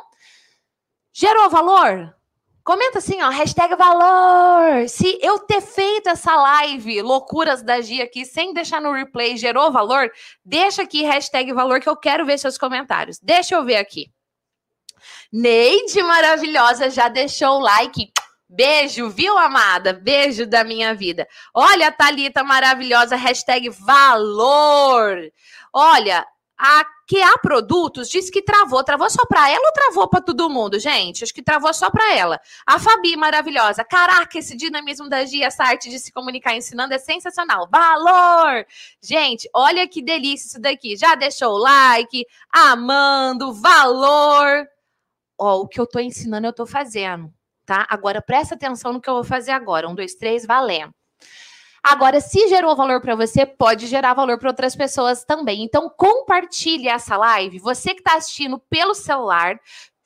Gerou 1.13 1.49
valor? 1.49 2.13
Comenta 2.65 2.99
assim, 2.99 3.21
ó, 3.23 3.29
hashtag 3.29 3.75
valor. 3.75 4.89
Se 4.89 5.19
eu 5.21 5.41
ter 5.41 5.61
feito 5.61 6.09
essa 6.09 6.35
live, 6.37 7.03
loucuras 7.03 7.63
da 7.63 7.81
Gia 7.81 8.05
aqui, 8.05 8.25
sem 8.25 8.55
deixar 8.55 8.81
no 8.81 8.93
replay, 8.93 9.37
gerou 9.37 9.73
valor, 9.73 10.11
deixa 10.45 10.83
aqui 10.83 11.03
hashtag 11.03 11.53
valor 11.53 11.81
que 11.81 11.89
eu 11.89 11.97
quero 11.97 12.25
ver 12.25 12.39
seus 12.39 12.57
comentários. 12.57 13.19
Deixa 13.21 13.57
eu 13.57 13.65
ver 13.65 13.77
aqui. 13.77 14.13
Neide 15.33 16.03
maravilhosa 16.03 16.89
já 16.89 17.09
deixou 17.09 17.57
o 17.57 17.61
like. 17.61 18.13
Beijo, 18.49 19.09
viu, 19.09 19.37
amada? 19.39 19.95
Beijo 19.95 20.47
da 20.47 20.63
minha 20.63 20.95
vida. 20.95 21.27
Olha 21.55 21.89
a 21.89 21.93
Thalita 21.93 22.45
maravilhosa, 22.45 23.17
hashtag 23.17 23.71
valor. 23.71 25.17
Olha, 25.73 26.25
a 26.65 26.85
QA 27.11 27.39
Produtos 27.43 28.09
disse 28.09 28.31
que 28.31 28.41
travou. 28.41 28.85
Travou 28.85 29.11
só 29.11 29.27
para 29.27 29.51
ela 29.51 29.67
ou 29.67 29.73
travou 29.73 30.09
para 30.09 30.21
todo 30.21 30.49
mundo, 30.49 30.79
gente? 30.79 31.25
Acho 31.25 31.35
que 31.35 31.43
travou 31.43 31.75
só 31.75 31.91
para 31.91 32.15
ela. 32.15 32.41
A 32.65 32.79
Fabi, 32.79 33.17
maravilhosa. 33.17 33.83
Caraca, 33.83 34.39
esse 34.39 34.57
dinamismo 34.57 35.09
da 35.09 35.25
Gia, 35.25 35.47
essa 35.47 35.65
arte 35.65 35.91
de 35.91 35.99
se 35.99 36.13
comunicar 36.13 36.55
ensinando 36.55 36.95
é 36.95 36.99
sensacional. 36.99 37.69
Valor! 37.69 38.65
Gente, 39.03 39.51
olha 39.53 39.89
que 39.89 40.01
delícia 40.01 40.47
isso 40.47 40.61
daqui. 40.61 40.97
Já 40.97 41.17
deixou 41.17 41.55
o 41.55 41.59
like, 41.59 42.25
amando, 42.49 43.53
valor. 43.53 44.65
Ó, 45.37 45.63
o 45.63 45.67
que 45.67 45.81
eu 45.81 45.87
tô 45.87 45.99
ensinando, 45.99 46.47
eu 46.47 46.53
tô 46.53 46.65
fazendo, 46.65 47.29
tá? 47.67 47.85
Agora 47.91 48.23
presta 48.23 48.55
atenção 48.55 48.93
no 48.93 49.01
que 49.01 49.11
eu 49.11 49.15
vou 49.15 49.25
fazer 49.25 49.51
agora. 49.51 49.89
Um, 49.89 49.97
dois, 49.97 50.15
três, 50.15 50.47
valendo. 50.47 50.95
Agora, 51.83 52.21
se 52.21 52.49
gerou 52.49 52.77
valor 52.77 53.01
para 53.01 53.17
você, 53.17 53.45
pode 53.45 53.89
gerar 53.89 54.15
valor 54.15 54.39
para 54.39 54.51
outras 54.51 54.77
pessoas 54.77 55.25
também. 55.25 55.65
Então, 55.65 55.91
compartilhe 55.91 56.89
essa 56.89 57.17
live. 57.17 57.59
Você 57.59 57.93
que 57.93 58.01
está 58.01 58.17
assistindo 58.17 58.59
pelo 58.71 58.95
celular, 58.95 59.59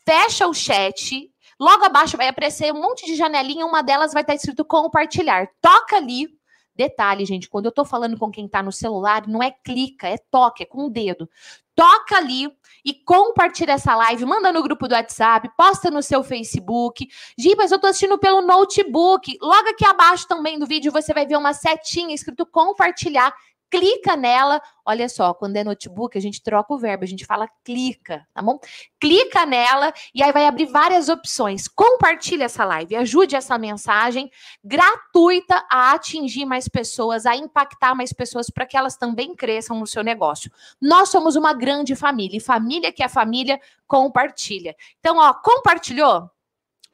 fecha 0.06 0.46
o 0.46 0.54
chat. 0.54 1.30
Logo 1.60 1.84
abaixo 1.84 2.16
vai 2.16 2.28
aparecer 2.28 2.72
um 2.72 2.80
monte 2.80 3.04
de 3.04 3.14
janelinha, 3.14 3.66
uma 3.66 3.82
delas 3.82 4.12
vai 4.12 4.22
estar 4.22 4.32
tá 4.32 4.36
escrito 4.36 4.64
compartilhar. 4.64 5.48
Toca 5.60 5.96
ali. 5.96 6.28
Detalhe, 6.74 7.24
gente, 7.24 7.48
quando 7.48 7.66
eu 7.66 7.70
estou 7.70 7.84
falando 7.84 8.18
com 8.18 8.30
quem 8.30 8.46
está 8.46 8.62
no 8.62 8.72
celular, 8.72 9.26
não 9.26 9.42
é 9.42 9.50
clica, 9.50 10.08
é 10.08 10.18
toque, 10.30 10.62
é 10.62 10.66
com 10.66 10.86
o 10.86 10.90
dedo. 10.90 11.28
Toca 11.76 12.16
ali 12.16 12.50
e 12.82 12.94
compartilha 12.94 13.72
essa 13.72 13.94
live, 13.94 14.24
manda 14.24 14.50
no 14.52 14.62
grupo 14.62 14.88
do 14.88 14.94
WhatsApp, 14.94 15.50
posta 15.56 15.90
no 15.90 16.02
seu 16.02 16.24
Facebook. 16.24 17.06
Gi, 17.38 17.54
mas 17.54 17.70
eu 17.70 17.78
tô 17.78 17.86
assistindo 17.86 18.18
pelo 18.18 18.40
notebook. 18.40 19.36
Logo 19.42 19.68
aqui 19.68 19.84
abaixo 19.84 20.26
também 20.26 20.58
do 20.58 20.66
vídeo 20.66 20.90
você 20.90 21.12
vai 21.12 21.26
ver 21.26 21.36
uma 21.36 21.52
setinha 21.52 22.14
escrito 22.14 22.46
compartilhar. 22.46 23.34
Clica 23.70 24.16
nela. 24.16 24.60
Olha 24.84 25.08
só, 25.08 25.34
quando 25.34 25.56
é 25.56 25.64
notebook, 25.64 26.16
a 26.16 26.20
gente 26.20 26.42
troca 26.42 26.72
o 26.72 26.78
verbo, 26.78 27.04
a 27.04 27.06
gente 27.06 27.24
fala 27.24 27.48
clica, 27.64 28.26
tá 28.32 28.40
bom? 28.40 28.58
Clica 29.00 29.44
nela 29.44 29.92
e 30.14 30.22
aí 30.22 30.32
vai 30.32 30.46
abrir 30.46 30.66
várias 30.66 31.08
opções. 31.08 31.66
Compartilhe 31.68 32.42
essa 32.42 32.64
live, 32.64 32.96
ajude 32.96 33.34
essa 33.34 33.58
mensagem 33.58 34.30
gratuita 34.62 35.64
a 35.70 35.92
atingir 35.92 36.44
mais 36.44 36.68
pessoas, 36.68 37.26
a 37.26 37.34
impactar 37.36 37.94
mais 37.94 38.12
pessoas 38.12 38.48
para 38.48 38.66
que 38.66 38.76
elas 38.76 38.96
também 38.96 39.34
cresçam 39.34 39.78
no 39.78 39.86
seu 39.86 40.02
negócio. 40.02 40.50
Nós 40.80 41.08
somos 41.08 41.36
uma 41.36 41.52
grande 41.52 41.96
família 41.96 42.36
e 42.36 42.40
família 42.40 42.92
que 42.92 43.02
é 43.02 43.08
família 43.08 43.60
compartilha. 43.86 44.76
Então, 45.00 45.18
ó, 45.18 45.34
compartilhou? 45.34 46.30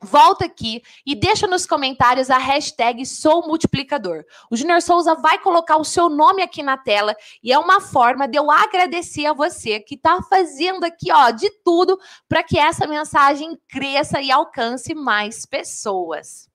Volta 0.03 0.47
aqui 0.47 0.83
e 1.07 1.15
deixa 1.15 1.47
nos 1.47 1.65
comentários 1.65 2.29
a 2.29 2.37
hashtag 2.37 3.07
Sou 3.07 3.47
Multiplicador. 3.47 4.25
O 4.51 4.57
Junior 4.57 4.83
Souza 4.83 5.15
vai 5.15 5.39
colocar 5.39 5.77
o 5.77 5.85
seu 5.85 6.09
nome 6.09 6.43
aqui 6.43 6.61
na 6.61 6.77
tela 6.77 7.15
e 7.41 7.53
é 7.53 7.59
uma 7.59 7.81
forma 7.81 8.27
de 8.27 8.37
eu 8.37 8.51
agradecer 8.51 9.27
a 9.27 9.33
você 9.33 9.79
que 9.79 9.95
está 9.95 10.21
fazendo 10.23 10.83
aqui, 10.83 11.13
ó, 11.13 11.31
de 11.31 11.49
tudo 11.65 11.97
para 12.29 12.43
que 12.43 12.59
essa 12.59 12.85
mensagem 12.85 13.57
cresça 13.69 14.21
e 14.21 14.33
alcance 14.33 14.93
mais 14.93 15.47
pessoas. 15.47 16.49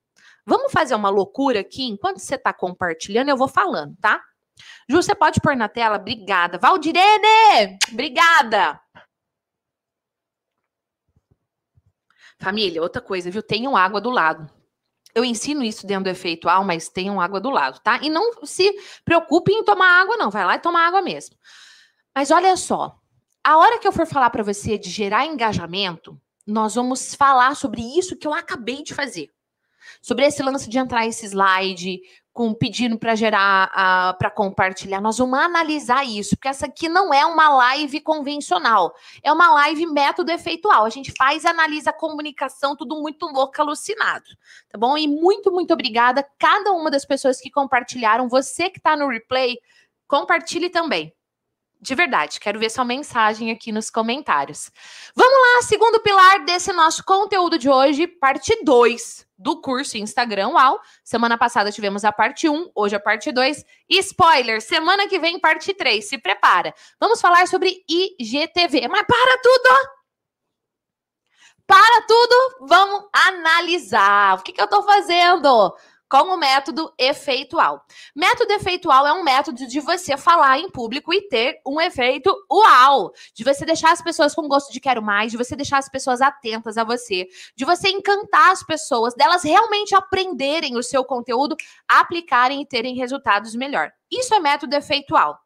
Vamos 0.45 0.71
fazer 0.71 0.95
uma 0.95 1.09
loucura 1.09 1.61
aqui? 1.61 1.83
Enquanto 1.83 2.19
você 2.19 2.35
está 2.35 2.51
compartilhando, 2.51 3.29
eu 3.29 3.37
vou 3.37 3.47
falando, 3.47 3.95
tá? 4.01 4.21
Ju, 4.89 5.01
você 5.01 5.15
pode 5.15 5.39
pôr 5.39 5.55
na 5.55 5.69
tela? 5.69 5.97
Obrigada. 5.97 6.57
Valdirene! 6.57 7.77
Obrigada! 7.91 8.79
Família, 12.39 12.81
outra 12.81 13.01
coisa, 13.01 13.31
viu? 13.31 13.41
Tenham 13.41 13.75
água 13.75 13.99
do 13.99 14.09
lado. 14.09 14.49
Eu 15.13 15.25
ensino 15.25 15.63
isso 15.63 15.87
dentro 15.87 16.05
do 16.05 16.09
efeitual, 16.09 16.63
mas 16.63 16.89
tenham 16.89 17.19
água 17.19 17.39
do 17.39 17.49
lado, 17.49 17.79
tá? 17.79 17.99
E 18.03 18.09
não 18.09 18.45
se 18.45 18.71
preocupe 19.03 19.51
em 19.51 19.63
tomar 19.63 20.01
água, 20.01 20.17
não. 20.17 20.29
Vai 20.29 20.45
lá 20.45 20.55
e 20.55 20.59
toma 20.59 20.79
água 20.79 21.01
mesmo. 21.01 21.35
Mas 22.15 22.29
olha 22.29 22.55
só, 22.55 22.99
a 23.43 23.57
hora 23.57 23.79
que 23.79 23.87
eu 23.87 23.91
for 23.91 24.05
falar 24.05 24.29
para 24.29 24.43
você 24.43 24.77
de 24.77 24.89
gerar 24.89 25.25
engajamento, 25.25 26.19
nós 26.45 26.75
vamos 26.75 27.15
falar 27.15 27.55
sobre 27.55 27.81
isso 27.81 28.15
que 28.15 28.27
eu 28.27 28.33
acabei 28.33 28.83
de 28.83 28.93
fazer. 28.93 29.29
Sobre 30.01 30.25
esse 30.25 30.43
lance 30.43 30.69
de 30.69 30.77
entrar 30.77 31.07
esse 31.07 31.25
slide, 31.25 31.99
com 32.37 32.53
pedindo 32.53 32.99
para 32.99 33.15
gerar, 33.15 33.71
uh, 33.71 34.15
para 34.19 34.29
compartilhar. 34.29 35.01
Nós 35.01 35.17
vamos 35.17 35.39
analisar 35.39 36.05
isso, 36.05 36.35
porque 36.35 36.47
essa 36.47 36.67
aqui 36.67 36.87
não 36.87 37.11
é 37.11 37.25
uma 37.25 37.49
live 37.49 37.99
convencional, 37.99 38.93
é 39.23 39.33
uma 39.33 39.51
live 39.55 39.87
método 39.87 40.31
efeitual. 40.31 40.85
A 40.85 40.89
gente 40.91 41.11
faz 41.17 41.45
analisa 41.45 41.89
a 41.89 41.93
comunicação, 41.93 42.75
tudo 42.75 43.01
muito 43.01 43.25
louco, 43.25 43.59
alucinado, 43.59 44.29
tá 44.69 44.77
bom? 44.77 44.95
E 44.95 45.07
muito, 45.07 45.51
muito 45.51 45.73
obrigada 45.73 46.23
cada 46.37 46.73
uma 46.73 46.91
das 46.91 47.05
pessoas 47.05 47.41
que 47.41 47.49
compartilharam. 47.49 48.29
Você 48.29 48.69
que 48.69 48.77
está 48.77 48.95
no 48.95 49.07
replay, 49.07 49.57
compartilhe 50.07 50.69
também. 50.69 51.16
De 51.79 51.93
verdade, 51.93 52.39
quero 52.39 52.59
ver 52.59 52.71
sua 52.71 52.83
mensagem 52.83 53.51
aqui 53.51 53.71
nos 53.71 53.89
comentários. 53.89 54.71
Vamos 55.15 55.37
lá, 55.39 55.61
segundo 55.61 55.99
pilar 55.99 56.43
desse 56.43 56.73
nosso 56.73 57.03
conteúdo 57.03 57.57
de 57.57 57.69
hoje, 57.69 58.07
parte 58.07 58.63
2 58.63 59.27
do 59.37 59.61
curso 59.61 59.97
Instagram 59.97 60.49
UAU. 60.49 60.79
Semana 61.03 61.37
passada 61.37 61.71
tivemos 61.71 62.03
a 62.03 62.11
parte 62.11 62.49
1, 62.49 62.71
hoje 62.73 62.95
a 62.95 62.99
parte 62.99 63.31
2. 63.31 63.63
E 63.89 63.99
spoiler, 63.99 64.61
semana 64.61 65.07
que 65.07 65.19
vem 65.19 65.39
parte 65.39 65.73
3, 65.73 66.07
se 66.07 66.17
prepara. 66.17 66.73
Vamos 66.99 67.21
falar 67.21 67.47
sobre 67.47 67.83
IGTV. 67.87 68.87
Mas 68.87 69.05
para 69.05 69.37
tudo! 69.41 69.97
Para 71.67 72.01
tudo, 72.07 72.67
vamos 72.67 73.09
analisar. 73.11 74.37
O 74.37 74.41
que, 74.41 74.53
que 74.53 74.61
eu 74.61 74.65
estou 74.65 74.83
fazendo? 74.83 75.75
Com 76.09 76.33
o 76.33 76.37
método 76.37 76.93
efeitual. 76.97 77.83
Método 78.15 78.53
efeitual 78.53 79.05
é 79.05 79.13
um 79.13 79.23
método 79.23 79.67
de 79.67 79.79
você 79.79 80.15
falar 80.17 80.59
em 80.59 80.69
público 80.69 81.13
e 81.13 81.27
ter 81.27 81.59
um 81.65 81.79
efeito 81.81 82.33
uau, 82.51 83.11
de 83.33 83.43
você 83.43 83.65
deixar 83.65 83.91
as 83.91 84.01
pessoas 84.01 84.33
com 84.33 84.47
gosto 84.47 84.71
de 84.71 84.79
quero 84.79 85.01
mais, 85.01 85.31
de 85.31 85.37
você 85.37 85.55
deixar 85.55 85.77
as 85.79 85.89
pessoas 85.89 86.21
atentas 86.21 86.77
a 86.77 86.83
você, 86.83 87.27
de 87.55 87.65
você 87.65 87.89
encantar 87.89 88.51
as 88.51 88.63
pessoas, 88.63 89.13
delas 89.15 89.43
realmente 89.43 89.95
aprenderem 89.95 90.77
o 90.77 90.83
seu 90.83 91.03
conteúdo, 91.03 91.55
aplicarem 91.87 92.61
e 92.61 92.65
terem 92.65 92.95
resultados 92.95 93.53
melhor. 93.55 93.91
Isso 94.09 94.33
é 94.33 94.39
método 94.39 94.75
efeitual. 94.75 95.37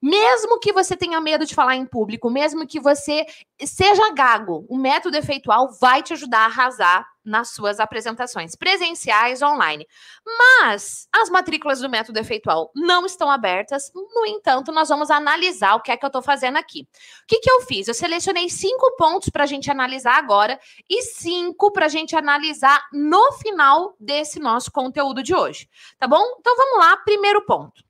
Mesmo 0.00 0.58
que 0.58 0.72
você 0.72 0.96
tenha 0.96 1.20
medo 1.20 1.44
de 1.44 1.54
falar 1.54 1.76
em 1.76 1.86
público, 1.86 2.30
mesmo 2.30 2.66
que 2.66 2.80
você 2.80 3.24
seja 3.64 4.12
gago, 4.12 4.66
o 4.68 4.76
método 4.76 5.16
efeitual 5.16 5.70
vai 5.80 6.02
te 6.02 6.12
ajudar 6.12 6.40
a 6.40 6.46
arrasar 6.46 7.06
nas 7.28 7.50
suas 7.50 7.78
apresentações 7.78 8.56
presenciais 8.56 9.42
online. 9.42 9.86
Mas 10.26 11.06
as 11.12 11.28
matrículas 11.28 11.80
do 11.80 11.88
método 11.88 12.18
efeitual 12.18 12.70
não 12.74 13.04
estão 13.04 13.30
abertas. 13.30 13.92
No 13.94 14.26
entanto, 14.26 14.72
nós 14.72 14.88
vamos 14.88 15.10
analisar 15.10 15.74
o 15.74 15.82
que 15.82 15.92
é 15.92 15.96
que 15.96 16.04
eu 16.04 16.08
estou 16.08 16.22
fazendo 16.22 16.56
aqui. 16.56 16.88
O 17.22 17.26
que, 17.28 17.40
que 17.40 17.50
eu 17.50 17.60
fiz? 17.62 17.86
Eu 17.86 17.94
selecionei 17.94 18.48
cinco 18.48 18.96
pontos 18.96 19.28
para 19.28 19.44
a 19.44 19.46
gente 19.46 19.70
analisar 19.70 20.16
agora 20.16 20.58
e 20.88 21.02
cinco 21.02 21.70
para 21.70 21.86
a 21.86 21.90
gente 21.90 22.16
analisar 22.16 22.82
no 22.92 23.32
final 23.32 23.94
desse 24.00 24.40
nosso 24.40 24.72
conteúdo 24.72 25.22
de 25.22 25.34
hoje. 25.34 25.68
Tá 25.98 26.06
bom? 26.06 26.22
Então 26.40 26.56
vamos 26.56 26.78
lá, 26.78 26.96
primeiro 26.96 27.44
ponto. 27.44 27.87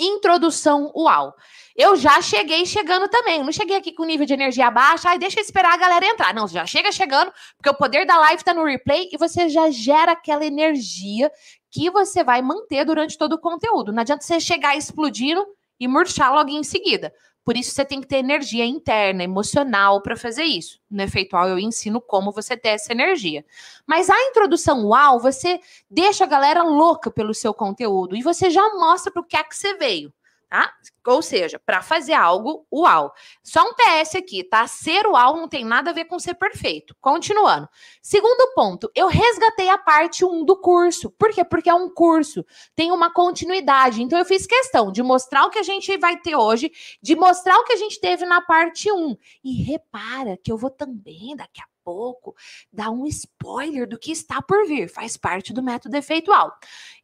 Introdução 0.00 0.90
UAU. 0.94 1.34
Eu 1.76 1.94
já 1.94 2.20
cheguei 2.22 2.64
chegando 2.64 3.08
também. 3.08 3.44
Não 3.44 3.52
cheguei 3.52 3.76
aqui 3.76 3.92
com 3.92 4.04
nível 4.04 4.26
de 4.26 4.32
energia 4.32 4.70
baixo. 4.70 5.06
Ai, 5.06 5.18
deixa 5.18 5.38
eu 5.38 5.44
esperar 5.44 5.74
a 5.74 5.76
galera 5.76 6.06
entrar. 6.06 6.34
Não, 6.34 6.48
já 6.48 6.66
chega 6.66 6.90
chegando, 6.90 7.32
porque 7.56 7.70
o 7.70 7.74
poder 7.74 8.06
da 8.06 8.18
live 8.18 8.36
está 8.36 8.54
no 8.54 8.64
replay 8.64 9.08
e 9.12 9.18
você 9.18 9.48
já 9.48 9.70
gera 9.70 10.12
aquela 10.12 10.44
energia 10.44 11.30
que 11.70 11.90
você 11.90 12.24
vai 12.24 12.42
manter 12.42 12.84
durante 12.84 13.16
todo 13.16 13.34
o 13.34 13.40
conteúdo. 13.40 13.92
Não 13.92 14.00
adianta 14.00 14.24
você 14.24 14.40
chegar 14.40 14.76
explodindo 14.76 15.46
e 15.78 15.86
murchar 15.86 16.32
logo 16.32 16.50
em 16.50 16.62
seguida. 16.62 17.12
Por 17.44 17.56
isso 17.56 17.72
você 17.72 17.84
tem 17.84 18.00
que 18.00 18.06
ter 18.06 18.18
energia 18.18 18.64
interna, 18.64 19.24
emocional 19.24 20.02
para 20.02 20.16
fazer 20.16 20.44
isso. 20.44 20.78
No 20.90 21.02
efeitual 21.02 21.48
eu 21.48 21.58
ensino 21.58 22.00
como 22.00 22.32
você 22.32 22.56
ter 22.56 22.70
essa 22.70 22.92
energia. 22.92 23.44
Mas 23.86 24.10
a 24.10 24.22
introdução 24.28 24.84
UAU, 24.84 25.20
você 25.20 25.60
deixa 25.90 26.24
a 26.24 26.28
galera 26.28 26.62
louca 26.62 27.10
pelo 27.10 27.34
seu 27.34 27.54
conteúdo 27.54 28.14
e 28.16 28.22
você 28.22 28.50
já 28.50 28.74
mostra 28.74 29.10
para 29.10 29.22
o 29.22 29.24
que 29.24 29.36
é 29.36 29.42
que 29.42 29.56
você 29.56 29.74
veio 29.74 30.12
tá? 30.50 30.72
Ou 31.06 31.22
seja, 31.22 31.58
para 31.58 31.80
fazer 31.80 32.12
algo 32.12 32.66
uau. 32.72 33.12
Só 33.42 33.62
um 33.62 33.72
PS 33.72 34.16
aqui, 34.16 34.44
tá? 34.44 34.66
Ser 34.66 35.06
uau 35.06 35.36
não 35.36 35.48
tem 35.48 35.64
nada 35.64 35.90
a 35.90 35.94
ver 35.94 36.04
com 36.06 36.18
ser 36.18 36.34
perfeito. 36.34 36.94
Continuando. 37.00 37.68
Segundo 38.02 38.52
ponto, 38.54 38.90
eu 38.94 39.06
resgatei 39.06 39.70
a 39.70 39.78
parte 39.78 40.24
1 40.24 40.44
do 40.44 40.56
curso. 40.60 41.10
Por 41.12 41.30
quê? 41.30 41.44
Porque 41.44 41.70
é 41.70 41.74
um 41.74 41.88
curso, 41.88 42.44
tem 42.74 42.90
uma 42.90 43.12
continuidade. 43.12 44.02
Então 44.02 44.18
eu 44.18 44.24
fiz 44.24 44.46
questão 44.46 44.90
de 44.90 45.02
mostrar 45.02 45.46
o 45.46 45.50
que 45.50 45.58
a 45.58 45.62
gente 45.62 45.96
vai 45.96 46.18
ter 46.18 46.34
hoje, 46.34 46.70
de 47.00 47.14
mostrar 47.14 47.56
o 47.58 47.64
que 47.64 47.72
a 47.72 47.76
gente 47.76 48.00
teve 48.00 48.26
na 48.26 48.40
parte 48.42 48.90
1. 48.90 49.16
E 49.44 49.62
repara 49.62 50.36
que 50.36 50.50
eu 50.50 50.58
vou 50.58 50.70
também 50.70 51.36
daqui 51.36 51.60
a 51.60 51.69
pouco 51.90 52.36
dar 52.72 52.90
um 52.90 53.04
spoiler 53.06 53.88
do 53.88 53.98
que 53.98 54.12
está 54.12 54.40
por 54.40 54.64
vir, 54.64 54.88
faz 54.88 55.16
parte 55.16 55.52
do 55.52 55.60
método 55.60 55.96
efeitual. 55.96 56.52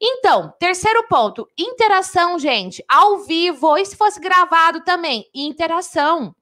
Então, 0.01 0.55
terceiro 0.61 1.09
ponto, 1.09 1.49
interação, 1.59 2.39
gente, 2.39 2.85
ao 2.89 3.19
vivo, 3.19 3.77
e 3.77 3.85
se 3.85 3.97
fosse 3.97 4.21
gravado 4.21 4.85
também, 4.85 5.29
interação. 5.35 6.33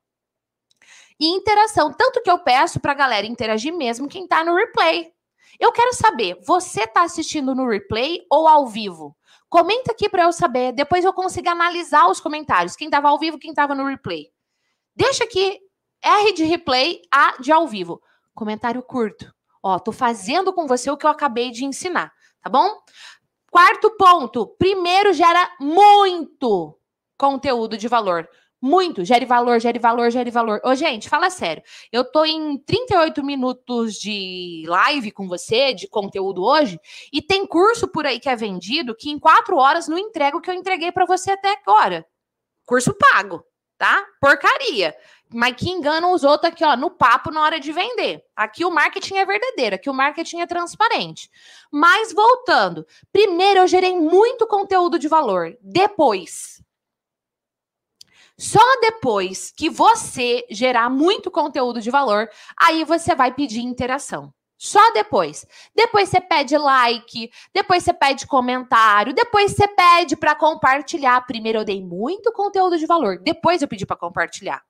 interação, 1.19 1.91
tanto 1.91 2.21
que 2.23 2.31
eu 2.31 2.39
peço 2.39 2.79
para 2.81 2.93
a 2.93 2.97
galera 2.97 3.27
interagir 3.27 3.73
mesmo 3.73 4.09
quem 4.09 4.25
está 4.25 4.45
no 4.45 4.55
replay. 4.55 5.11
Eu 5.59 5.73
quero 5.73 5.95
saber, 5.95 6.37
você 6.45 6.83
está 6.83 7.03
assistindo 7.03 7.55
no 7.55 7.67
replay 7.67 8.27
ou 8.31 8.47
ao 8.47 8.67
vivo? 8.67 9.17
Comenta 9.49 9.93
aqui 9.93 10.07
para 10.07 10.25
eu 10.25 10.33
saber, 10.33 10.73
depois 10.73 11.03
eu 11.05 11.15
consigo 11.15 11.49
analisar 11.49 12.11
os 12.11 12.21
comentários, 12.21 12.77
quem 12.77 12.89
estava 12.89 13.09
ao 13.09 13.19
vivo, 13.19 13.39
quem 13.39 13.51
estava 13.51 13.75
no 13.75 13.87
replay. 13.87 14.27
Deixa 14.95 15.25
aqui 15.25 15.61
R 16.03 16.33
de 16.33 16.45
replay, 16.45 17.01
A 17.11 17.41
de 17.41 17.51
ao 17.51 17.67
vivo. 17.67 18.03
Comentário 18.35 18.83
curto. 18.83 19.33
Ó, 19.63 19.79
tô 19.79 19.93
fazendo 19.93 20.53
com 20.53 20.67
você 20.67 20.91
o 20.91 20.97
que 20.97 21.07
eu 21.07 21.11
acabei 21.11 21.51
de 21.51 21.65
ensinar, 21.65 22.13
tá 22.43 22.51
bom? 22.51 22.79
Quarto 23.51 23.91
ponto. 23.97 24.49
Primeiro 24.59 25.13
gera 25.13 25.49
muito 25.61 26.79
conteúdo 27.17 27.79
de 27.79 27.89
valor. 27.89 28.29
Muito. 28.61 29.05
Gere 29.05 29.27
valor, 29.27 29.61
gere 29.61 29.79
valor, 29.79 30.11
gere 30.11 30.31
valor. 30.31 30.61
Ô, 30.65 30.75
gente, 30.75 31.09
fala 31.09 31.29
sério. 31.29 31.63
Eu 31.93 32.03
tô 32.03 32.25
em 32.25 32.59
38 32.59 33.23
minutos 33.23 33.95
de 33.95 34.65
live 34.67 35.11
com 35.13 35.29
você, 35.29 35.75
de 35.75 35.87
conteúdo 35.87 36.43
hoje, 36.43 36.81
e 37.13 37.21
tem 37.21 37.47
curso 37.47 37.87
por 37.87 38.07
aí 38.07 38.19
que 38.19 38.29
é 38.29 38.35
vendido 38.35 38.97
que 38.97 39.11
em 39.11 39.19
quatro 39.19 39.57
horas 39.59 39.87
não 39.87 39.99
entrega 39.99 40.37
o 40.37 40.41
que 40.41 40.51
eu 40.51 40.55
entreguei 40.55 40.91
para 40.91 41.05
você 41.05 41.33
até 41.33 41.53
agora. 41.63 42.07
Curso 42.65 42.95
pago, 42.95 43.45
tá? 43.77 44.05
Porcaria 44.19 44.97
mas 45.35 45.57
que 45.57 45.69
enganam 45.69 46.13
os 46.13 46.25
outros 46.25 46.53
aqui, 46.53 46.65
ó, 46.65 46.77
no 46.77 46.91
papo 46.91 47.31
na 47.31 47.43
hora 47.43 47.59
de 47.59 47.73
vender. 47.73 48.25
Aqui 48.37 48.65
o 48.65 48.71
marketing 48.71 49.17
é 49.17 49.27
verdadeiro, 49.27 49.75
aqui 49.75 49.91
o 49.91 49.95
marketing 49.95 50.41
é 50.41 50.47
transparente. 50.47 51.31
Mas 51.71 52.13
voltando, 52.13 52.87
primeiro 53.13 53.61
eu 53.61 53.67
gerei 53.67 53.99
muito 53.99 54.47
conteúdo 54.47 54.99
de 54.99 55.09
valor. 55.09 55.57
Depois, 55.61 56.63
só 58.37 58.61
depois 58.81 59.53
que 59.57 59.71
você 59.71 60.45
gerar 60.51 60.91
muito 60.91 61.31
conteúdo 61.31 61.81
de 61.81 61.91
valor, 61.91 62.29
aí 62.57 62.85
você 62.85 63.15
vai 63.15 63.33
pedir 63.33 63.61
interação. 63.61 64.33
Só 64.57 64.93
depois. 64.93 65.47
Depois 65.75 66.09
você 66.09 66.21
pede 66.21 66.57
like, 66.57 67.31
depois 67.53 67.85
você 67.85 67.93
pede 67.93 68.27
comentário, 68.27 69.13
depois 69.13 69.53
você 69.53 69.69
pede 69.69 70.17
para 70.17 70.35
compartilhar. 70.35 71.21
Primeiro 71.27 71.59
eu 71.59 71.65
dei 71.65 71.83
muito 71.83 72.33
conteúdo 72.33 72.79
de 72.79 72.87
valor, 72.87 73.19
depois 73.19 73.63
eu 73.63 73.69
pedi 73.69 73.85
para 73.85 73.97
compartilhar. 73.97 74.63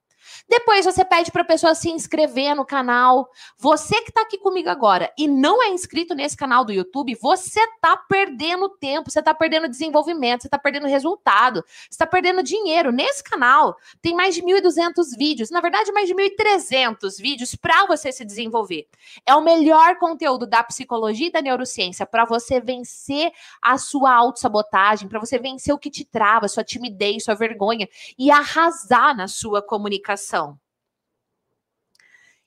Depois 0.48 0.84
você 0.84 1.04
pede 1.04 1.30
para 1.30 1.42
a 1.42 1.46
pessoa 1.46 1.74
se 1.74 1.90
inscrever 1.90 2.54
no 2.54 2.64
canal. 2.64 3.28
Você 3.58 4.00
que 4.02 4.10
está 4.10 4.22
aqui 4.22 4.38
comigo 4.38 4.68
agora 4.68 5.12
e 5.18 5.26
não 5.26 5.62
é 5.62 5.68
inscrito 5.68 6.14
nesse 6.14 6.36
canal 6.36 6.64
do 6.64 6.72
YouTube, 6.72 7.14
você 7.20 7.60
está 7.60 7.96
perdendo 7.96 8.68
tempo, 8.68 9.10
você 9.10 9.20
está 9.20 9.34
perdendo 9.34 9.68
desenvolvimento, 9.68 10.42
você 10.42 10.48
está 10.48 10.58
perdendo 10.58 10.86
resultado, 10.86 11.64
você 11.66 11.88
está 11.90 12.06
perdendo 12.06 12.42
dinheiro. 12.42 12.92
Nesse 12.92 13.22
canal 13.22 13.76
tem 14.00 14.14
mais 14.14 14.34
de 14.34 14.42
1.200 14.42 15.16
vídeos, 15.16 15.50
na 15.50 15.60
verdade 15.60 15.92
mais 15.92 16.08
de 16.08 16.14
1.300 16.14 17.20
vídeos 17.20 17.54
para 17.54 17.86
você 17.86 18.12
se 18.12 18.24
desenvolver. 18.24 18.86
É 19.26 19.34
o 19.34 19.42
melhor 19.42 19.96
conteúdo 19.98 20.46
da 20.46 20.62
psicologia 20.62 21.28
e 21.28 21.32
da 21.32 21.42
neurociência 21.42 22.06
para 22.06 22.24
você 22.24 22.60
vencer 22.60 23.32
a 23.60 23.78
sua 23.78 24.14
autossabotagem, 24.14 25.08
para 25.08 25.20
você 25.20 25.38
vencer 25.38 25.74
o 25.74 25.78
que 25.78 25.90
te 25.90 26.04
trava, 26.04 26.48
sua 26.48 26.64
timidez, 26.64 27.24
sua 27.24 27.34
vergonha 27.34 27.88
e 28.18 28.30
arrasar 28.30 29.16
na 29.16 29.28
sua 29.28 29.62
comunicação 29.62 30.13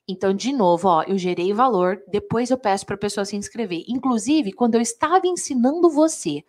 então, 0.10 0.34
de 0.34 0.54
novo, 0.54 0.88
ó, 0.88 1.04
eu 1.04 1.18
gerei 1.18 1.52
valor, 1.52 2.02
depois 2.08 2.50
eu 2.50 2.58
peço 2.58 2.86
para 2.86 2.96
a 2.96 3.00
pessoa 3.00 3.26
se 3.26 3.36
inscrever. 3.36 3.84
Inclusive, 3.90 4.54
quando 4.54 4.76
eu 4.76 4.82
estava 4.82 5.28
ensinando 5.28 5.90
você 5.90 6.46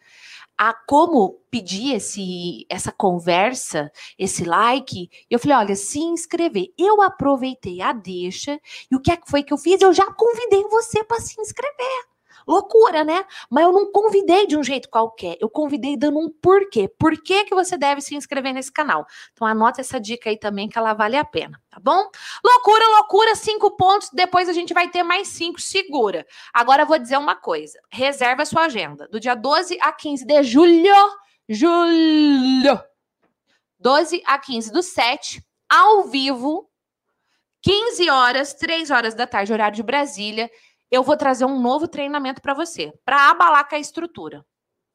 a 0.57 0.73
como 0.73 1.41
pedir 1.51 1.95
esse, 1.95 2.67
essa 2.69 2.93
conversa, 2.93 3.91
esse 4.19 4.45
like, 4.45 5.11
eu 5.29 5.39
falei, 5.41 5.57
olha, 5.57 5.77
se 5.77 5.99
inscrever. 5.99 6.73
Eu 6.79 7.03
aproveitei 7.03 7.81
a 7.81 7.93
deixa 7.93 8.61
e 8.91 8.95
o 8.97 9.01
que, 9.01 9.11
é 9.11 9.17
que 9.17 9.31
foi 9.31 9.43
que 9.43 9.53
eu 9.53 9.59
fiz? 9.59 9.81
Eu 9.81 9.93
já 9.93 10.07
convidei 10.13 10.63
você 10.65 11.03
para 11.03 11.21
se 11.21 11.41
inscrever. 11.41 12.08
Loucura, 12.49 13.05
né? 13.05 13.27
Mas 13.51 13.65
eu 13.65 13.73
não 13.73 13.93
convidei 13.93 14.47
de 14.47 14.57
um 14.57 14.65
jeito 14.65 14.89
qualquer. 14.89 15.37
Eu 15.39 15.51
convidei 15.51 15.99
dando 15.99 16.19
um 16.19 16.31
porquê. 16.31 16.89
Por 16.89 17.15
que, 17.23 17.45
que 17.45 17.55
você 17.55 17.77
deve 17.77 18.01
se 18.01 18.17
inscrever 18.17 18.55
nesse 18.55 18.73
canal? 18.73 19.07
Então 19.35 19.47
anota 19.47 19.83
essa 19.83 20.01
dica 20.01 20.31
aí 20.31 20.39
também 20.39 20.67
que 20.67 20.79
ela 20.79 20.95
vale 20.95 21.19
a 21.19 21.25
pena, 21.25 21.61
tá 21.69 21.79
bom? 21.79 22.09
Loucura, 22.43 22.89
loucura, 22.97 23.35
cinco 23.35 23.77
pontos. 23.77 24.09
Depois 24.15 24.49
a 24.49 24.55
gente 24.55 24.73
vai 24.73 24.89
ter 24.89 25.03
mais 25.03 25.29
cinco, 25.29 25.61
segura. 25.61 26.27
Agora 26.55 26.85
eu 26.85 26.87
vou 26.87 26.99
dizer 26.99 27.19
uma 27.19 27.37
coisa. 27.37 27.79
Reserva 27.93 28.45
a 28.45 28.47
sua 28.47 28.65
agenda. 28.65 29.07
Do 29.09 29.21
dia 29.21 29.35
12 29.35 29.77
a 29.83 29.93
15 29.93 30.25
de 30.25 30.43
julho. 30.43 30.95
Julho. 31.47 32.83
12 33.79 34.23
a 34.27 34.39
15 34.39 34.73
do 34.73 34.83
7, 34.83 35.45
ao 35.69 36.05
vivo, 36.05 36.69
15 37.63 38.09
horas, 38.11 38.55
3 38.55 38.91
horas 38.91 39.15
da 39.15 39.27
tarde, 39.27 39.53
horário 39.53 39.77
de 39.77 39.83
Brasília 39.83 40.51
eu 40.91 41.03
vou 41.03 41.17
trazer 41.17 41.45
um 41.45 41.61
novo 41.61 41.87
treinamento 41.87 42.41
para 42.41 42.55
você, 42.55 42.93
para 43.05 43.31
abalar 43.31 43.69
com 43.69 43.75
a 43.75 43.79
estrutura. 43.79 44.45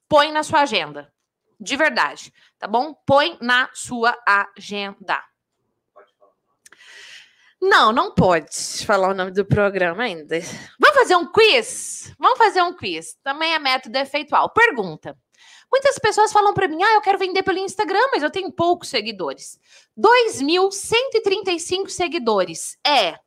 Põe 0.08 0.32
na 0.32 0.44
sua 0.44 0.62
agenda. 0.62 1.12
De 1.60 1.76
verdade, 1.78 2.34
tá 2.60 2.68
bom? 2.68 2.94
Põe 3.06 3.38
na 3.40 3.70
sua 3.74 4.18
agenda. 4.26 5.24
Não, 7.62 7.94
não 7.94 8.14
pode 8.14 8.86
falar 8.86 9.08
o 9.10 9.14
nome 9.14 9.32
do 9.32 9.46
programa 9.46 10.04
ainda. 10.04 10.38
Vamos 10.78 10.98
fazer 10.98 11.16
um 11.16 11.32
quiz? 11.32 12.14
Vamos 12.20 12.38
fazer 12.38 12.62
um 12.62 12.76
quiz. 12.76 13.16
Também 13.24 13.54
é 13.54 13.60
método 13.60 13.98
efeitual. 13.98 14.50
Pergunta. 14.50 15.18
Muitas 15.72 15.98
pessoas 15.98 16.34
falam 16.34 16.54
para 16.54 16.68
mim: 16.68 16.84
ah, 16.84 16.96
eu 16.96 17.02
quero 17.02 17.18
vender 17.18 17.42
pelo 17.42 17.60
Instagram, 17.60 18.10
mas 18.12 18.22
eu 18.22 18.30
tenho 18.30 18.52
poucos 18.52 18.90
seguidores. 18.90 19.58
2.135 19.98 21.88
seguidores. 21.88 22.78
É 22.86 23.18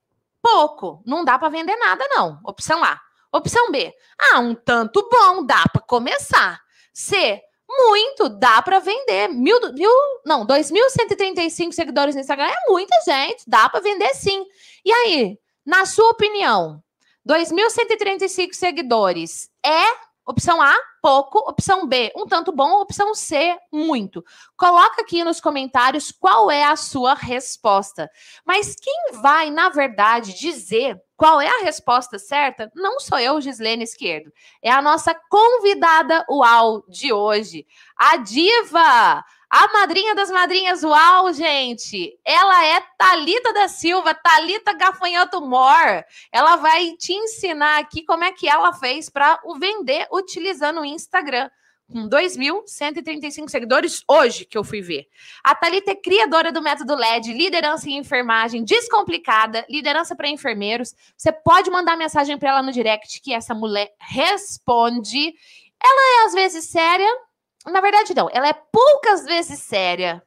pouco, 0.46 1.02
não 1.04 1.24
dá 1.24 1.36
para 1.36 1.48
vender 1.48 1.74
nada, 1.74 2.06
não. 2.10 2.38
Opção 2.44 2.84
A. 2.84 3.00
Opção 3.32 3.72
B. 3.72 3.92
Ah, 4.30 4.38
um 4.38 4.54
tanto 4.54 5.08
bom, 5.10 5.44
dá 5.44 5.64
para 5.72 5.82
começar. 5.82 6.60
C. 6.94 7.40
Muito, 7.68 8.28
dá 8.28 8.62
para 8.62 8.78
vender. 8.78 9.28
Mil, 9.28 9.58
mil, 9.72 9.90
não, 10.24 10.46
2.135 10.46 11.72
seguidores 11.72 12.14
no 12.14 12.20
Instagram 12.20 12.46
é 12.46 12.70
muita 12.70 12.94
gente, 13.04 13.42
dá 13.44 13.68
para 13.68 13.80
vender 13.80 14.14
sim. 14.14 14.46
E 14.84 14.92
aí, 14.92 15.36
na 15.66 15.84
sua 15.84 16.10
opinião, 16.10 16.80
2.135 17.28 18.52
seguidores 18.52 19.50
é 19.64 19.84
Opção 20.26 20.60
A, 20.60 20.74
pouco. 21.00 21.38
Opção 21.48 21.86
B, 21.86 22.12
um 22.16 22.26
tanto 22.26 22.50
bom. 22.50 22.80
Opção 22.80 23.14
C, 23.14 23.56
muito. 23.72 24.24
Coloca 24.56 25.02
aqui 25.02 25.22
nos 25.22 25.40
comentários 25.40 26.10
qual 26.10 26.50
é 26.50 26.64
a 26.64 26.74
sua 26.74 27.14
resposta. 27.14 28.10
Mas 28.44 28.74
quem 28.74 29.12
vai, 29.22 29.50
na 29.50 29.68
verdade, 29.68 30.34
dizer 30.34 31.00
qual 31.16 31.40
é 31.40 31.48
a 31.48 31.62
resposta 31.62 32.18
certa 32.18 32.70
não 32.74 32.98
sou 32.98 33.18
eu, 33.18 33.40
Gislene 33.40 33.84
Esquerdo. 33.84 34.32
É 34.60 34.70
a 34.70 34.82
nossa 34.82 35.14
convidada 35.30 36.26
UAU 36.28 36.84
de 36.88 37.12
hoje, 37.12 37.64
a 37.96 38.16
diva, 38.16 39.24
a 39.58 39.72
madrinha 39.72 40.14
das 40.14 40.30
madrinhas, 40.30 40.84
uau, 40.84 41.32
gente! 41.32 42.20
Ela 42.22 42.62
é 42.66 42.78
Talita 42.98 43.54
da 43.54 43.68
Silva, 43.68 44.12
Talita 44.12 44.74
Gafanhoto 44.74 45.40
Mor. 45.40 46.04
Ela 46.30 46.56
vai 46.56 46.92
te 46.98 47.14
ensinar 47.14 47.78
aqui 47.78 48.04
como 48.04 48.22
é 48.22 48.32
que 48.32 48.46
ela 48.46 48.74
fez 48.74 49.08
para 49.08 49.40
o 49.44 49.58
vender 49.58 50.06
utilizando 50.12 50.82
o 50.82 50.84
Instagram. 50.84 51.48
Com 51.90 52.06
2.135 52.06 53.48
seguidores 53.48 54.02
hoje 54.06 54.44
que 54.44 54.58
eu 54.58 54.64
fui 54.64 54.82
ver. 54.82 55.06
A 55.42 55.54
Thalita 55.54 55.92
é 55.92 55.94
criadora 55.94 56.52
do 56.52 56.60
método 56.60 56.94
LED, 56.94 57.32
liderança 57.32 57.88
em 57.88 57.96
enfermagem, 57.96 58.62
descomplicada, 58.62 59.64
liderança 59.70 60.14
para 60.14 60.28
enfermeiros. 60.28 60.94
Você 61.16 61.32
pode 61.32 61.70
mandar 61.70 61.96
mensagem 61.96 62.36
para 62.36 62.50
ela 62.50 62.62
no 62.62 62.72
direct 62.72 63.22
que 63.22 63.32
essa 63.32 63.54
mulher 63.54 63.90
responde. 64.00 65.32
Ela 65.82 66.22
é 66.22 66.26
às 66.26 66.34
vezes 66.34 66.66
séria, 66.66 67.08
na 67.66 67.80
verdade, 67.80 68.14
não. 68.14 68.28
Ela 68.32 68.48
é 68.48 68.52
poucas 68.52 69.24
vezes 69.24 69.58
séria. 69.60 70.22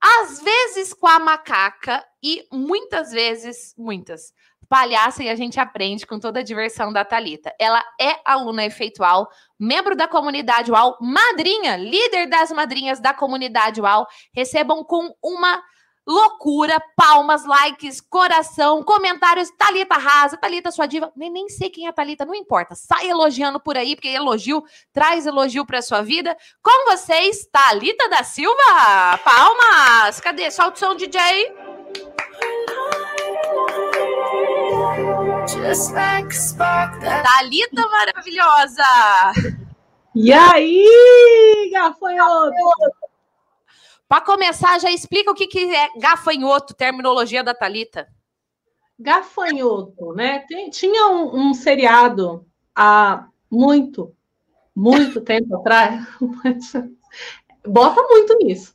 Às 0.00 0.40
vezes 0.42 0.92
com 0.92 1.06
a 1.06 1.18
macaca 1.18 2.04
e 2.22 2.46
muitas 2.52 3.10
vezes, 3.10 3.74
muitas, 3.76 4.34
palhaça 4.68 5.22
e 5.22 5.28
a 5.28 5.34
gente 5.34 5.58
aprende 5.58 6.06
com 6.06 6.18
toda 6.18 6.40
a 6.40 6.42
diversão 6.42 6.92
da 6.92 7.04
Talita. 7.04 7.54
Ela 7.58 7.82
é 8.00 8.16
aluna 8.24 8.64
efeitual, 8.64 9.28
membro 9.58 9.96
da 9.96 10.06
comunidade 10.06 10.70
UAU, 10.70 10.98
madrinha, 11.00 11.76
líder 11.76 12.28
das 12.28 12.50
madrinhas 12.50 13.00
da 13.00 13.14
comunidade 13.14 13.80
UAU. 13.80 14.06
Recebam 14.34 14.84
com 14.84 15.14
uma 15.22 15.62
loucura, 16.06 16.80
palmas, 16.94 17.44
likes, 17.44 18.00
coração, 18.00 18.82
comentários, 18.82 19.50
Talita 19.56 19.96
rasa, 19.96 20.36
Talita 20.36 20.70
sua 20.70 20.86
diva, 20.86 21.12
nem, 21.16 21.30
nem 21.30 21.48
sei 21.48 21.70
quem 21.70 21.86
é 21.86 21.88
a 21.88 21.92
Talita, 21.92 22.24
não 22.26 22.34
importa, 22.34 22.74
sai 22.74 23.08
elogiando 23.08 23.58
por 23.58 23.76
aí, 23.76 23.96
porque 23.96 24.08
elogio 24.08 24.62
traz 24.92 25.26
elogio 25.26 25.64
para 25.64 25.80
sua 25.80 26.02
vida. 26.02 26.36
Com 26.62 26.90
vocês, 26.90 27.46
Talita 27.50 28.08
da 28.08 28.22
Silva, 28.22 29.18
palmas, 29.24 30.20
cadê? 30.20 30.50
Solta 30.50 30.76
o 30.76 30.78
som, 30.78 30.94
DJ. 30.94 31.54
Talita 37.22 37.88
maravilhosa! 37.88 38.84
E 40.14 40.32
aí, 40.32 41.70
gafanhoto? 41.72 42.54
Para 44.08 44.20
começar, 44.24 44.78
já 44.78 44.90
explica 44.90 45.30
o 45.30 45.34
que, 45.34 45.46
que 45.46 45.74
é 45.74 45.88
gafanhoto, 45.98 46.74
terminologia 46.74 47.42
da 47.42 47.54
Talita. 47.54 48.06
Gafanhoto, 48.98 50.12
né? 50.12 50.44
Tem, 50.46 50.70
tinha 50.70 51.08
um, 51.08 51.48
um, 51.48 51.54
seriado 51.54 52.46
há 52.74 53.26
muito, 53.50 54.14
muito 54.74 55.20
tempo 55.20 55.56
atrás, 55.56 56.06
bota 57.66 58.02
muito 58.02 58.36
nisso, 58.38 58.74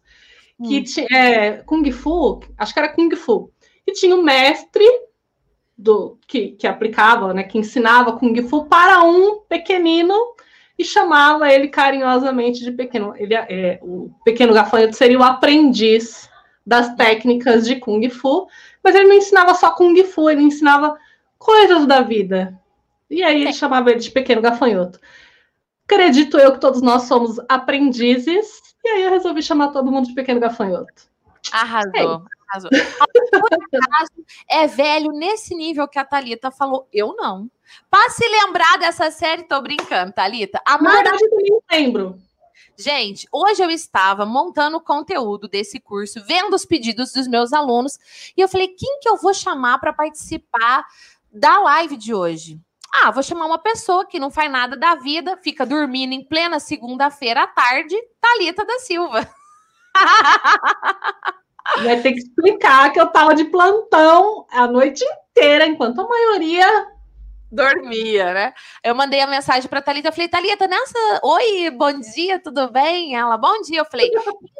que 0.63 0.79
hum. 0.79 1.05
é 1.15 1.51
Kung 1.63 1.89
Fu, 1.91 2.41
acho 2.57 2.73
que 2.73 2.79
era 2.79 2.93
Kung 2.93 3.15
Fu, 3.15 3.51
e 3.87 3.93
tinha 3.93 4.15
um 4.15 4.23
mestre 4.23 4.85
do 5.77 6.17
que, 6.27 6.49
que 6.51 6.67
aplicava, 6.67 7.33
né, 7.33 7.43
que 7.43 7.57
ensinava 7.57 8.17
Kung 8.17 8.35
Fu 8.47 8.65
para 8.65 9.01
um 9.03 9.39
pequenino 9.47 10.13
e 10.79 10.85
chamava 10.85 11.51
ele 11.51 11.67
carinhosamente 11.67 12.63
de 12.63 12.71
pequeno. 12.71 13.13
Ele, 13.17 13.35
é, 13.35 13.79
o 13.81 14.09
pequeno 14.23 14.53
gafanhoto 14.53 14.95
seria 14.95 15.19
o 15.19 15.23
aprendiz 15.23 16.29
das 16.65 16.95
técnicas 16.95 17.67
de 17.67 17.75
Kung 17.75 18.09
Fu, 18.09 18.47
mas 18.81 18.95
ele 18.95 19.09
não 19.09 19.15
ensinava 19.15 19.53
só 19.53 19.71
Kung 19.71 20.01
Fu, 20.05 20.29
ele 20.29 20.41
ensinava 20.41 20.97
coisas 21.37 21.85
da 21.85 21.99
vida. 21.99 22.57
E 23.09 23.21
aí 23.21 23.41
ele 23.41 23.49
é. 23.49 23.53
chamava 23.53 23.91
ele 23.91 23.99
de 23.99 24.09
pequeno 24.09 24.41
gafanhoto. 24.41 25.01
Acredito 25.85 26.37
eu 26.37 26.53
que 26.53 26.61
todos 26.61 26.81
nós 26.81 27.03
somos 27.03 27.39
aprendizes, 27.49 28.47
e 28.85 28.87
aí 28.87 29.03
eu 29.03 29.09
resolvi 29.09 29.43
chamar 29.43 29.69
todo 29.69 29.91
mundo 29.91 30.07
de 30.07 30.13
pequeno 30.13 30.39
gafanhoto. 30.39 31.09
Arrasou. 31.51 31.91
É 31.95 32.38
arrasou. 32.49 32.69
é 34.49 34.67
velho 34.67 35.11
nesse 35.11 35.55
nível 35.55 35.87
que 35.87 35.99
a 35.99 36.05
Thalita 36.05 36.51
falou, 36.51 36.87
eu 36.91 37.15
não. 37.15 37.49
Para 37.89 38.09
se 38.09 38.27
lembrar 38.27 38.77
dessa 38.77 39.11
série, 39.11 39.43
tô 39.43 39.61
brincando, 39.61 40.11
Thalita. 40.11 40.61
A 40.65 40.81
Na 40.81 40.91
verdade, 40.91 41.23
eu 41.23 41.37
nem 41.37 41.59
lembro. 41.71 42.19
Gente, 42.77 43.27
hoje 43.31 43.61
eu 43.61 43.69
estava 43.69 44.25
montando 44.25 44.77
o 44.77 44.81
conteúdo 44.81 45.49
desse 45.49 45.81
curso, 45.81 46.23
vendo 46.25 46.53
os 46.53 46.65
pedidos 46.65 47.11
dos 47.11 47.27
meus 47.27 47.51
alunos, 47.51 47.99
e 48.37 48.41
eu 48.41 48.47
falei, 48.47 48.69
quem 48.69 48.99
que 49.01 49.09
eu 49.09 49.17
vou 49.17 49.33
chamar 49.33 49.79
para 49.79 49.91
participar 49.91 50.85
da 51.29 51.59
live 51.59 51.97
de 51.97 52.13
hoje? 52.13 52.57
Ah, 52.91 53.11
vou 53.11 53.21
chamar 53.21 53.45
uma 53.45 53.59
pessoa 53.59 54.05
que 54.05 54.17
não 54.17 54.31
faz 54.31 54.49
nada 54.49 54.75
da 54.77 54.95
vida, 54.95 55.37
fica 55.43 55.65
dormindo 55.65 56.13
em 56.13 56.23
plena 56.23 56.59
segunda-feira 56.59 57.43
à 57.43 57.47
tarde, 57.47 57.95
Talita 58.19 58.65
da 58.65 58.79
Silva. 58.79 59.29
Vai 61.83 62.01
ter 62.01 62.13
que 62.13 62.19
explicar 62.19 62.91
que 62.91 62.99
eu 62.99 63.07
tava 63.07 63.35
de 63.35 63.45
plantão 63.45 64.45
a 64.51 64.67
noite 64.67 65.03
inteira, 65.03 65.65
enquanto 65.65 66.01
a 66.01 66.07
maioria 66.07 66.67
dormia, 67.51 68.33
né? 68.33 68.53
Eu 68.83 68.93
mandei 68.93 69.21
a 69.21 69.27
mensagem 69.27 69.69
para 69.69 69.81
Talita, 69.81 70.11
falei: 70.11 70.27
"Talita, 70.27 70.67
nessa, 70.67 71.19
oi, 71.23 71.69
bom 71.71 71.99
dia, 71.99 72.39
tudo 72.39 72.69
bem?" 72.71 73.15
Ela: 73.15 73.37
"Bom 73.37 73.61
dia". 73.61 73.79
Eu 73.79 73.85
falei: 73.85 74.09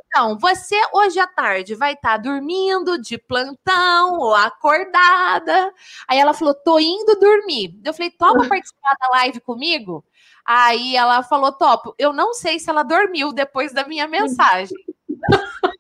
"Então, 0.08 0.38
você 0.40 0.76
hoje 0.94 1.20
à 1.20 1.28
tarde 1.28 1.76
vai 1.76 1.94
estar 1.94 2.12
tá 2.12 2.18
dormindo 2.18 3.00
de 3.00 3.18
plantão 3.18 4.18
ou 4.20 4.34
acordada?" 4.34 5.74
Aí 6.08 6.18
ela 6.20 6.34
falou: 6.34 6.54
"Tô 6.54 6.80
indo 6.80 7.20
dormir". 7.20 7.80
Eu 7.86 7.94
falei: 7.94 8.12
"Topa 8.12 8.40
participar 8.50 8.96
da 9.00 9.10
live 9.18 9.40
comigo?" 9.42 10.04
Aí 10.46 10.96
ela 10.96 11.22
falou: 11.24 11.52
"Topo". 11.52 11.94
Eu 11.98 12.12
não 12.14 12.34
sei 12.34 12.60
se 12.60 12.70
ela 12.70 12.84
dormiu 12.84 13.32
depois 13.32 13.72
da 13.74 13.86
minha 13.88 14.08
mensagem. 14.08 14.76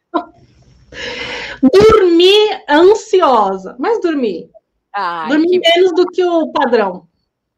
dormir 1.61 2.63
ansiosa, 2.69 3.75
mas 3.79 4.01
dormir 4.01 4.49
Ai, 4.93 5.29
Dormi 5.29 5.59
menos 5.59 5.93
do 5.93 6.05
que 6.07 6.23
o 6.23 6.51
padrão. 6.51 7.07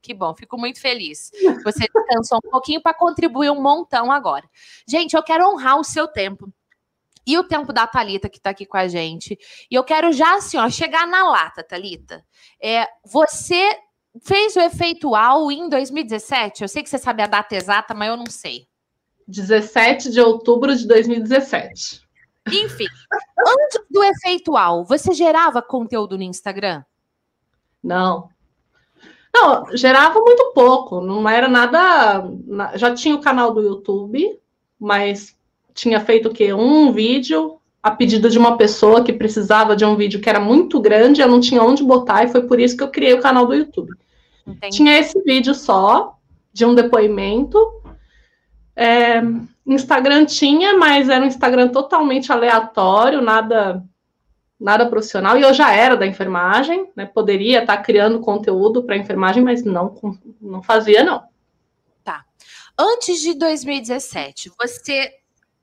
Que 0.02 0.14
bom, 0.14 0.36
fico 0.36 0.58
muito 0.58 0.80
feliz. 0.80 1.32
Você 1.64 1.86
descansou 1.94 2.40
um 2.44 2.50
pouquinho 2.50 2.82
para 2.82 2.94
contribuir 2.94 3.52
um 3.52 3.62
montão 3.62 4.12
agora. 4.12 4.48
Gente, 4.88 5.16
eu 5.16 5.24
quero 5.24 5.48
honrar 5.48 5.80
o 5.80 5.84
seu 5.84 6.08
tempo. 6.08 6.52
E 7.26 7.38
o 7.38 7.44
tempo 7.44 7.72
da 7.72 7.86
Talita 7.86 8.28
que 8.28 8.38
está 8.38 8.50
aqui 8.50 8.66
com 8.66 8.78
a 8.78 8.88
gente. 8.88 9.38
E 9.70 9.76
eu 9.76 9.84
quero 9.84 10.12
já 10.12 10.38
assim, 10.38 10.58
ó, 10.58 10.68
chegar 10.70 11.08
na 11.08 11.30
lata, 11.30 11.64
Talita. 11.64 12.26
É, 12.62 12.88
você 13.06 13.78
fez 14.24 14.56
o 14.56 14.60
efeitual 14.60 15.52
em 15.52 15.70
2017? 15.70 16.64
Eu 16.64 16.68
sei 16.68 16.82
que 16.82 16.90
você 16.90 16.98
sabe 16.98 17.22
a 17.22 17.28
data 17.28 17.56
exata, 17.56 17.94
mas 17.94 18.10
eu 18.10 18.18
não 18.18 18.26
sei. 18.26 18.68
17 19.28 20.10
de 20.10 20.20
outubro 20.20 20.76
de 20.76 20.88
2017. 20.88 22.02
Enfim, 22.48 22.86
antes 23.38 23.80
do 23.90 24.04
efeitual, 24.04 24.84
você 24.84 25.14
gerava 25.14 25.62
conteúdo 25.62 26.18
no 26.18 26.24
Instagram? 26.24 26.84
Não. 27.84 28.30
Não, 29.34 29.66
gerava 29.76 30.20
muito 30.20 30.52
pouco, 30.54 31.00
não 31.02 31.28
era 31.28 31.48
nada. 31.48 32.24
Já 32.76 32.94
tinha 32.94 33.16
o 33.16 33.22
canal 33.22 33.54
do 33.54 33.62
YouTube, 33.62 34.40
mas 34.80 35.36
tinha 35.74 36.00
feito 36.00 36.30
o 36.30 36.34
quê? 36.34 36.54
Um 36.54 36.92
vídeo 36.92 37.60
a 37.82 37.90
pedido 37.90 38.30
de 38.30 38.38
uma 38.38 38.58
pessoa 38.58 39.04
que 39.04 39.14
precisava 39.14 39.76
de 39.76 39.84
um 39.84 39.96
vídeo 39.96 40.22
que 40.22 40.30
era 40.30 40.40
muito 40.40 40.80
grande, 40.80 41.22
eu 41.22 41.28
não 41.28 41.40
tinha 41.40 41.64
onde 41.64 41.84
botar, 41.84 42.24
e 42.24 42.28
foi 42.28 42.44
por 42.44 42.60
isso 42.60 42.78
que 42.78 42.84
eu 42.84 42.92
criei 42.92 43.14
o 43.14 43.22
canal 43.22 43.48
do 43.48 43.56
YouTube. 43.56 43.92
Entendi. 44.46 44.78
Tinha 44.78 45.00
esse 45.00 45.20
vídeo 45.24 45.56
só, 45.56 46.18
de 46.54 46.66
um 46.66 46.76
depoimento. 46.76 47.58
É, 48.76 49.22
Instagram 49.66 50.26
tinha, 50.26 50.78
mas 50.78 51.10
era 51.10 51.24
um 51.24 51.28
Instagram 51.28 51.70
totalmente 51.70 52.32
aleatório, 52.32 53.22
nada 53.22 53.84
nada 54.62 54.88
profissional, 54.88 55.36
e 55.40 55.42
eu 55.42 55.52
já 55.56 55.74
era 55.74 55.98
da 55.98 56.06
enfermagem, 56.06 56.92
né? 56.96 57.08
Poderia 57.08 57.62
estar 57.62 57.78
criando 57.78 58.20
conteúdo 58.20 58.84
para 58.84 58.96
enfermagem, 58.96 59.44
mas 59.44 59.64
não, 59.64 59.96
não 60.40 60.62
fazia, 60.62 61.04
não. 61.04 61.24
Tá. 62.04 62.24
Antes 62.78 63.20
de 63.22 63.34
2017, 63.34 64.52
você 64.60 65.12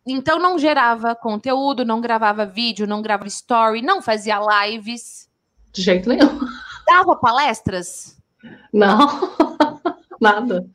então 0.04 0.38
não 0.38 0.58
gerava 0.58 1.14
conteúdo, 1.14 1.84
não 1.84 2.00
gravava 2.00 2.44
vídeo, 2.44 2.88
não 2.88 3.00
gravava 3.00 3.28
story, 3.28 3.82
não 3.82 4.02
fazia 4.02 4.40
lives? 4.40 5.28
De 5.72 5.80
jeito 5.80 6.08
nenhum. 6.08 6.40
Dava 6.84 7.14
palestras? 7.14 8.18
Não, 8.72 8.98
nada. 10.20 10.66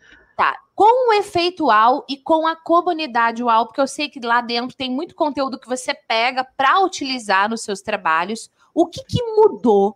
Com 0.75 1.09
o 1.09 1.13
efeito 1.13 1.65
UAU 1.65 2.03
e 2.09 2.17
com 2.17 2.47
a 2.47 2.55
comunidade 2.55 3.43
UAU, 3.43 3.67
porque 3.67 3.81
eu 3.81 3.87
sei 3.87 4.09
que 4.09 4.19
lá 4.19 4.41
dentro 4.41 4.75
tem 4.75 4.89
muito 4.89 5.13
conteúdo 5.13 5.59
que 5.59 5.67
você 5.67 5.93
pega 5.93 6.43
para 6.43 6.83
utilizar 6.83 7.49
nos 7.49 7.61
seus 7.61 7.81
trabalhos. 7.81 8.49
O 8.73 8.87
que, 8.87 9.03
que 9.03 9.21
mudou, 9.23 9.95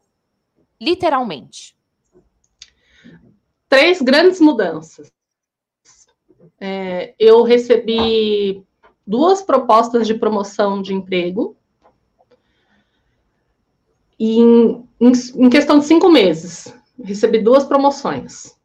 literalmente? 0.79 1.75
Três 3.67 4.01
grandes 4.01 4.39
mudanças. 4.39 5.11
É, 6.59 7.15
eu 7.19 7.43
recebi 7.43 8.63
duas 9.05 9.41
propostas 9.41 10.05
de 10.05 10.13
promoção 10.13 10.81
de 10.81 10.93
emprego 10.93 11.55
em, 14.19 14.87
em, 14.99 15.11
em 15.35 15.49
questão 15.49 15.79
de 15.79 15.85
cinco 15.85 16.09
meses. 16.09 16.73
Recebi 17.03 17.39
duas 17.39 17.63
promoções. 17.63 18.56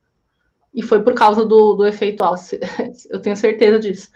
E 0.75 0.83
foi 0.83 1.03
por 1.03 1.14
causa 1.14 1.45
do, 1.45 1.75
do 1.75 1.87
efeito 1.87 2.25
Alce, 2.25 2.59
eu 3.11 3.20
tenho 3.20 3.37
certeza 3.37 3.79
disso. 3.79 4.09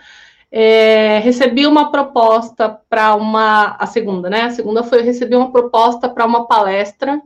É, 0.50 1.18
recebi 1.18 1.66
uma 1.66 1.90
proposta 1.90 2.68
para 2.88 3.14
uma. 3.14 3.76
A 3.78 3.86
segunda, 3.86 4.30
né? 4.30 4.42
A 4.42 4.50
segunda 4.50 4.82
foi 4.82 5.00
eu 5.00 5.04
recebi 5.04 5.34
uma 5.36 5.50
proposta 5.50 6.08
para 6.08 6.24
uma 6.24 6.46
palestra 6.46 7.20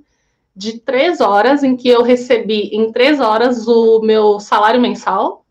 de 0.56 0.78
três 0.78 1.20
horas, 1.20 1.62
em 1.62 1.76
que 1.76 1.88
eu 1.88 2.02
recebi 2.02 2.70
em 2.72 2.90
três 2.90 3.20
horas 3.20 3.68
o 3.68 4.00
meu 4.00 4.40
salário 4.40 4.80
mensal. 4.80 5.44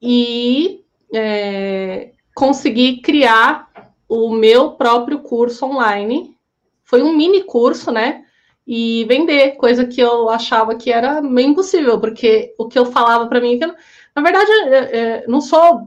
E 0.00 0.84
é, 1.12 2.12
consegui 2.34 3.00
criar 3.00 3.68
o 4.08 4.30
meu 4.30 4.72
próprio 4.72 5.20
curso 5.20 5.66
online. 5.66 6.36
Foi 6.84 7.02
um 7.02 7.16
mini 7.16 7.42
curso, 7.42 7.90
né? 7.90 8.23
E 8.66 9.04
vender, 9.04 9.56
coisa 9.56 9.86
que 9.86 10.00
eu 10.00 10.30
achava 10.30 10.74
que 10.74 10.90
era 10.90 11.20
meio 11.20 11.50
impossível, 11.50 12.00
porque 12.00 12.54
o 12.58 12.66
que 12.66 12.78
eu 12.78 12.86
falava 12.86 13.26
para 13.26 13.40
mim, 13.40 13.58
que 13.58 13.64
eu, 13.64 13.74
na 14.14 14.22
verdade, 14.22 14.50
é, 14.50 14.76
é, 14.98 15.26
não 15.26 15.40
sou 15.40 15.82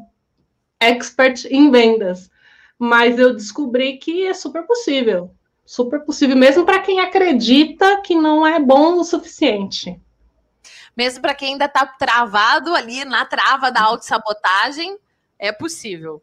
expert 0.80 1.45
em 1.49 1.71
vendas, 1.71 2.30
mas 2.78 3.17
eu 3.17 3.34
descobri 3.34 3.97
que 3.97 4.28
é 4.28 4.34
super 4.34 4.63
possível, 4.63 5.32
super 5.65 6.01
possível, 6.01 6.36
mesmo 6.36 6.65
para 6.65 6.80
quem 6.80 6.99
acredita 6.99 8.01
que 8.01 8.13
não 8.13 8.45
é 8.45 8.59
bom 8.59 8.99
o 8.99 9.03
suficiente. 9.03 9.99
Mesmo 10.95 11.21
para 11.21 11.36
quem 11.36 11.53
ainda 11.53 11.65
está 11.65 11.86
travado 11.86 12.73
ali 12.73 13.05
na 13.05 13.25
trava 13.25 13.71
da 13.71 13.82
autossabotagem, 13.82 14.97
é 15.38 15.51
possível. 15.51 16.21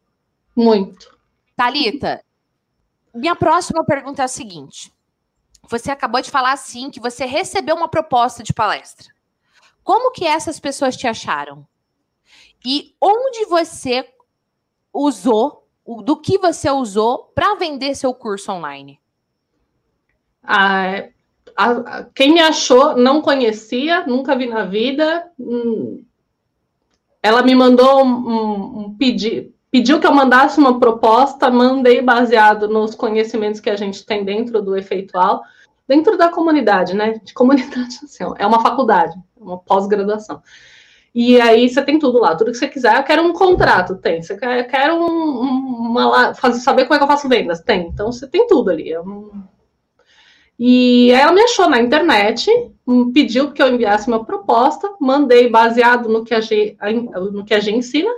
Muito. 0.55 1.17
Talita, 1.57 2.25
minha 3.15 3.37
próxima 3.37 3.85
pergunta 3.85 4.23
é 4.23 4.25
a 4.25 4.29
seguinte: 4.29 4.93
você 5.69 5.91
acabou 5.91 6.21
de 6.21 6.31
falar 6.31 6.53
assim 6.53 6.91
que 6.91 7.01
você 7.01 7.25
recebeu 7.25 7.75
uma 7.77 7.89
proposta 7.89 8.43
de 8.43 8.53
palestra. 8.53 9.13
Como 9.83 10.13
que 10.13 10.27
essas 10.27 10.59
pessoas 10.59 10.97
te 10.97 11.07
acharam? 11.07 11.67
E 12.65 12.95
onde 13.01 13.45
você 13.45 14.09
usou, 14.93 15.67
do 16.03 16.17
que 16.17 16.39
você 16.39 16.71
usou 16.71 17.31
para 17.35 17.55
vender 17.57 17.95
seu 17.95 18.15
curso 18.15 18.51
online? 18.51 18.99
Ah, 20.43 21.09
a, 21.57 21.71
a, 21.71 22.05
quem 22.05 22.33
me 22.33 22.41
achou 22.41 22.97
não 22.97 23.21
conhecia, 23.21 24.07
nunca 24.07 24.35
vi 24.35 24.47
na 24.47 24.65
vida. 24.65 25.31
Hum, 25.39 26.03
ela 27.23 27.43
me 27.43 27.55
mandou 27.55 28.05
um, 28.05 28.09
um, 28.09 28.79
um 28.81 28.95
pedido, 28.97 29.53
pediu 29.75 29.99
que 29.99 30.07
eu 30.07 30.15
mandasse 30.15 30.57
uma 30.57 30.79
proposta, 30.79 31.51
mandei 31.51 32.01
baseado 32.01 32.69
nos 32.69 32.95
conhecimentos 32.95 33.59
que 33.59 33.69
a 33.69 33.75
gente 33.75 34.07
tem 34.07 34.25
dentro 34.25 34.63
do 34.63 34.77
efeitual, 34.77 35.43
dentro 35.89 36.17
da 36.17 36.29
comunidade, 36.29 36.95
né? 36.95 37.21
De 37.25 37.35
comunidade, 37.35 37.99
assim, 38.05 38.23
é 38.39 38.47
uma 38.47 38.61
faculdade, 38.61 39.17
uma 39.37 39.59
pós-graduação. 39.59 40.41
E 41.13 41.41
aí 41.41 41.69
você 41.69 41.83
tem 41.83 41.99
tudo 41.99 42.21
lá, 42.21 42.37
tudo 42.37 42.53
que 42.53 42.57
você 42.57 42.69
quiser. 42.69 42.97
Eu 42.97 43.03
quero 43.03 43.23
um 43.25 43.33
contrato, 43.33 43.97
tem. 43.97 44.23
Você 44.23 44.39
quer, 44.39 44.61
eu 44.61 44.69
quero 44.69 44.95
um, 44.95 45.41
uma, 45.91 46.35
fazer, 46.35 46.61
saber 46.61 46.85
como 46.85 46.95
é 46.95 46.99
que 46.99 47.03
eu 47.03 47.09
faço 47.09 47.29
vendas, 47.29 47.61
tem. 47.61 47.89
Então 47.89 48.13
você 48.13 48.29
tem 48.29 48.47
tudo 48.47 48.71
ali. 48.71 48.93
É 48.93 49.01
e 50.57 51.13
aí 51.13 51.21
ela 51.21 51.33
me 51.33 51.43
achou 51.43 51.69
na 51.69 51.81
internet, 51.81 52.49
pediu 53.13 53.51
que 53.51 53.61
eu 53.61 53.75
enviasse 53.75 54.07
uma 54.07 54.25
proposta, 54.25 54.89
mandei 55.01 55.51
baseado 55.51 56.09
no 56.09 56.23
que 56.23 56.33
a 56.33 56.41
G, 56.41 56.77
no 57.33 57.45
que 57.45 57.55
a 57.55 57.59
G 57.59 57.73
ensina, 57.73 58.13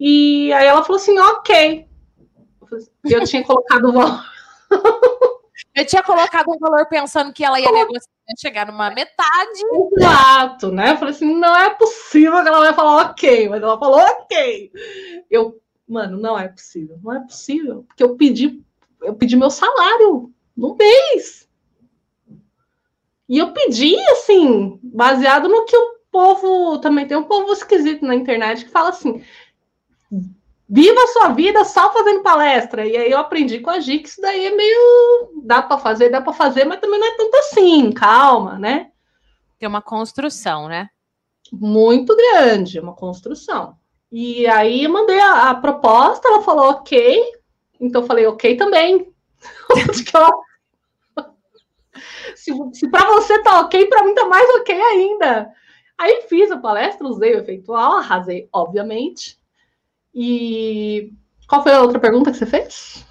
e 0.00 0.50
aí 0.54 0.66
ela 0.66 0.82
falou 0.82 0.96
assim, 0.96 1.18
ok. 1.18 1.86
Eu 3.04 3.24
tinha 3.26 3.44
colocado 3.44 3.84
o 3.84 3.92
valor. 3.92 4.24
Eu 5.74 5.86
tinha 5.86 6.02
colocado 6.02 6.48
um 6.48 6.58
valor 6.58 6.86
pensando 6.86 7.32
que 7.34 7.44
ela 7.44 7.60
ia 7.60 7.70
negociar, 7.70 8.10
chegar 8.38 8.66
numa 8.66 8.88
metade. 8.90 9.60
Exato, 9.96 10.72
né? 10.72 10.92
Eu 10.92 10.96
falei 10.96 11.14
assim, 11.14 11.34
não 11.34 11.54
é 11.54 11.70
possível 11.74 12.42
que 12.42 12.48
ela 12.48 12.60
vai 12.60 12.72
falar 12.72 13.10
ok, 13.10 13.48
mas 13.50 13.62
ela 13.62 13.78
falou 13.78 14.00
ok. 14.00 14.72
Eu, 15.30 15.60
mano, 15.86 16.18
não 16.18 16.38
é 16.38 16.48
possível, 16.48 16.98
não 17.02 17.12
é 17.12 17.20
possível, 17.20 17.84
porque 17.86 18.02
eu 18.02 18.16
pedi, 18.16 18.64
eu 19.02 19.14
pedi 19.14 19.36
meu 19.36 19.50
salário 19.50 20.32
no 20.56 20.74
mês. 20.76 21.46
E 23.28 23.38
eu 23.38 23.52
pedi, 23.52 23.96
assim, 24.12 24.80
baseado 24.82 25.48
no 25.48 25.64
que 25.64 25.76
o 25.76 26.00
povo 26.10 26.78
também 26.78 27.06
tem 27.06 27.16
um 27.16 27.24
povo 27.24 27.52
esquisito 27.52 28.04
na 28.04 28.14
internet 28.14 28.64
que 28.64 28.70
fala 28.70 28.88
assim: 28.88 29.22
viva 30.68 31.02
a 31.02 31.06
sua 31.08 31.28
vida 31.30 31.64
só 31.64 31.92
fazendo 31.92 32.22
palestra. 32.22 32.86
E 32.86 32.96
aí 32.96 33.10
eu 33.10 33.18
aprendi 33.18 33.58
com 33.58 33.70
a 33.70 33.80
Gi 33.80 33.98
que 33.98 34.08
isso 34.08 34.20
daí 34.20 34.46
é 34.46 34.54
meio. 34.54 35.42
dá 35.42 35.60
para 35.60 35.78
fazer, 35.78 36.10
dá 36.10 36.20
para 36.20 36.32
fazer, 36.32 36.64
mas 36.64 36.80
também 36.80 37.00
não 37.00 37.06
é 37.06 37.16
tanto 37.16 37.36
assim, 37.36 37.92
calma, 37.92 38.58
né? 38.58 38.92
Tem 39.58 39.68
uma 39.68 39.82
construção, 39.82 40.68
né? 40.68 40.88
Muito 41.52 42.16
grande, 42.16 42.78
uma 42.78 42.94
construção. 42.94 43.76
E 44.12 44.46
aí 44.46 44.84
eu 44.84 44.90
mandei 44.90 45.18
a, 45.18 45.50
a 45.50 45.54
proposta, 45.54 46.28
ela 46.28 46.42
falou 46.42 46.70
ok, 46.70 47.22
então 47.80 48.02
eu 48.02 48.06
falei 48.06 48.26
ok 48.26 48.56
também. 48.56 49.12
se, 52.36 52.52
se 52.72 52.90
para 52.90 53.06
você 53.06 53.42
tá 53.42 53.60
ok, 53.60 53.86
para 53.86 54.04
mim 54.04 54.14
tá 54.14 54.26
mais 54.26 54.48
ok 54.56 54.80
ainda. 54.80 55.52
Aí 55.98 56.22
fiz 56.28 56.50
a 56.50 56.58
palestra, 56.58 57.06
usei 57.06 57.34
o 57.34 57.40
efeitual, 57.40 57.98
arrasei, 57.98 58.48
obviamente. 58.52 59.39
E 60.14 61.12
qual 61.48 61.62
foi 61.62 61.72
a 61.72 61.80
outra 61.80 61.98
pergunta 61.98 62.30
que 62.30 62.38
você 62.38 62.46
fez? 62.46 63.06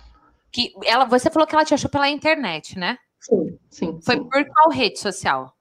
Que 0.52 0.74
ela, 0.84 1.06
você 1.06 1.30
falou 1.30 1.48
que 1.48 1.56
ela 1.56 1.66
te 1.66 1.74
achou 1.74 1.90
pela 1.90 2.10
internet, 2.10 2.78
né? 2.78 2.98
Sim, 3.20 3.58
sim. 3.70 4.00
Foi 4.02 4.16
sim. 4.16 4.24
por 4.24 4.46
qual 4.46 4.70
rede 4.70 5.00
social? 5.00 5.54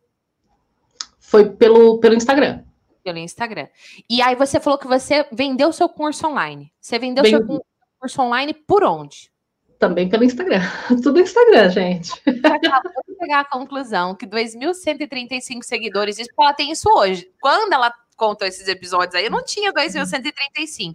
Foi 1.19 1.51
pelo, 1.51 1.99
pelo 1.99 2.15
Instagram. 2.15 2.63
Pelo 3.05 3.19
Instagram. 3.19 3.69
E 4.09 4.23
aí 4.23 4.35
você 4.35 4.59
falou 4.59 4.79
que 4.79 4.87
você 4.87 5.27
vendeu 5.33 5.73
seu 5.73 5.89
curso 5.89 6.27
online. 6.27 6.73
Você 6.81 6.99
vendeu 6.99 7.23
Vendi. 7.23 7.37
seu 7.37 7.63
curso 7.99 8.23
online 8.23 8.55
por 8.55 8.85
onde? 8.85 9.31
Também 9.79 10.09
pelo 10.09 10.25
Instagram. 10.25 10.61
Tudo 11.03 11.21
Instagram, 11.21 11.71
gente. 11.71 12.13
Acabou 12.45 13.03
de 13.07 13.15
pegar 13.19 13.41
a 13.41 13.45
conclusão 13.45 14.15
que 14.15 14.27
2.135 14.27 15.63
seguidores, 15.63 16.19
isso 16.19 16.31
ela 16.39 16.55
tem 16.55 16.71
isso 16.71 16.89
hoje. 16.89 17.31
Quando 17.41 17.73
ela 17.73 17.93
contou 18.17 18.47
esses 18.47 18.67
episódios 18.67 19.15
aí, 19.15 19.27
eu 19.27 19.31
não 19.31 19.45
tinha 19.45 19.73
2.135. 19.73 20.95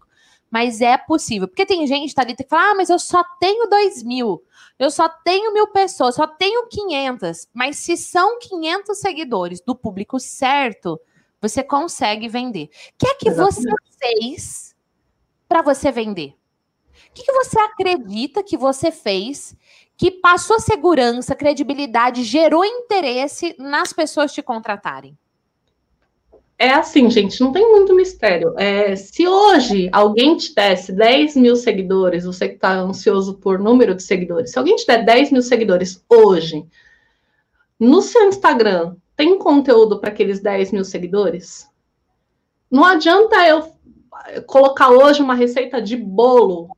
Mas 0.54 0.82
é 0.82 0.95
possível. 0.99 1.47
Porque 1.47 1.66
tem 1.66 1.88
gente, 1.88 2.14
Thalita, 2.14 2.43
que 2.43 2.49
fala, 2.51 2.70
ah, 2.70 2.76
mas 2.76 2.88
eu 2.88 2.99
só 2.99 3.24
tenho 3.39 3.68
2 3.68 4.04
mil. 4.04 4.43
Eu 4.78 4.91
só 4.91 5.10
tenho 5.10 5.51
mil 5.51 5.66
pessoas, 5.70 6.14
só 6.14 6.28
tenho 6.28 6.68
500. 6.68 7.47
Mas 7.51 7.78
se 7.78 7.97
são 7.97 8.38
500 8.38 8.95
seguidores 8.99 9.62
do 9.62 9.76
público 9.76 10.20
certo, 10.20 11.01
você 11.41 11.64
consegue 11.64 12.28
vender. 12.28 12.66
O 12.66 12.70
que 12.99 13.08
é 13.08 13.16
que 13.16 13.32
você 13.32 13.62
Exatamente. 13.62 13.97
fez 13.97 14.76
para 15.49 15.64
você 15.64 15.91
vender? 15.91 16.38
O 17.10 17.14
que, 17.16 17.24
que 17.24 17.34
você 17.34 17.60
acredita 17.60 18.43
que 18.43 18.56
você 18.56 18.91
fez 18.91 19.56
que 19.97 20.12
passou 20.12 20.60
segurança, 20.60 21.34
credibilidade, 21.34 22.24
gerou 22.24 22.64
interesse 22.64 23.56
nas 23.58 23.91
pessoas 23.91 24.32
te 24.32 24.43
contratarem? 24.43 25.18
É 26.64 26.70
assim, 26.70 27.09
gente, 27.09 27.41
não 27.41 27.51
tem 27.51 27.70
muito 27.70 27.93
mistério. 27.93 28.57
É, 28.57 28.95
se 28.95 29.28
hoje 29.28 29.89
alguém 29.91 30.38
te 30.38 30.55
desse 30.55 30.93
10 30.93 31.36
mil 31.36 31.57
seguidores, 31.57 32.24
você 32.24 32.47
que 32.47 32.55
está 32.55 32.72
ansioso 32.72 33.34
por 33.34 33.59
número 33.59 33.93
de 33.93 34.01
seguidores, 34.01 34.51
se 34.51 34.57
alguém 34.57 34.78
te 34.78 34.88
der 34.88 35.03
10 35.03 35.34
mil 35.34 35.41
seguidores 35.41 36.01
hoje, 36.07 36.66
no 37.78 38.01
seu 38.01 38.30
Instagram, 38.30 38.95
tem 39.14 39.38
conteúdo 39.38 39.99
para 39.99 40.09
aqueles 40.09 40.39
10 40.39 40.72
mil 40.72 40.86
seguidores? 40.86 41.70
Não 42.72 42.86
adianta 42.86 43.45
eu 43.45 43.70
colocar 44.47 44.89
hoje 44.89 45.22
uma 45.22 45.36
receita 45.36 45.82
de 45.82 45.97
bolo 45.97 46.70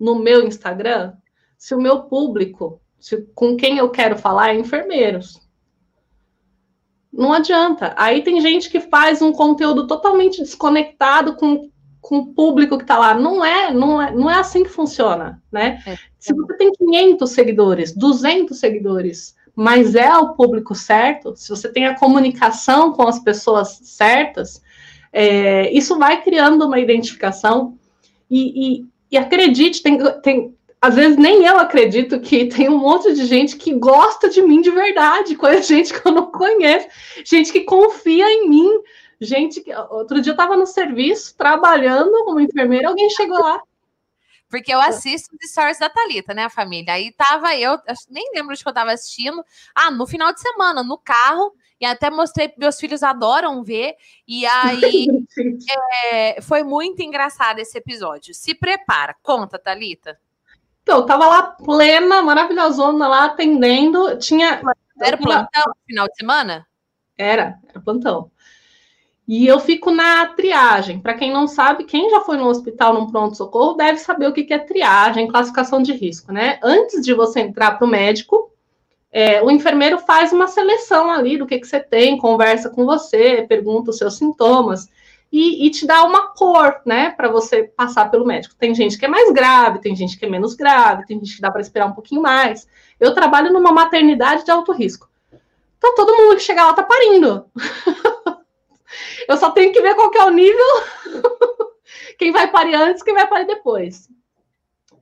no 0.00 0.18
meu 0.18 0.44
Instagram 0.44 1.12
se 1.56 1.76
o 1.76 1.80
meu 1.80 2.02
público, 2.02 2.80
se, 2.98 3.22
com 3.36 3.56
quem 3.56 3.78
eu 3.78 3.88
quero 3.88 4.18
falar, 4.18 4.48
é 4.48 4.58
enfermeiros. 4.58 5.45
Não 7.16 7.32
adianta. 7.32 7.94
Aí 7.96 8.22
tem 8.22 8.40
gente 8.40 8.68
que 8.68 8.78
faz 8.78 9.22
um 9.22 9.32
conteúdo 9.32 9.86
totalmente 9.86 10.42
desconectado 10.42 11.34
com, 11.34 11.70
com 12.00 12.18
o 12.18 12.26
público 12.26 12.76
que 12.76 12.84
está 12.84 12.98
lá. 12.98 13.14
Não 13.14 13.42
é, 13.42 13.72
não 13.72 14.02
é, 14.02 14.14
não 14.14 14.30
é 14.30 14.34
assim 14.34 14.62
que 14.62 14.68
funciona, 14.68 15.42
né? 15.50 15.82
É. 15.86 15.96
Se 16.18 16.34
você 16.34 16.54
tem 16.58 16.70
500 16.72 17.30
seguidores, 17.30 17.96
200 17.96 18.58
seguidores, 18.58 19.34
mas 19.54 19.94
é 19.94 20.14
o 20.18 20.34
público 20.34 20.74
certo, 20.74 21.34
se 21.34 21.48
você 21.48 21.72
tem 21.72 21.86
a 21.86 21.98
comunicação 21.98 22.92
com 22.92 23.08
as 23.08 23.18
pessoas 23.18 23.80
certas, 23.82 24.62
é, 25.10 25.72
isso 25.72 25.98
vai 25.98 26.22
criando 26.22 26.66
uma 26.66 26.78
identificação. 26.78 27.78
E, 28.30 28.80
e, 28.80 28.86
e 29.12 29.16
acredite, 29.16 29.82
tem, 29.82 29.98
tem, 30.20 30.54
às 30.80 30.94
vezes 30.94 31.16
nem 31.16 31.44
eu 31.44 31.58
acredito 31.58 32.20
que 32.20 32.46
tem 32.46 32.68
um 32.68 32.78
monte 32.78 33.12
de 33.14 33.26
gente 33.26 33.56
que 33.56 33.72
gosta 33.74 34.28
de 34.28 34.42
mim 34.42 34.60
de 34.60 34.70
verdade, 34.70 35.36
coisa 35.36 35.62
gente 35.62 35.92
que 35.92 36.06
eu 36.06 36.12
não 36.12 36.30
conheço, 36.30 36.88
gente 37.24 37.50
que 37.50 37.60
confia 37.60 38.30
em 38.30 38.48
mim, 38.48 38.70
gente 39.20 39.60
que 39.60 39.74
outro 39.74 40.20
dia 40.20 40.30
eu 40.30 40.34
estava 40.34 40.56
no 40.56 40.66
serviço 40.66 41.36
trabalhando 41.36 42.24
como 42.24 42.40
enfermeira, 42.40 42.88
alguém 42.88 43.10
chegou 43.10 43.38
lá. 43.38 43.60
Porque 44.48 44.72
eu 44.72 44.80
assisto 44.80 45.34
os 45.34 45.50
stories 45.50 45.78
da 45.78 45.90
Thalita, 45.90 46.32
né, 46.32 46.48
família? 46.48 46.92
Aí 46.92 47.12
tava 47.12 47.56
eu, 47.56 47.76
nem 48.08 48.30
lembro 48.32 48.54
de 48.54 48.62
que 48.62 48.68
eu 48.68 48.72
tava 48.72 48.92
assistindo. 48.92 49.44
Ah, 49.74 49.90
no 49.90 50.06
final 50.06 50.32
de 50.32 50.40
semana, 50.40 50.84
no 50.84 50.96
carro, 50.96 51.52
e 51.80 51.84
até 51.84 52.10
mostrei 52.10 52.52
meus 52.56 52.78
filhos 52.78 53.02
adoram 53.02 53.64
ver. 53.64 53.96
E 54.26 54.46
aí 54.46 55.06
é, 56.12 56.40
foi 56.40 56.62
muito 56.62 57.02
engraçado 57.02 57.58
esse 57.58 57.76
episódio. 57.76 58.32
Se 58.34 58.54
prepara, 58.54 59.16
conta, 59.20 59.58
Thalita. 59.58 60.16
Então, 60.86 60.98
eu 60.98 61.02
tava 61.04 61.26
lá 61.26 61.42
plena, 61.42 62.22
maravilhosona 62.22 63.08
lá 63.08 63.24
atendendo. 63.24 64.16
Tinha. 64.18 64.62
Era 65.00 65.16
plantão 65.16 65.64
no 65.66 65.74
final 65.84 66.06
de 66.06 66.14
semana? 66.14 66.66
Era, 67.18 67.58
era 67.68 67.80
plantão. 67.80 68.30
E 69.26 69.48
eu 69.48 69.58
fico 69.58 69.90
na 69.90 70.26
triagem. 70.28 71.00
Para 71.00 71.14
quem 71.14 71.32
não 71.32 71.48
sabe, 71.48 71.82
quem 71.82 72.08
já 72.08 72.20
foi 72.20 72.36
no 72.36 72.46
hospital 72.46 72.94
num 72.94 73.10
pronto-socorro 73.10 73.74
deve 73.74 73.98
saber 73.98 74.28
o 74.28 74.32
que 74.32 74.54
é 74.54 74.60
triagem, 74.60 75.26
classificação 75.26 75.82
de 75.82 75.92
risco, 75.92 76.32
né? 76.32 76.60
Antes 76.62 77.04
de 77.04 77.12
você 77.12 77.40
entrar 77.40 77.72
para 77.72 77.84
o 77.84 77.90
médico, 77.90 78.52
é, 79.10 79.42
o 79.42 79.50
enfermeiro 79.50 79.98
faz 79.98 80.32
uma 80.32 80.46
seleção 80.46 81.10
ali 81.10 81.36
do 81.36 81.46
que, 81.46 81.58
que 81.58 81.66
você 81.66 81.80
tem, 81.80 82.16
conversa 82.16 82.70
com 82.70 82.86
você, 82.86 83.44
pergunta 83.48 83.90
os 83.90 83.98
seus 83.98 84.16
sintomas 84.16 84.88
e, 85.30 85.66
e 85.66 85.70
te 85.70 85.86
dá 85.86 86.04
uma 86.04 86.28
cor, 86.28 86.80
né, 86.84 87.10
para 87.10 87.28
você 87.28 87.64
passar 87.64 88.10
pelo 88.10 88.26
médico. 88.26 88.54
Tem 88.54 88.74
gente 88.74 88.98
que 88.98 89.04
é 89.04 89.08
mais 89.08 89.32
grave, 89.32 89.80
tem 89.80 89.94
gente 89.94 90.18
que 90.18 90.24
é 90.24 90.28
menos 90.28 90.54
grave, 90.54 91.06
tem 91.06 91.18
gente 91.18 91.36
que 91.36 91.42
dá 91.42 91.50
para 91.50 91.60
esperar 91.60 91.86
um 91.86 91.92
pouquinho 91.92 92.22
mais. 92.22 92.66
Eu 92.98 93.14
trabalho 93.14 93.52
numa 93.52 93.72
maternidade 93.72 94.44
de 94.44 94.50
alto 94.50 94.72
risco. 94.72 95.08
Então 95.78 95.94
todo 95.94 96.16
mundo 96.16 96.36
que 96.36 96.42
chega 96.42 96.64
lá 96.64 96.72
tá 96.72 96.82
parindo. 96.82 97.46
Eu 99.28 99.36
só 99.36 99.50
tenho 99.50 99.72
que 99.72 99.82
ver 99.82 99.94
qual 99.94 100.10
que 100.10 100.18
é 100.18 100.24
o 100.24 100.30
nível, 100.30 100.66
quem 102.18 102.30
vai 102.30 102.50
parir 102.50 102.74
antes, 102.74 103.02
quem 103.02 103.12
vai 103.12 103.26
parir 103.26 103.46
depois. 103.46 104.08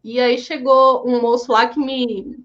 E 0.02 0.20
aí 0.20 0.38
chegou 0.38 1.06
um 1.06 1.20
moço 1.20 1.52
lá 1.52 1.66
que 1.66 1.78
me. 1.78 2.43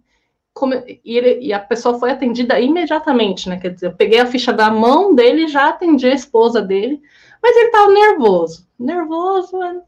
E, 1.06 1.18
ele, 1.18 1.40
e, 1.42 1.54
a 1.54 1.60
pessoa 1.60 2.00
foi 2.00 2.12
atendida 2.12 2.60
imediatamente, 2.60 3.48
né? 3.48 3.58
Quer 3.58 3.74
dizer, 3.74 3.88
eu 3.88 3.94
peguei 3.94 4.20
a 4.20 4.26
ficha 4.26 4.52
da 4.52 4.70
mão 4.70 5.14
dele 5.14 5.46
e 5.46 5.48
já 5.48 5.70
atendi 5.70 6.08
a 6.08 6.14
esposa 6.14 6.62
dele, 6.62 7.02
mas 7.42 7.56
ele 7.56 7.70
tava 7.70 7.92
nervoso. 7.92 8.68
Nervoso, 8.78 9.58
né? 9.58 9.82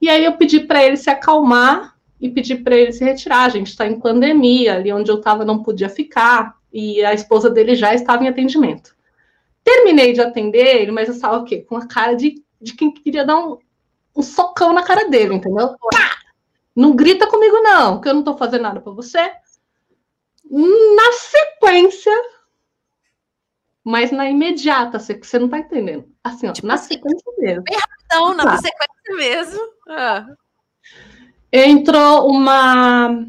E 0.00 0.08
aí 0.08 0.24
eu 0.24 0.32
pedi 0.32 0.60
para 0.60 0.84
ele 0.84 0.96
se 0.96 1.10
acalmar 1.10 1.96
e 2.20 2.28
pedi 2.28 2.56
para 2.56 2.76
ele 2.76 2.92
se 2.92 3.04
retirar. 3.04 3.44
A 3.44 3.48
gente 3.48 3.68
está 3.68 3.86
em 3.86 3.98
pandemia, 3.98 4.74
ali 4.74 4.92
onde 4.92 5.10
eu 5.10 5.18
estava 5.18 5.44
não 5.44 5.62
podia 5.62 5.88
ficar, 5.88 6.56
e 6.72 7.04
a 7.04 7.14
esposa 7.14 7.48
dele 7.48 7.74
já 7.74 7.94
estava 7.94 8.24
em 8.24 8.28
atendimento. 8.28 8.94
Terminei 9.64 10.12
de 10.12 10.20
atender 10.20 10.76
ele, 10.76 10.92
mas 10.92 11.08
eu 11.08 11.14
estava 11.14 11.38
o 11.38 11.44
quê? 11.44 11.62
Com 11.62 11.76
a 11.76 11.86
cara 11.86 12.14
de, 12.14 12.42
de 12.60 12.74
quem 12.74 12.92
queria 12.92 13.24
dar 13.24 13.38
um, 13.38 13.58
um 14.14 14.22
socão 14.22 14.72
na 14.72 14.82
cara 14.82 15.08
dele, 15.08 15.34
entendeu? 15.34 15.68
Pá! 15.90 16.16
Não 16.76 16.94
grita 16.94 17.26
comigo, 17.26 17.56
não, 17.62 18.00
que 18.00 18.08
eu 18.08 18.12
não 18.12 18.20
estou 18.20 18.36
fazendo 18.36 18.62
nada 18.62 18.80
para 18.80 18.92
você. 18.92 19.32
Na 20.50 21.12
sequência, 21.12 22.12
mas 23.84 24.10
na 24.10 24.28
imediata, 24.28 24.98
você, 24.98 25.38
não 25.38 25.46
está 25.46 25.58
entendendo. 25.58 26.08
Assim, 26.22 26.48
ó, 26.48 26.52
tipo 26.52 26.66
na 26.66 26.74
assim, 26.74 26.94
sequência 26.94 27.32
mesmo. 27.38 27.62
Bem 27.64 27.78
rapidão, 27.78 28.34
na 28.34 28.44
tá. 28.44 28.56
sequência 28.58 29.16
mesmo. 29.16 29.60
Ah. 29.88 30.26
Entrou 31.52 32.28
uma 32.30 33.26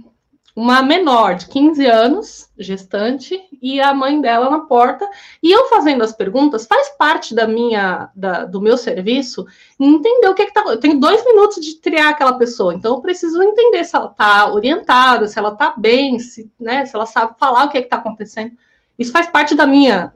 uma 0.57 0.81
menor 0.81 1.35
de 1.35 1.45
15 1.49 1.85
anos, 1.85 2.49
gestante, 2.57 3.39
e 3.61 3.79
a 3.79 3.93
mãe 3.93 4.19
dela 4.19 4.49
na 4.49 4.61
porta. 4.61 5.07
E 5.41 5.51
eu 5.51 5.69
fazendo 5.69 6.03
as 6.03 6.11
perguntas, 6.11 6.65
faz 6.65 6.89
parte 6.97 7.35
da 7.35 7.47
minha, 7.47 8.09
da, 8.15 8.43
do 8.43 8.59
meu 8.59 8.75
serviço, 8.75 9.45
entender 9.79 10.27
o 10.27 10.33
que, 10.33 10.41
é 10.41 10.45
que 10.47 10.53
tá. 10.53 10.63
Eu 10.65 10.79
tenho 10.79 10.99
dois 10.99 11.23
minutos 11.23 11.63
de 11.63 11.75
triar 11.75 12.07
aquela 12.07 12.39
pessoa, 12.39 12.73
então 12.73 12.95
eu 12.95 13.01
preciso 13.01 13.39
entender 13.43 13.83
se 13.83 13.95
ela 13.95 14.07
está 14.07 14.51
orientada, 14.51 15.27
se 15.27 15.37
ela 15.37 15.49
está 15.49 15.75
bem, 15.77 16.17
se, 16.17 16.51
né, 16.59 16.87
se 16.87 16.95
ela 16.95 17.05
sabe 17.05 17.35
falar 17.37 17.65
o 17.65 17.69
que 17.69 17.77
é 17.77 17.81
está 17.81 17.97
acontecendo. 17.97 18.53
Isso 18.97 19.11
faz 19.11 19.27
parte 19.27 19.53
da 19.53 19.67
minha, 19.67 20.11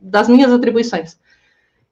das 0.00 0.28
minhas 0.28 0.52
atribuições. 0.52 1.18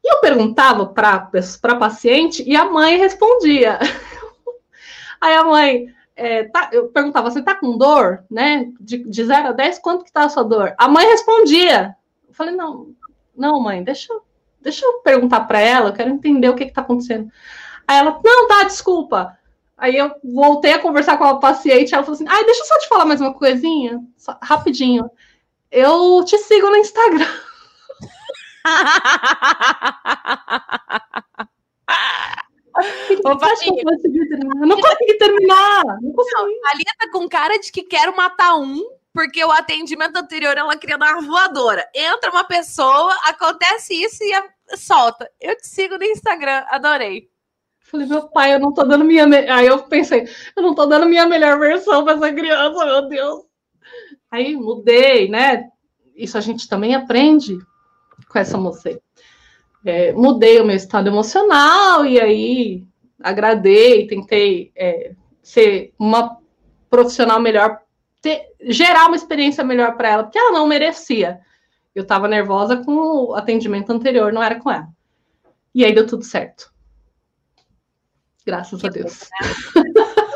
E 0.04 0.14
eu 0.14 0.20
perguntava 0.20 0.86
para 0.86 1.28
a 1.64 1.74
paciente 1.74 2.44
e 2.48 2.54
a 2.54 2.64
mãe 2.64 2.96
respondia. 2.96 3.80
Aí 5.20 5.34
a 5.34 5.42
mãe, 5.42 5.92
é, 6.18 6.44
tá, 6.44 6.68
eu 6.72 6.88
perguntava, 6.88 7.30
você 7.30 7.40
tá 7.40 7.54
com 7.54 7.78
dor, 7.78 8.24
né? 8.28 8.66
De, 8.80 9.08
de 9.08 9.24
0 9.24 9.48
a 9.48 9.52
10, 9.52 9.78
quanto 9.78 10.04
que 10.04 10.12
tá 10.12 10.24
a 10.24 10.28
sua 10.28 10.42
dor? 10.42 10.74
A 10.76 10.88
mãe 10.88 11.06
respondia. 11.06 11.94
Eu 12.26 12.34
falei, 12.34 12.56
não, 12.56 12.88
não, 13.36 13.60
mãe, 13.60 13.84
deixa, 13.84 14.12
deixa 14.60 14.84
eu 14.84 14.94
perguntar 14.94 15.42
para 15.42 15.60
ela, 15.60 15.90
eu 15.90 15.92
quero 15.92 16.10
entender 16.10 16.48
o 16.48 16.56
que 16.56 16.66
que 16.66 16.72
tá 16.72 16.80
acontecendo. 16.80 17.30
Aí 17.86 17.98
ela, 17.98 18.20
não, 18.24 18.48
tá, 18.48 18.64
desculpa. 18.64 19.38
Aí 19.76 19.96
eu 19.96 20.12
voltei 20.24 20.72
a 20.72 20.80
conversar 20.80 21.16
com 21.18 21.24
a 21.24 21.38
paciente, 21.38 21.94
ela 21.94 22.02
falou 22.02 22.16
assim, 22.16 22.26
ai, 22.28 22.44
deixa 22.44 22.62
eu 22.62 22.66
só 22.66 22.78
te 22.80 22.88
falar 22.88 23.04
mais 23.04 23.20
uma 23.20 23.32
coisinha, 23.32 24.02
só, 24.16 24.36
rapidinho. 24.42 25.08
Eu 25.70 26.24
te 26.24 26.36
sigo 26.38 26.68
no 26.68 26.76
Instagram. 26.76 27.26
Ô, 33.24 33.36
Padilha. 33.38 33.82
Eu 34.60 34.66
não 34.66 34.80
consegui 34.80 35.14
terminar. 35.18 35.84
Não 36.00 36.12
consegui. 36.12 36.60
A 36.66 36.74
Lia 36.76 36.92
tá 36.98 37.10
com 37.12 37.28
cara 37.28 37.58
de 37.58 37.70
que 37.72 37.82
quer 37.82 38.10
matar 38.14 38.56
um, 38.56 38.82
porque 39.12 39.44
o 39.44 39.50
atendimento 39.50 40.16
anterior 40.16 40.56
ela 40.56 40.76
queria 40.76 40.98
dar 40.98 41.14
uma 41.14 41.26
voadora. 41.26 41.88
Entra 41.94 42.30
uma 42.30 42.44
pessoa, 42.44 43.12
acontece 43.24 43.94
isso 43.94 44.22
e 44.22 44.32
a- 44.32 44.48
solta. 44.76 45.30
Eu 45.40 45.56
te 45.56 45.66
sigo 45.66 45.96
no 45.98 46.04
Instagram, 46.04 46.64
adorei. 46.68 47.28
Falei, 47.80 48.06
meu 48.06 48.28
pai, 48.28 48.54
eu 48.54 48.60
não 48.60 48.72
tô 48.74 48.84
dando 48.84 49.04
minha. 49.04 49.26
me- 49.26 49.48
Aí 49.50 49.66
eu 49.66 49.82
pensei, 49.84 50.28
eu 50.56 50.62
não 50.62 50.74
tô 50.74 50.84
dando 50.86 51.06
minha 51.06 51.26
melhor 51.26 51.58
versão 51.58 52.04
pra 52.04 52.12
essa 52.14 52.32
criança, 52.32 52.84
meu 52.84 53.08
Deus. 53.08 53.44
Aí 54.30 54.54
mudei, 54.54 55.28
né? 55.28 55.64
Isso 56.14 56.36
a 56.36 56.40
gente 56.42 56.68
também 56.68 56.94
aprende 56.94 57.56
com 58.28 58.38
essa 58.38 58.58
moça. 58.58 59.00
É, 59.84 60.12
mudei 60.12 60.60
o 60.60 60.64
meu 60.64 60.76
estado 60.76 61.08
emocional 61.08 62.04
e 62.04 62.20
aí 62.20 62.84
agradei, 63.22 64.06
tentei 64.06 64.72
é, 64.76 65.12
ser 65.42 65.92
uma 65.98 66.38
profissional 66.90 67.40
melhor, 67.40 67.80
ter- 68.20 68.48
gerar 68.62 69.06
uma 69.06 69.16
experiência 69.16 69.62
melhor 69.64 69.96
para 69.96 70.08
ela, 70.08 70.24
porque 70.24 70.38
ela 70.38 70.52
não 70.52 70.66
merecia. 70.66 71.40
Eu 71.94 72.02
estava 72.02 72.28
nervosa 72.28 72.76
com 72.76 72.92
o 72.92 73.34
atendimento 73.34 73.90
anterior, 73.90 74.32
não 74.32 74.42
era 74.42 74.60
com 74.60 74.70
ela. 74.70 74.88
E 75.74 75.84
aí 75.84 75.94
deu 75.94 76.06
tudo 76.06 76.24
certo. 76.24 76.72
Graças 78.44 78.84
a 78.84 78.88
Deus. 78.88 79.28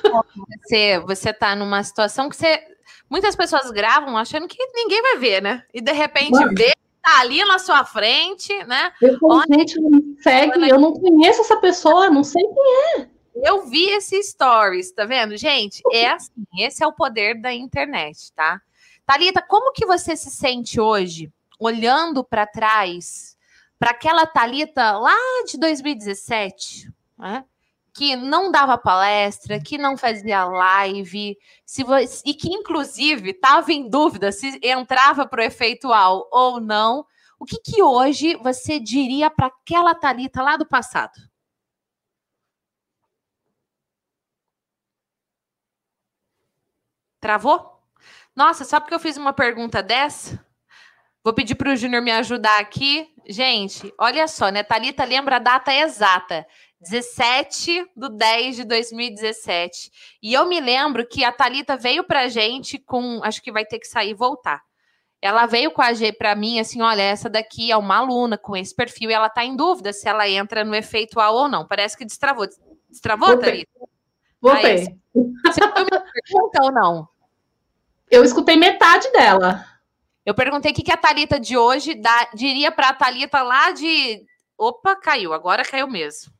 Você, 0.63 0.99
você 1.01 1.33
tá 1.33 1.57
numa 1.57 1.83
situação 1.83 2.29
que 2.29 2.37
você. 2.37 2.63
Muitas 3.09 3.35
pessoas 3.35 3.71
gravam 3.71 4.17
achando 4.17 4.47
que 4.47 4.59
ninguém 4.75 5.01
vai 5.03 5.17
ver, 5.19 5.43
né? 5.43 5.65
E 5.73 5.81
de 5.81 5.93
repente 5.93 6.33
Mano. 6.33 6.53
vê, 6.55 6.73
tá 7.03 7.21
ali 7.21 7.45
na 7.45 7.59
sua 7.59 7.85
frente, 7.85 8.53
né? 8.65 8.93
Eu 9.03 9.19
falo, 9.19 9.43
gente, 9.53 9.79
não 9.81 10.01
segue, 10.23 10.69
eu 10.69 10.79
não 10.79 10.93
conheço 10.93 11.41
essa 11.41 11.57
pessoa, 11.57 12.09
não 12.09 12.23
sei 12.23 12.43
quem 12.43 13.09
Eu 13.35 13.67
vi 13.67 13.91
esse 13.91 14.23
stories, 14.23 14.93
tá 14.93 15.05
vendo? 15.05 15.37
Gente, 15.37 15.83
é 15.93 16.11
assim, 16.11 16.45
esse 16.59 16.83
é 16.83 16.87
o 16.87 16.93
poder 16.93 17.41
da 17.41 17.53
internet, 17.53 18.33
tá? 18.33 18.61
Thalita, 19.05 19.43
como 19.43 19.73
que 19.73 19.85
você 19.85 20.17
se 20.17 20.31
sente 20.31 20.81
hoje, 20.81 21.31
olhando 21.59 22.23
para 22.23 22.47
trás, 22.47 23.37
para 23.79 23.91
aquela 23.91 24.25
Thalita 24.25 24.93
lá 24.93 25.17
de 25.47 25.59
2017, 25.59 26.89
né? 27.19 27.45
Que 27.95 28.17
não 28.17 28.51
dava 28.51 28.79
palestra, 28.79 29.61
que 29.61 29.77
não 29.77 29.97
fazia 29.97 30.45
live, 30.45 31.37
se 31.67 31.85
você, 31.85 32.23
e 32.27 32.35
que, 32.35 32.49
inclusive, 32.53 33.31
estava 33.31 33.73
em 33.73 33.89
dúvida 33.89 34.33
se 34.33 34.59
entrava 34.63 35.27
para 35.27 35.43
o 35.43 35.45
efeitual 35.45 36.29
ou 36.33 36.61
não. 36.61 37.05
O 37.39 37.45
que, 37.45 37.59
que 37.59 37.83
hoje 37.83 38.37
você 38.37 38.79
diria 38.81 39.31
para 39.31 39.49
aquela 39.49 39.95
Thalita 39.95 40.43
lá 40.43 40.57
do 40.57 40.67
passado? 40.67 41.13
Travou? 47.21 47.81
Nossa, 48.35 48.65
só 48.65 48.81
porque 48.81 48.95
eu 48.95 49.01
fiz 49.01 49.17
uma 49.17 49.33
pergunta 49.33 49.83
dessa? 49.83 50.45
Vou 51.25 51.33
pedir 51.33 51.55
para 51.55 51.71
o 51.73 51.77
Júnior 51.77 52.03
me 52.03 52.11
ajudar 52.11 52.59
aqui. 52.59 53.09
Gente, 53.29 53.95
olha 53.97 54.27
só, 54.27 54.49
né? 54.49 54.65
Thalita 54.65 55.05
lembra 55.05 55.37
a 55.37 55.39
data 55.39 55.73
exata. 55.73 56.45
17 56.83 57.87
de 57.97 58.09
10 58.11 58.57
de 58.57 58.65
2017. 58.65 59.91
E 60.23 60.35
eu 60.35 60.47
me 60.47 60.61
lembro 60.61 61.07
que 61.07 61.25
a 61.25 61.33
Thalita 61.33 61.77
veio 61.77 62.05
pra 62.05 62.29
gente 62.29 62.79
com. 62.79 63.21
Acho 63.23 63.41
que 63.43 63.53
vai 63.53 63.65
ter 63.65 63.79
que 63.79 63.87
sair 63.87 64.11
e 64.11 64.15
voltar. 64.15 64.61
Ela 65.21 65.47
veio 65.47 65.71
com 65.71 65.81
a 65.81 65.93
G 65.93 66.13
para 66.13 66.35
mim, 66.35 66.59
assim: 66.59 66.83
olha, 66.83 67.03
essa 67.03 67.31
daqui 67.31 67.71
é 67.71 67.77
uma 67.77 67.99
aluna 67.99 68.37
com 68.37 68.57
esse 68.57 68.75
perfil 68.75 69.11
e 69.11 69.15
ela 69.15 69.29
tá 69.29 69.45
em 69.45 69.55
dúvida 69.55 69.93
se 69.93 70.09
ela 70.09 70.29
entra 70.29 70.65
no 70.65 70.75
efeitual 70.75 71.35
ou 71.35 71.49
não. 71.49 71.67
Parece 71.67 71.97
que 71.97 72.05
destravou. 72.05 72.47
Destravou, 72.91 73.29
Voltei. 73.29 73.65
Thalita? 73.65 73.89
Voltei. 74.41 74.99
Você 75.47 75.65
ouviu 75.65 75.87
minha 75.91 76.01
pergunta 76.13 76.63
ou 76.65 76.73
não? 76.73 77.09
Eu 78.11 78.25
escutei 78.25 78.57
metade 78.57 79.11
dela. 79.13 79.65
Eu 80.27 80.35
perguntei 80.35 80.73
o 80.73 80.75
que, 80.75 80.83
que 80.83 80.93
a 80.93 80.97
Thalita 80.97 81.39
de 81.39 81.57
hoje 81.57 81.95
dá- 81.95 82.29
diria 82.35 82.71
para 82.73 82.89
a 82.89 82.93
Thalita 82.95 83.43
lá 83.43 83.71
de. 83.71 84.25
Opa, 84.59 84.95
caiu, 84.97 85.33
agora 85.33 85.65
caiu 85.65 85.87
mesmo. 85.89 86.33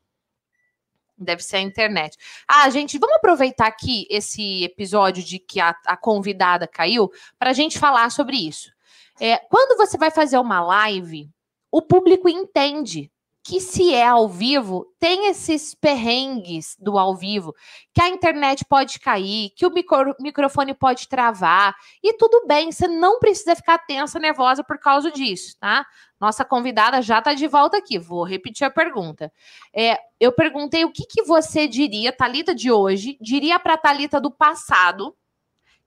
Deve 1.23 1.43
ser 1.43 1.57
a 1.57 1.61
internet. 1.61 2.17
Ah, 2.47 2.69
gente, 2.69 2.97
vamos 2.97 3.15
aproveitar 3.15 3.67
aqui 3.67 4.05
esse 4.09 4.63
episódio 4.63 5.23
de 5.23 5.39
que 5.39 5.59
a, 5.59 5.75
a 5.85 5.95
convidada 5.95 6.67
caiu 6.67 7.11
para 7.39 7.51
a 7.51 7.53
gente 7.53 7.79
falar 7.79 8.11
sobre 8.11 8.35
isso. 8.37 8.71
É, 9.19 9.37
quando 9.37 9.77
você 9.77 9.97
vai 9.97 10.11
fazer 10.11 10.37
uma 10.37 10.61
live, 10.61 11.29
o 11.71 11.81
público 11.81 12.27
entende 12.27 13.11
que 13.43 13.59
se 13.59 13.93
é 13.93 14.07
ao 14.07 14.27
vivo, 14.29 14.85
tem 14.99 15.27
esses 15.27 15.75
perrengues 15.75 16.77
do 16.79 16.97
ao 16.97 17.15
vivo, 17.15 17.53
que 17.93 18.01
a 18.01 18.07
internet 18.07 18.63
pode 18.63 18.99
cair, 18.99 19.49
que 19.55 19.65
o 19.65 19.69
micro- 19.69 20.15
microfone 20.19 20.73
pode 20.73 21.09
travar, 21.09 21.75
e 22.01 22.13
tudo 22.13 22.45
bem, 22.47 22.71
você 22.71 22.87
não 22.87 23.19
precisa 23.19 23.55
ficar 23.55 23.79
tensa, 23.79 24.17
nervosa 24.17 24.63
por 24.63 24.79
causa 24.79 25.11
disso, 25.11 25.57
tá? 25.59 25.85
Nossa 26.19 26.45
convidada 26.45 27.01
já 27.01 27.19
está 27.19 27.33
de 27.33 27.47
volta 27.47 27.77
aqui. 27.77 27.99
Vou 27.99 28.23
repetir 28.23 28.65
a 28.65 28.71
pergunta. 28.71 29.29
É, 29.75 29.97
eu 30.17 30.31
perguntei 30.31 30.85
o 30.85 30.91
que, 30.91 31.05
que 31.05 31.23
você 31.23 31.67
diria, 31.67 32.13
Talita 32.13 32.55
de 32.55 32.71
hoje, 32.71 33.17
diria 33.19 33.59
para 33.59 33.77
Talita 33.77 34.21
do 34.21 34.31
passado, 34.31 35.13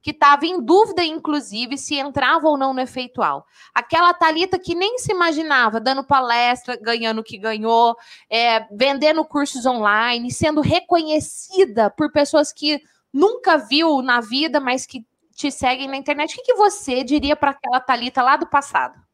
que 0.06 0.12
estava 0.12 0.46
em 0.46 0.62
dúvida, 0.62 1.02
inclusive, 1.02 1.76
se 1.76 1.96
entrava 1.96 2.46
ou 2.46 2.56
não 2.56 2.72
no 2.72 2.78
efeitual. 2.78 3.44
Aquela 3.74 4.14
Talita 4.14 4.56
que 4.56 4.72
nem 4.72 4.98
se 4.98 5.10
imaginava 5.10 5.80
dando 5.80 6.06
palestra, 6.06 6.78
ganhando 6.80 7.22
o 7.22 7.24
que 7.24 7.36
ganhou, 7.36 7.96
é, 8.30 8.68
vendendo 8.70 9.24
cursos 9.24 9.66
online, 9.66 10.30
sendo 10.30 10.60
reconhecida 10.60 11.90
por 11.90 12.12
pessoas 12.12 12.52
que 12.52 12.80
nunca 13.12 13.58
viu 13.58 14.00
na 14.00 14.20
vida, 14.20 14.60
mas 14.60 14.86
que 14.86 15.04
te 15.34 15.50
seguem 15.50 15.88
na 15.88 15.96
internet. 15.96 16.34
O 16.34 16.36
que, 16.36 16.52
que 16.52 16.54
você 16.54 17.02
diria 17.02 17.34
para 17.34 17.50
aquela 17.50 17.80
Talita 17.80 18.22
lá 18.22 18.36
do 18.36 18.46
passado? 18.46 19.05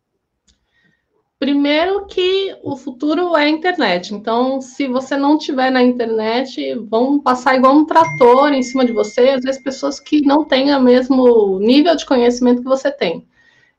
Primeiro 1.42 2.06
que 2.06 2.56
o 2.62 2.76
futuro 2.76 3.36
é 3.36 3.46
a 3.46 3.48
internet. 3.48 4.14
Então, 4.14 4.60
se 4.60 4.86
você 4.86 5.16
não 5.16 5.36
tiver 5.36 5.72
na 5.72 5.82
internet, 5.82 6.72
vão 6.88 7.18
passar 7.18 7.56
igual 7.56 7.74
um 7.74 7.84
trator 7.84 8.52
em 8.52 8.62
cima 8.62 8.84
de 8.84 8.92
você, 8.92 9.30
às 9.30 9.42
vezes 9.42 9.60
pessoas 9.60 9.98
que 9.98 10.20
não 10.20 10.44
têm 10.44 10.72
o 10.72 10.80
mesmo 10.80 11.58
nível 11.58 11.96
de 11.96 12.06
conhecimento 12.06 12.62
que 12.62 12.68
você 12.68 12.92
tem. 12.92 13.26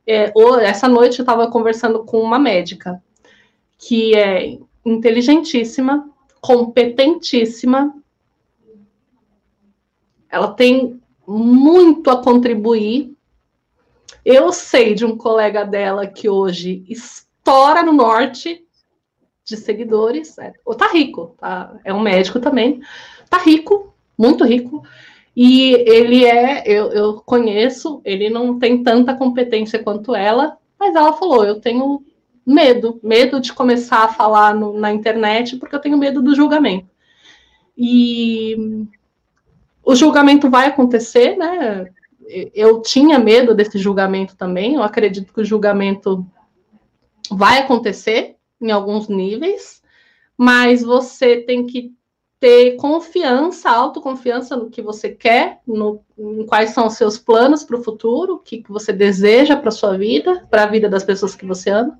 É, 0.05 0.33
essa 0.61 0.89
noite 0.89 1.19
eu 1.19 1.23
estava 1.23 1.49
conversando 1.49 2.03
com 2.03 2.19
uma 2.19 2.37
médica 2.37 3.01
que 3.77 4.13
é 4.13 4.57
inteligentíssima, 4.85 6.11
competentíssima. 6.41 7.95
Ela 10.29 10.49
tem 10.49 10.99
muito 11.25 12.09
a 12.09 12.21
contribuir. 12.21 13.15
Eu 14.25 14.51
sei 14.51 14.93
de 14.93 15.05
um 15.05 15.15
colega 15.15 15.63
dela 15.63 16.05
que 16.05 16.27
hoje 16.27 16.83
estoura 17.43 17.83
no 17.83 17.91
norte 17.91 18.63
de 19.43 19.57
seguidores. 19.57 20.37
É, 20.37 20.53
ou 20.65 20.73
tá 20.73 20.87
rico, 20.87 21.35
tá? 21.37 21.75
É 21.83 21.93
um 21.93 21.99
médico 21.99 22.39
também. 22.39 22.81
Tá 23.29 23.37
rico, 23.37 23.93
muito 24.17 24.45
rico. 24.45 24.81
E 25.35 25.73
ele 25.73 26.23
é, 26.25 26.63
eu, 26.65 26.91
eu 26.91 27.21
conheço, 27.25 28.01
ele 28.05 28.29
não 28.29 28.57
tem 28.57 28.81
tanta 28.81 29.13
competência 29.15 29.83
quanto 29.83 30.15
ela, 30.15 30.57
mas 30.79 30.95
ela 30.95 31.13
falou: 31.13 31.43
eu 31.43 31.59
tenho 31.59 32.03
medo, 32.45 32.99
medo 33.03 33.39
de 33.39 33.51
começar 33.51 34.03
a 34.03 34.07
falar 34.13 34.55
no- 34.55 34.79
na 34.79 34.93
internet, 34.93 35.57
porque 35.57 35.75
eu 35.75 35.79
tenho 35.81 35.97
medo 35.97 36.21
do 36.21 36.35
julgamento. 36.35 36.87
E 37.77 38.85
o 39.83 39.95
julgamento 39.95 40.49
vai 40.49 40.67
acontecer, 40.67 41.35
né? 41.35 41.87
Eu 42.53 42.81
tinha 42.81 43.19
medo 43.19 43.53
desse 43.53 43.77
julgamento 43.77 44.37
também, 44.37 44.75
eu 44.75 44.83
acredito 44.83 45.33
que 45.33 45.41
o 45.41 45.45
julgamento 45.45 46.25
vai 47.31 47.59
acontecer 47.59 48.35
em 48.59 48.71
alguns 48.71 49.07
níveis, 49.07 49.81
mas 50.37 50.81
você 50.81 51.37
tem 51.37 51.65
que 51.65 51.93
ter 52.39 52.75
confiança, 52.75 53.69
autoconfiança 53.69 54.57
no 54.57 54.69
que 54.69 54.81
você 54.81 55.09
quer, 55.09 55.61
no, 55.65 56.01
em 56.17 56.45
quais 56.45 56.71
são 56.71 56.87
os 56.87 56.95
seus 56.95 57.17
planos 57.17 57.63
para 57.63 57.77
o 57.77 57.83
futuro, 57.83 58.33
o 58.33 58.39
que, 58.39 58.61
você 58.67 58.91
deseja 58.91 59.55
para 59.55 59.69
a 59.69 59.71
sua 59.71 59.97
vida, 59.97 60.45
para 60.49 60.63
a 60.63 60.67
vida 60.67 60.89
das 60.89 61.05
pessoas 61.05 61.35
que 61.35 61.45
você 61.45 61.69
ama, 61.69 61.97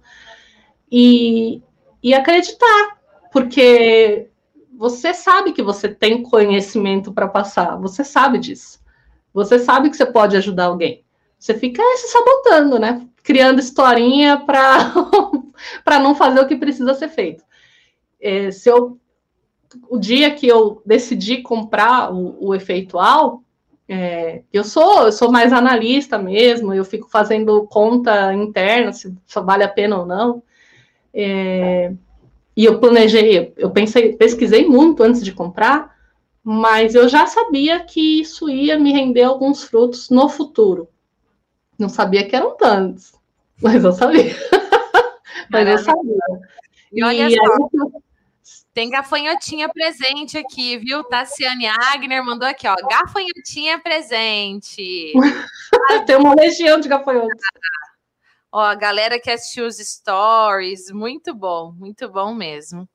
e, 0.91 1.61
e 2.03 2.13
acreditar, 2.13 2.97
porque 3.31 4.29
você 4.77 5.13
sabe 5.13 5.53
que 5.53 5.63
você 5.63 5.87
tem 5.87 6.21
conhecimento 6.21 7.13
para 7.13 7.27
passar, 7.27 7.77
você 7.77 8.03
sabe 8.03 8.37
disso. 8.37 8.81
Você 9.33 9.57
sabe 9.57 9.89
que 9.89 9.95
você 9.95 10.05
pode 10.05 10.35
ajudar 10.35 10.65
alguém. 10.65 11.05
Você 11.39 11.53
fica 11.53 11.81
se 11.95 12.09
sabotando, 12.09 12.77
né? 12.77 13.07
Criando 13.23 13.59
historinha 13.59 14.37
para 14.37 14.93
não 15.99 16.13
fazer 16.13 16.41
o 16.41 16.47
que 16.47 16.55
precisa 16.55 16.93
ser 16.93 17.07
feito. 17.07 17.43
É, 18.21 18.51
se 18.51 18.69
eu, 18.69 18.99
o 19.89 19.97
dia 19.97 20.31
que 20.31 20.47
eu 20.47 20.81
decidi 20.85 21.41
comprar 21.41 22.13
o, 22.13 22.37
o 22.39 22.53
efeitual, 22.53 23.41
é, 23.87 24.43
eu 24.51 24.63
sou 24.63 25.05
eu 25.05 25.11
sou 25.11 25.31
mais 25.31 25.51
analista 25.51 26.17
mesmo, 26.17 26.73
eu 26.73 26.85
fico 26.85 27.09
fazendo 27.09 27.65
conta 27.67 28.33
interna 28.33 28.93
se, 28.93 29.13
se 29.25 29.39
vale 29.41 29.63
a 29.63 29.69
pena 29.69 29.99
ou 29.99 30.05
não. 30.05 30.43
É, 31.13 31.93
e 32.55 32.65
eu 32.65 32.79
planejei, 32.79 33.53
eu 33.57 33.71
pensei, 33.71 34.15
pesquisei 34.15 34.65
muito 34.67 35.01
antes 35.03 35.23
de 35.23 35.31
comprar, 35.31 35.93
mas 36.43 36.93
eu 36.93 37.07
já 37.09 37.25
sabia 37.25 37.79
que 37.79 38.21
isso 38.21 38.49
ia 38.49 38.77
me 38.77 38.91
render 38.91 39.23
alguns 39.23 39.63
frutos 39.63 40.09
no 40.09 40.29
futuro. 40.29 40.87
Não 41.83 41.89
sabia 41.89 42.25
que 42.25 42.33
eram 42.33 42.55
tantos, 42.55 43.11
mas 43.61 43.83
eu 43.83 43.91
sabia. 43.91 44.33
mas 45.51 45.67
eu 45.67 45.77
sabia. 45.79 46.15
E 46.93 47.03
olha 47.03 47.27
e 47.27 47.35
só, 47.35 47.43
aí... 47.43 48.01
tem 48.73 48.89
gafanhotinha 48.89 49.67
presente 49.67 50.37
aqui, 50.37 50.77
viu? 50.77 51.03
Tassiane 51.03 51.67
Agner 51.67 52.23
mandou 52.23 52.47
aqui, 52.47 52.65
ó. 52.69 52.75
Gafanhotinha 52.89 53.79
presente. 53.79 55.11
tem 56.07 56.15
uma 56.15 56.33
legião 56.33 56.79
de 56.79 56.87
gafanhotos. 56.87 57.41
Ó, 58.49 58.61
a 58.61 58.75
galera 58.75 59.19
que 59.19 59.29
assistiu 59.29 59.65
os 59.65 59.75
stories, 59.75 60.89
muito 60.89 61.33
bom, 61.33 61.73
muito 61.73 62.07
bom 62.07 62.33
mesmo. 62.33 62.87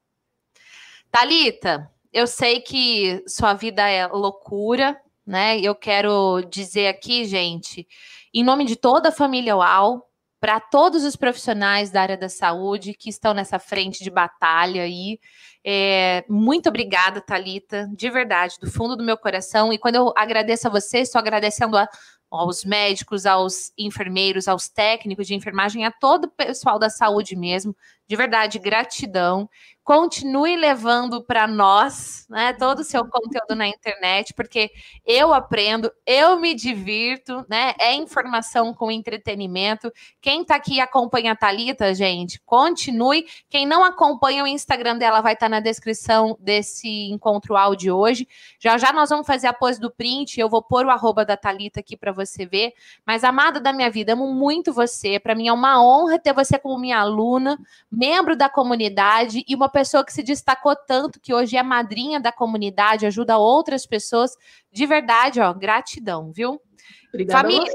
Talita, 1.11 1.91
eu 2.11 2.27
sei 2.27 2.63
que 2.63 3.23
sua 3.29 3.53
vida 3.53 3.87
é 3.87 4.07
loucura, 4.07 4.99
né? 5.27 5.61
Eu 5.61 5.75
quero 5.75 6.41
dizer 6.49 6.87
aqui, 6.87 7.27
gente, 7.27 7.87
em 8.33 8.45
nome 8.45 8.65
de 8.65 8.77
toda 8.77 9.09
a 9.09 9.13
família 9.13 9.57
UAU, 9.57 10.05
para 10.41 10.61
todos 10.61 11.05
os 11.05 11.17
profissionais 11.17 11.91
da 11.91 12.01
área 12.01 12.17
da 12.17 12.29
saúde 12.29 12.95
que 12.95 13.11
estão 13.11 13.35
nessa 13.35 13.59
frente 13.59 14.05
de 14.05 14.11
batalha 14.11 14.83
aí. 14.83 15.19
É, 15.65 16.25
muito 16.29 16.69
obrigada, 16.69 17.21
Talita, 17.21 17.89
de 17.93 18.09
verdade, 18.09 18.55
do 18.61 18.71
fundo 18.71 18.97
do 18.97 19.03
meu 19.03 19.17
coração. 19.17 19.73
E 19.73 19.79
quando 19.79 19.97
eu 19.97 20.13
agradeço 20.17 20.69
a 20.69 20.71
você, 20.71 20.99
estou 20.99 21.19
agradecendo 21.19 21.77
a 21.77 21.89
aos 22.31 22.65
médicos, 22.65 23.25
aos 23.25 23.73
enfermeiros, 23.77 24.49
aos 24.49 24.69
técnicos 24.69 25.27
de 25.27 25.35
enfermagem, 25.35 25.85
a 25.85 25.91
todo 25.91 26.25
o 26.25 26.31
pessoal 26.31 26.79
da 26.79 26.91
saúde 26.91 27.35
mesmo. 27.35 27.75
De 28.09 28.17
verdade, 28.17 28.59
gratidão. 28.59 29.49
Continue 29.89 30.55
levando 30.55 31.25
para 31.25 31.47
nós 31.47 32.27
né, 32.29 32.53
todo 32.53 32.81
o 32.81 32.85
seu 32.85 33.07
conteúdo 33.09 33.55
na 33.55 33.67
internet, 33.67 34.35
porque 34.35 34.71
eu 35.03 35.33
aprendo, 35.33 35.91
eu 36.05 36.39
me 36.39 36.55
divirto, 36.55 37.43
né? 37.49 37.73
É 37.81 37.95
informação 37.95 38.75
com 38.75 38.91
entretenimento. 38.91 39.91
Quem 40.21 40.43
está 40.43 40.57
aqui 40.57 40.79
acompanha 40.79 41.33
a 41.33 41.37
Thalita, 41.37 41.95
gente, 41.95 42.39
continue. 42.45 43.27
Quem 43.49 43.67
não 43.67 43.83
acompanha 43.83 44.45
o 44.45 44.47
Instagram 44.47 44.99
dela 44.99 45.23
vai 45.23 45.33
estar 45.33 45.47
tá 45.47 45.51
na 45.51 45.61
descrição 45.61 46.37
desse 46.39 47.11
encontro 47.11 47.57
áudio 47.57 47.97
hoje. 47.97 48.29
Já 48.61 48.77
já 48.77 48.93
nós 48.93 49.09
vamos 49.09 49.27
fazer 49.27 49.47
a 49.47 49.55
pose 49.55 49.81
do 49.81 49.91
print. 49.91 50.39
Eu 50.39 50.51
vou 50.51 50.63
pôr 50.63 50.85
o 50.85 50.91
arroba 50.91 51.25
da 51.25 51.35
Thalita 51.35 51.81
aqui 51.81 51.97
para 51.97 52.13
você 52.13 52.45
ver. 52.45 52.75
Mas, 53.07 53.25
amada 53.25 53.59
da 53.59 53.73
minha 53.73 53.91
vida, 53.91 54.13
amo 54.13 54.35
muito 54.35 54.71
você. 54.71 55.19
Para 55.19 55.35
mim 55.35 55.49
é 55.49 55.53
uma 55.53 55.83
honra 55.83 56.19
ter 56.19 56.35
você 56.35 56.59
como 56.59 56.79
minha 56.79 56.99
aluna, 56.99 57.59
membro 57.99 58.37
da 58.37 58.49
comunidade 58.49 59.45
e 59.49 59.57
uma 59.57 59.69
pessoa 59.69 60.05
que 60.05 60.13
se 60.13 60.23
destacou 60.23 60.77
tanto, 60.77 61.19
que 61.21 61.35
hoje 61.35 61.57
é 61.57 61.63
madrinha 61.65 62.21
da 62.21 62.31
comunidade, 62.31 63.05
ajuda 63.05 63.39
outras 63.39 63.85
pessoas. 63.85 64.37
De 64.71 64.87
verdade, 64.87 65.41
ó, 65.41 65.53
gratidão, 65.53 66.31
viu? 66.31 66.63
Obrigada 67.09 67.41
Família, 67.43 67.73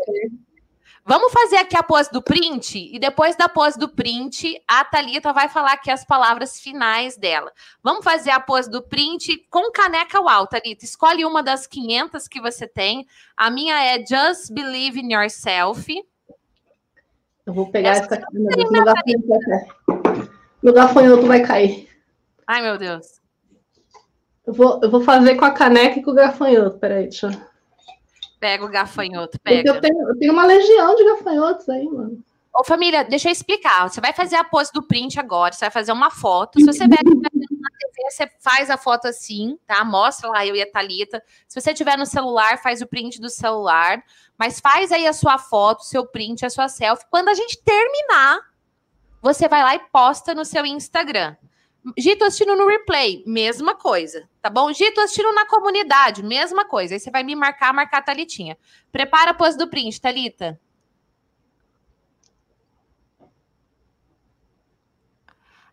Vamos 1.06 1.34
fazer 1.34 1.58
aqui 1.58 1.76
a 1.76 1.84
pose 1.84 2.10
do 2.10 2.22
print 2.22 2.90
e 2.94 2.98
depois 2.98 3.36
da 3.36 3.50
pose 3.50 3.78
do 3.78 3.90
print, 3.90 4.58
a 4.66 4.86
Thalita 4.86 5.34
vai 5.34 5.50
falar 5.50 5.74
aqui 5.74 5.92
as 5.92 6.06
palavras 6.06 6.62
finais 6.62 7.18
dela. 7.18 7.52
Vamos 7.84 8.06
fazer 8.06 8.30
a 8.30 8.40
pose 8.40 8.72
do 8.72 8.82
print 8.82 9.46
com 9.50 9.70
caneca 9.74 10.22
uau, 10.22 10.48
Thalita. 10.48 10.86
Escolhe 10.86 11.26
uma 11.26 11.44
das 11.44 11.68
500 11.68 12.26
que 12.30 12.40
você 12.40 12.66
tem. 12.66 13.06
A 13.36 13.50
minha 13.50 13.84
é 13.84 13.98
Just 14.00 14.54
Believe 14.54 14.98
in 14.98 15.12
Yourself. 15.14 15.94
Eu 17.46 17.54
vou 17.54 17.70
pegar 17.70 17.91
essa, 17.91 18.16
aqui. 18.16 18.26
Meu 20.62 20.74
gafanhoto 20.74 21.28
vai 21.28 21.41
cair. 21.41 21.89
Ai, 22.48 22.62
meu 22.62 22.78
Deus. 22.78 23.22
Eu 24.46 24.54
vou, 24.54 24.80
eu 24.82 24.89
vou 24.89 25.02
fazer 25.02 25.36
com 25.36 25.46
a 25.46 25.52
caneca 25.52 26.00
e 26.00 26.04
com 26.04 26.12
o 26.12 26.16
gafanhoto. 26.16 26.78
Peraí, 26.78 27.04
deixa 27.04 27.28
eu. 27.28 27.54
Pega 28.39 28.66
o 28.66 28.70
gafanhoto, 28.70 29.39
pega. 29.41 29.70
Eu 29.70 29.80
tenho, 29.80 30.10
eu 30.10 30.18
tenho 30.18 30.34
uma 30.34 30.46
legião 30.46 30.96
de 30.96 31.06
gafanhotos 31.06 31.68
aí, 31.70 31.86
mano. 31.86 32.22
Ô, 32.54 32.64
família, 32.64 33.04
deixa 33.04 33.30
eu 33.30 33.32
explicar. 33.32 33.89
Você 33.89 34.00
vai 34.00 34.14
fazer 34.14 34.36
a 34.36 34.44
pose 34.44 34.72
do 34.72 34.84
print 34.84 35.20
agora, 35.20 35.54
você 35.54 35.62
vai 35.62 35.72
fazer 35.72 35.91
uma 35.91 36.12
foto. 36.12 36.60
Se 36.60 36.66
você 36.66 36.88
ver 36.88 37.00
TV, 37.94 38.12
você 38.12 38.30
faz 38.39 38.70
a 38.70 38.78
foto 38.78 39.08
assim, 39.08 39.58
tá? 39.68 39.84
Mostra 39.84 40.30
lá 40.30 40.46
eu 40.46 40.56
e 40.56 40.62
a 40.62 40.70
Thalita. 40.70 41.24
Se 41.48 41.60
você 41.60 41.74
tiver 41.74 41.98
no 41.98 42.06
celular, 42.06 42.62
faz 42.62 42.82
o 42.82 42.88
print 42.88 43.22
do 43.22 43.30
celular. 43.30 44.04
Mas 44.38 44.60
faz 44.60 44.91
aí 44.91 45.06
a 45.08 45.14
sua 45.14 45.38
foto, 45.38 45.84
seu 45.84 46.06
print, 46.06 46.46
a 46.46 46.50
sua 46.50 46.68
selfie. 46.68 47.06
Quando 47.10 47.30
a 47.30 47.34
gente 47.34 47.62
terminar, 47.64 48.39
você 49.22 49.48
vai 49.48 49.62
lá 49.62 49.76
e 49.76 49.80
posta 49.91 50.34
no 50.34 50.44
seu 50.44 50.66
Instagram. 50.66 51.36
Gito 51.98 52.24
assistindo 52.24 52.56
no 52.56 52.66
replay, 52.66 53.24
mesma 53.28 53.76
coisa, 53.76 54.28
tá 54.41 54.50
bom? 54.50 54.72
Gito 54.72 55.02
assistindo 55.02 55.34
na 55.34 55.46
comunidade, 55.46 56.24
mesma 56.24 56.66
coisa. 56.66 56.94
Aí 56.94 57.00
você 57.00 57.12
vai 57.12 57.24
me 57.24 57.36
marcar, 57.36 57.74
marcar 57.74 57.98
a 57.98 58.02
Thalitinha. 58.02 58.58
Prepara 58.89 59.32
a 59.32 59.34
pose 59.34 59.58
do 59.58 59.68
print, 59.68 60.00
Thalita. 60.00 60.60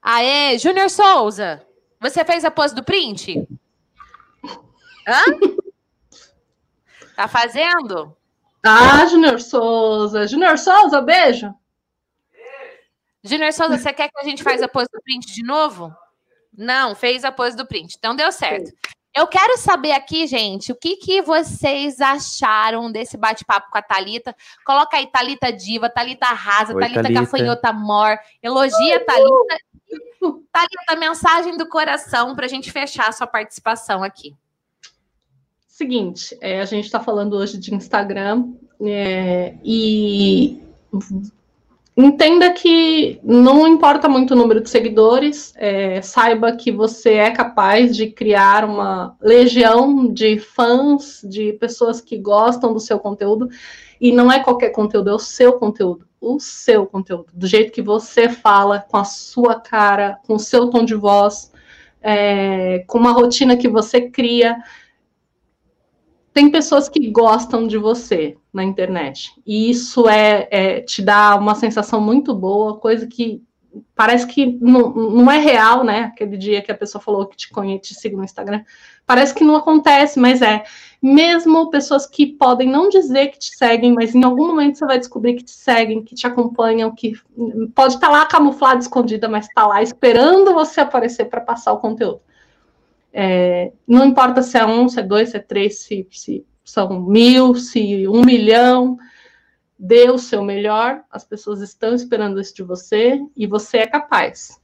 Aê, 0.02 0.58
Júnior 0.58 0.90
Souza, 0.90 1.64
você 2.00 2.24
fez 2.24 2.44
a 2.44 2.50
pose 2.50 2.74
do 2.74 2.82
print? 2.82 3.46
Hã? 5.06 5.24
Tá 7.14 7.28
fazendo? 7.28 8.16
Ah, 8.64 9.06
Júnior 9.06 9.40
Souza. 9.40 10.26
Júnior 10.26 10.58
Souza, 10.58 11.00
beijo. 11.00 11.54
Júnior 13.22 13.52
Souza, 13.52 13.76
você 13.76 13.92
quer 13.92 14.08
que 14.08 14.18
a 14.18 14.24
gente 14.24 14.42
faça 14.42 14.64
a 14.64 14.68
pose 14.68 14.88
do 14.92 15.02
print 15.02 15.26
de 15.34 15.42
novo? 15.42 15.94
Não, 16.56 16.94
fez 16.94 17.24
a 17.24 17.30
pose 17.30 17.56
do 17.56 17.66
print. 17.66 17.94
Então 17.98 18.16
deu 18.16 18.32
certo. 18.32 18.72
Eu 19.14 19.26
quero 19.26 19.58
saber 19.58 19.92
aqui, 19.92 20.26
gente, 20.26 20.70
o 20.70 20.76
que, 20.76 20.96
que 20.96 21.20
vocês 21.20 22.00
acharam 22.00 22.92
desse 22.92 23.16
bate-papo 23.16 23.68
com 23.70 23.76
a 23.76 23.82
Talita. 23.82 24.34
Coloca 24.64 24.96
aí 24.96 25.08
Talita 25.08 25.52
Diva, 25.52 25.90
Talita 25.90 26.26
Rasa, 26.26 26.72
Oi, 26.72 26.80
Talita 26.80 27.12
Gafanhota 27.12 27.72
Mor. 27.72 28.16
Elogia 28.40 28.96
a 28.98 29.04
Talita. 29.04 29.56
Talita, 30.52 30.96
mensagem 30.98 31.56
do 31.56 31.68
coração 31.68 32.34
para 32.34 32.46
a 32.46 32.48
gente 32.48 32.70
fechar 32.70 33.08
a 33.08 33.12
sua 33.12 33.26
participação 33.26 34.02
aqui. 34.02 34.34
Seguinte, 35.66 36.36
é, 36.40 36.60
a 36.60 36.64
gente 36.64 36.84
está 36.84 37.00
falando 37.00 37.34
hoje 37.34 37.58
de 37.58 37.74
Instagram 37.74 38.52
é, 38.80 39.54
e 39.64 40.62
Entenda 41.96 42.50
que 42.52 43.20
não 43.22 43.66
importa 43.66 44.08
muito 44.08 44.32
o 44.32 44.36
número 44.36 44.62
de 44.62 44.70
seguidores, 44.70 45.52
é, 45.56 46.00
saiba 46.00 46.52
que 46.52 46.72
você 46.72 47.14
é 47.14 47.30
capaz 47.30 47.94
de 47.94 48.06
criar 48.06 48.64
uma 48.64 49.16
legião 49.20 50.10
de 50.10 50.38
fãs, 50.38 51.20
de 51.22 51.52
pessoas 51.54 52.00
que 52.00 52.16
gostam 52.16 52.72
do 52.72 52.80
seu 52.80 52.98
conteúdo, 52.98 53.48
e 54.00 54.12
não 54.12 54.32
é 54.32 54.42
qualquer 54.42 54.70
conteúdo, 54.70 55.10
é 55.10 55.14
o 55.14 55.18
seu 55.18 55.54
conteúdo, 55.54 56.06
o 56.20 56.38
seu 56.38 56.86
conteúdo, 56.86 57.32
do 57.32 57.46
jeito 57.46 57.72
que 57.72 57.80
você 57.80 58.28
fala, 58.28 58.78
com 58.80 58.96
a 58.96 59.04
sua 59.04 59.58
cara, 59.58 60.18
com 60.26 60.34
o 60.34 60.38
seu 60.38 60.68
tom 60.68 60.84
de 60.84 60.94
voz, 60.94 61.52
é, 62.02 62.80
com 62.86 62.98
uma 62.98 63.12
rotina 63.12 63.56
que 63.56 63.68
você 63.68 64.10
cria 64.10 64.58
tem 66.32 66.50
pessoas 66.50 66.88
que 66.88 67.10
gostam 67.10 67.66
de 67.66 67.76
você 67.76 68.36
na 68.52 68.62
internet. 68.62 69.32
E 69.46 69.70
isso 69.70 70.08
é, 70.08 70.48
é, 70.50 70.80
te 70.80 71.02
dá 71.02 71.36
uma 71.36 71.54
sensação 71.54 72.00
muito 72.00 72.34
boa, 72.34 72.78
coisa 72.78 73.06
que 73.06 73.42
parece 73.94 74.26
que 74.26 74.58
não, 74.60 74.90
não 74.90 75.30
é 75.30 75.38
real, 75.38 75.84
né? 75.84 76.04
Aquele 76.04 76.36
dia 76.36 76.62
que 76.62 76.72
a 76.72 76.76
pessoa 76.76 77.02
falou 77.02 77.26
que 77.26 77.36
te 77.36 77.50
conhece, 77.50 77.82
te 77.82 77.94
siga 77.94 78.16
no 78.16 78.24
Instagram. 78.24 78.62
Parece 79.06 79.34
que 79.34 79.44
não 79.44 79.56
acontece, 79.56 80.18
mas 80.18 80.42
é. 80.42 80.64
Mesmo 81.02 81.70
pessoas 81.70 82.06
que 82.06 82.26
podem 82.26 82.68
não 82.68 82.88
dizer 82.88 83.28
que 83.28 83.38
te 83.38 83.56
seguem, 83.56 83.92
mas 83.92 84.14
em 84.14 84.22
algum 84.22 84.46
momento 84.46 84.78
você 84.78 84.86
vai 84.86 84.98
descobrir 84.98 85.34
que 85.34 85.44
te 85.44 85.52
seguem, 85.52 86.02
que 86.02 86.14
te 86.14 86.26
acompanham, 86.26 86.94
que 86.94 87.14
pode 87.74 87.94
estar 87.94 88.08
lá 88.10 88.26
camuflada, 88.26 88.80
escondida, 88.80 89.28
mas 89.28 89.46
está 89.46 89.66
lá 89.66 89.82
esperando 89.82 90.52
você 90.52 90.80
aparecer 90.80 91.26
para 91.26 91.40
passar 91.40 91.72
o 91.72 91.78
conteúdo. 91.78 92.20
É, 93.12 93.72
não 93.86 94.04
importa 94.04 94.42
se 94.42 94.56
é 94.56 94.64
um, 94.64 94.88
se 94.88 95.00
é 95.00 95.02
dois, 95.02 95.30
se 95.30 95.36
é 95.36 95.40
três, 95.40 95.78
se, 95.78 96.06
se 96.10 96.44
são 96.64 97.00
mil, 97.00 97.54
se 97.56 98.06
um 98.06 98.24
milhão, 98.24 98.96
dê 99.82 100.10
o 100.10 100.18
seu 100.18 100.42
melhor, 100.42 101.02
as 101.10 101.24
pessoas 101.24 101.62
estão 101.62 101.94
esperando 101.94 102.38
isso 102.38 102.54
de 102.54 102.62
você 102.62 103.18
e 103.34 103.46
você 103.46 103.78
é 103.78 103.86
capaz. 103.86 104.60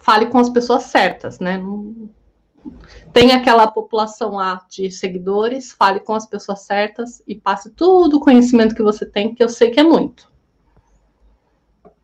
Fale 0.00 0.26
com 0.26 0.38
as 0.38 0.50
pessoas 0.50 0.82
certas, 0.84 1.38
né? 1.38 1.62
Tem 3.12 3.30
aquela 3.30 3.68
população 3.68 4.32
lá 4.32 4.66
de 4.68 4.90
seguidores, 4.90 5.70
fale 5.70 6.00
com 6.00 6.12
as 6.12 6.26
pessoas 6.26 6.62
certas 6.62 7.22
e 7.24 7.36
passe 7.36 7.70
todo 7.70 8.16
o 8.16 8.20
conhecimento 8.20 8.74
que 8.74 8.82
você 8.82 9.06
tem, 9.06 9.32
que 9.32 9.42
eu 9.42 9.48
sei 9.48 9.70
que 9.70 9.78
é 9.78 9.84
muito. 9.84 10.28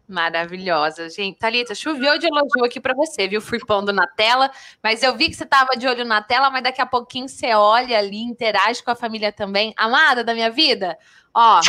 Maravilhosa, 0.06 1.08
gente. 1.08 1.38
Thalita, 1.38 1.74
choveu 1.74 2.18
de 2.18 2.26
elogio 2.26 2.64
aqui 2.64 2.78
para 2.78 2.94
você, 2.94 3.26
viu? 3.26 3.40
Fui 3.40 3.58
pondo 3.58 3.92
na 3.92 4.06
tela, 4.06 4.50
mas 4.82 5.02
eu 5.02 5.16
vi 5.16 5.30
que 5.30 5.34
você 5.34 5.44
estava 5.44 5.76
de 5.76 5.86
olho 5.86 6.04
na 6.04 6.22
tela, 6.22 6.50
mas 6.50 6.62
daqui 6.62 6.82
a 6.82 6.86
pouquinho 6.86 7.26
você 7.26 7.54
olha 7.54 7.98
ali, 7.98 8.22
interage 8.22 8.82
com 8.82 8.90
a 8.90 8.94
família 8.94 9.32
também. 9.32 9.72
Amada 9.76 10.22
da 10.22 10.34
minha 10.34 10.50
vida, 10.50 10.98
ó, 11.32 11.60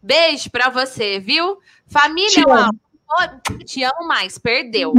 beijo 0.00 0.50
para 0.50 0.70
você, 0.70 1.18
viu? 1.18 1.58
Família, 1.86 2.44
pôr, 2.44 3.64
te 3.64 3.82
amo 3.82 4.06
mais, 4.06 4.38
perdeu. 4.38 4.94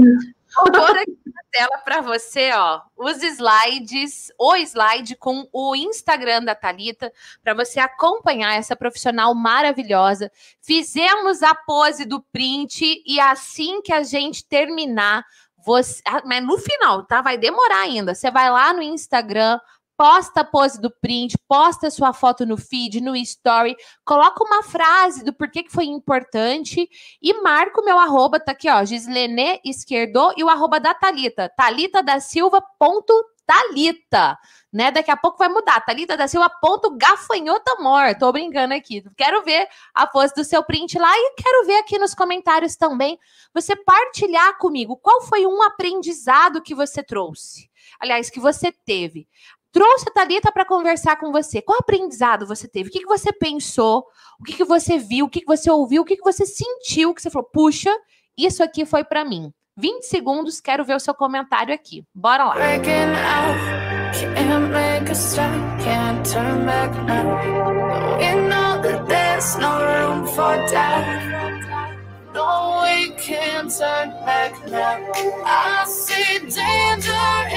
Pôr 0.54 0.97
aqui 0.97 1.18
na 1.26 1.41
tela 1.52 1.78
para 1.84 2.02
você, 2.02 2.52
ó, 2.54 2.82
os 2.97 3.22
slides, 3.22 4.32
o 4.38 4.56
slide 4.56 5.16
com 5.16 5.47
o 5.54 5.76
Instagram 5.76 6.43
da 6.43 6.56
Talita, 6.56 7.12
para 7.43 7.54
você 7.54 7.80
acompanhar 7.80 8.56
essa 8.56 8.76
profissional 8.76 9.34
maravilhosa. 9.36 10.32
Fizemos 10.62 11.43
a 11.43 11.54
pose 11.54 12.06
do 12.06 12.22
print 12.32 13.04
e 13.06 13.20
assim 13.20 13.82
que 13.82 13.93
a 13.93 14.04
gente 14.04 14.45
terminar, 14.45 15.24
você, 15.64 16.02
ah, 16.08 16.22
mas 16.26 16.43
no 16.43 16.58
final, 16.58 17.04
tá? 17.04 17.22
Vai 17.22 17.38
demorar 17.38 17.82
ainda. 17.82 18.16
Você 18.16 18.32
vai 18.32 18.50
lá 18.50 18.74
no 18.74 18.82
Instagram, 18.82 19.60
posta 20.00 20.39
a 20.39 20.45
pose 20.45 20.80
do 20.80 20.89
print, 20.89 21.38
posta 21.45 21.91
sua 21.91 22.14
foto 22.14 22.45
no 22.45 22.56
feed, 22.56 23.02
no 23.02 23.18
story, 23.18 23.76
coloca 24.06 24.41
uma 24.41 24.64
frase 24.64 25.26
do 25.26 25.34
porquê 25.34 25.62
que 25.62 25.74
foi 25.74 25.88
importante 25.88 26.89
e 27.22 27.34
marca 27.41 27.82
o 27.82 27.84
meu 27.84 28.00
arroba, 28.00 28.39
tá 28.39 28.54
aqui, 28.54 28.70
ó, 28.70 28.86
Gislene 28.86 29.60
Esquerdo 29.62 30.34
e 30.38 30.43
o 30.43 30.47
arroba 30.47 30.80
da 30.80 30.93
Talita, 30.93 31.50
Talita 31.50 32.02
da 32.02 32.22
Silva 32.22 32.62
ponto 32.80 33.14
Talita, 33.45 34.38
né? 34.72 34.89
Daqui 34.89 35.10
a 35.10 35.18
pouco 35.18 35.39
vai 35.39 35.50
mudar. 35.50 35.82
Talita 35.82 36.16
da 36.16 36.28
Silva 36.28 36.50
ponto 36.50 36.95
amor. 37.78 38.16
Tô 38.20 38.32
brincando 38.32 38.76
aqui. 38.76 39.04
Quero 39.18 39.43
ver 39.43 39.68
a 39.91 40.06
pose 40.06 40.36
do 40.36 40.43
seu 40.43 40.64
print 40.64 41.00
lá 41.00 41.12
e 41.12 41.34
quero 41.36 41.66
ver 41.66 41.78
aqui 41.78 41.97
nos 41.97 42.14
comentários 42.14 42.76
também 42.76 43.18
você 43.52 43.76
partilhar 43.76 44.60
comigo 44.60 44.95
qual 44.95 45.22
foi 45.24 45.47
um 45.47 45.64
aprendizado 45.64 46.62
que 46.62 46.76
você 46.76 47.02
trouxe. 47.02 47.70
Aliás, 48.00 48.30
que 48.30 48.39
você 48.39 48.72
teve 48.72 49.28
trouxe 49.72 50.05
a 50.09 50.11
Thalita 50.11 50.51
para 50.51 50.65
conversar 50.65 51.17
com 51.17 51.32
você. 51.32 51.61
Qual 51.61 51.80
aprendizado 51.80 52.45
você 52.45 52.67
teve? 52.67 52.89
O 52.89 52.91
que, 52.91 52.99
que 52.99 53.05
você 53.05 53.32
pensou? 53.32 54.05
O 54.39 54.43
que, 54.43 54.53
que 54.53 54.63
você 54.63 54.97
viu? 54.97 55.26
O 55.26 55.30
que, 55.30 55.41
que 55.41 55.47
você 55.47 55.70
ouviu? 55.70 56.01
O 56.01 56.05
que, 56.05 56.17
que 56.17 56.24
você 56.24 56.45
sentiu? 56.45 57.13
Que 57.13 57.22
você 57.22 57.30
falou, 57.30 57.49
puxa, 57.51 57.95
isso 58.38 58.63
aqui 58.63 58.86
foi 58.86 59.03
para 59.03 59.26
mim. 59.26 59.51
20 59.78 60.03
segundos, 60.03 60.59
quero 60.59 60.84
ver 60.84 60.95
o 60.95 60.99
seu 60.99 61.13
comentário 61.13 61.74
aqui. 61.74 62.03
Bora 62.13 62.45
lá. 62.45 62.55
No, 72.34 72.82
we 72.84 73.09
can't 73.17 73.72
turn 73.72 74.11
back 74.26 74.53
now. 74.70 74.99
I 75.45 75.84
see 75.86 76.39
danger 76.39 77.49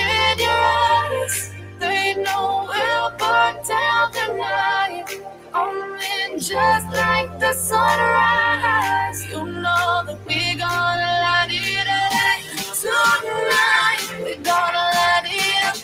just 6.43 6.87
like 6.93 7.39
the 7.39 7.53
sunrise. 7.53 9.31
You 9.31 9.45
know 9.47 10.03
that 10.07 10.19
we 10.27 10.57
gonna 10.57 11.23
light 11.23 11.51
it 11.53 11.87
up 11.87 12.43
tonight. 12.75 14.03
We 14.25 14.35
gonna 14.43 14.85
light 14.99 15.29
it 15.31 15.65
up 15.65 15.77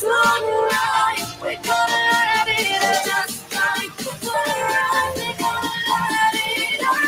tonight. 0.00 1.22
We 1.40 1.54
gonna 1.62 1.98
light 2.10 2.48
it 2.48 2.82
up 2.82 3.04
just 3.06 3.36
like 3.54 3.94
the 3.96 4.10
sunrise. 4.26 5.14
We 5.16 5.28
gonna 5.38 5.70
light 5.88 6.34
it 6.34 6.82
up. 6.82 7.06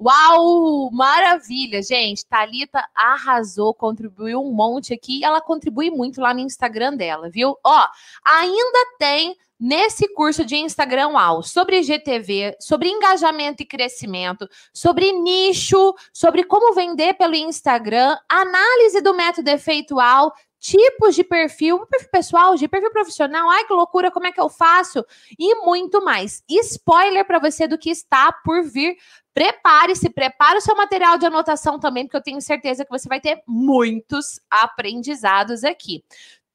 Uau! 0.00 0.57
Maravilha, 0.98 1.80
gente. 1.80 2.26
Talita 2.26 2.84
arrasou, 2.92 3.72
contribuiu 3.72 4.42
um 4.42 4.50
monte 4.50 4.92
aqui. 4.92 5.24
Ela 5.24 5.40
contribui 5.40 5.92
muito 5.92 6.20
lá 6.20 6.34
no 6.34 6.40
Instagram 6.40 6.96
dela, 6.96 7.30
viu? 7.30 7.56
Ó, 7.64 7.86
ainda 8.24 8.96
tem 8.98 9.36
nesse 9.60 10.12
curso 10.12 10.44
de 10.44 10.56
Instagram 10.56 11.10
UAU 11.10 11.44
sobre 11.44 11.84
GTV, 11.84 12.56
sobre 12.58 12.88
engajamento 12.88 13.62
e 13.62 13.66
crescimento, 13.66 14.48
sobre 14.74 15.12
nicho, 15.12 15.94
sobre 16.12 16.42
como 16.42 16.74
vender 16.74 17.14
pelo 17.14 17.36
Instagram, 17.36 18.16
análise 18.28 19.00
do 19.00 19.14
método 19.14 19.50
efeitual, 19.50 20.32
tipos 20.58 21.14
de 21.14 21.22
perfil, 21.22 21.86
perfil 21.86 22.08
pessoal, 22.10 22.56
de 22.56 22.66
perfil 22.66 22.90
profissional, 22.90 23.48
ai 23.48 23.64
que 23.64 23.72
loucura, 23.72 24.10
como 24.10 24.26
é 24.26 24.32
que 24.32 24.40
eu 24.40 24.48
faço? 24.48 25.04
E 25.38 25.54
muito 25.64 26.04
mais. 26.04 26.42
Spoiler 26.48 27.24
para 27.24 27.38
você 27.38 27.68
do 27.68 27.78
que 27.78 27.90
está 27.90 28.32
por 28.44 28.64
vir. 28.64 28.96
Prepare-se, 29.38 30.10
prepare 30.10 30.58
o 30.58 30.60
seu 30.60 30.74
material 30.74 31.16
de 31.16 31.24
anotação 31.24 31.78
também, 31.78 32.04
porque 32.04 32.16
eu 32.16 32.22
tenho 32.22 32.40
certeza 32.40 32.84
que 32.84 32.90
você 32.90 33.08
vai 33.08 33.20
ter 33.20 33.40
muitos 33.46 34.40
aprendizados 34.50 35.62
aqui. 35.62 36.02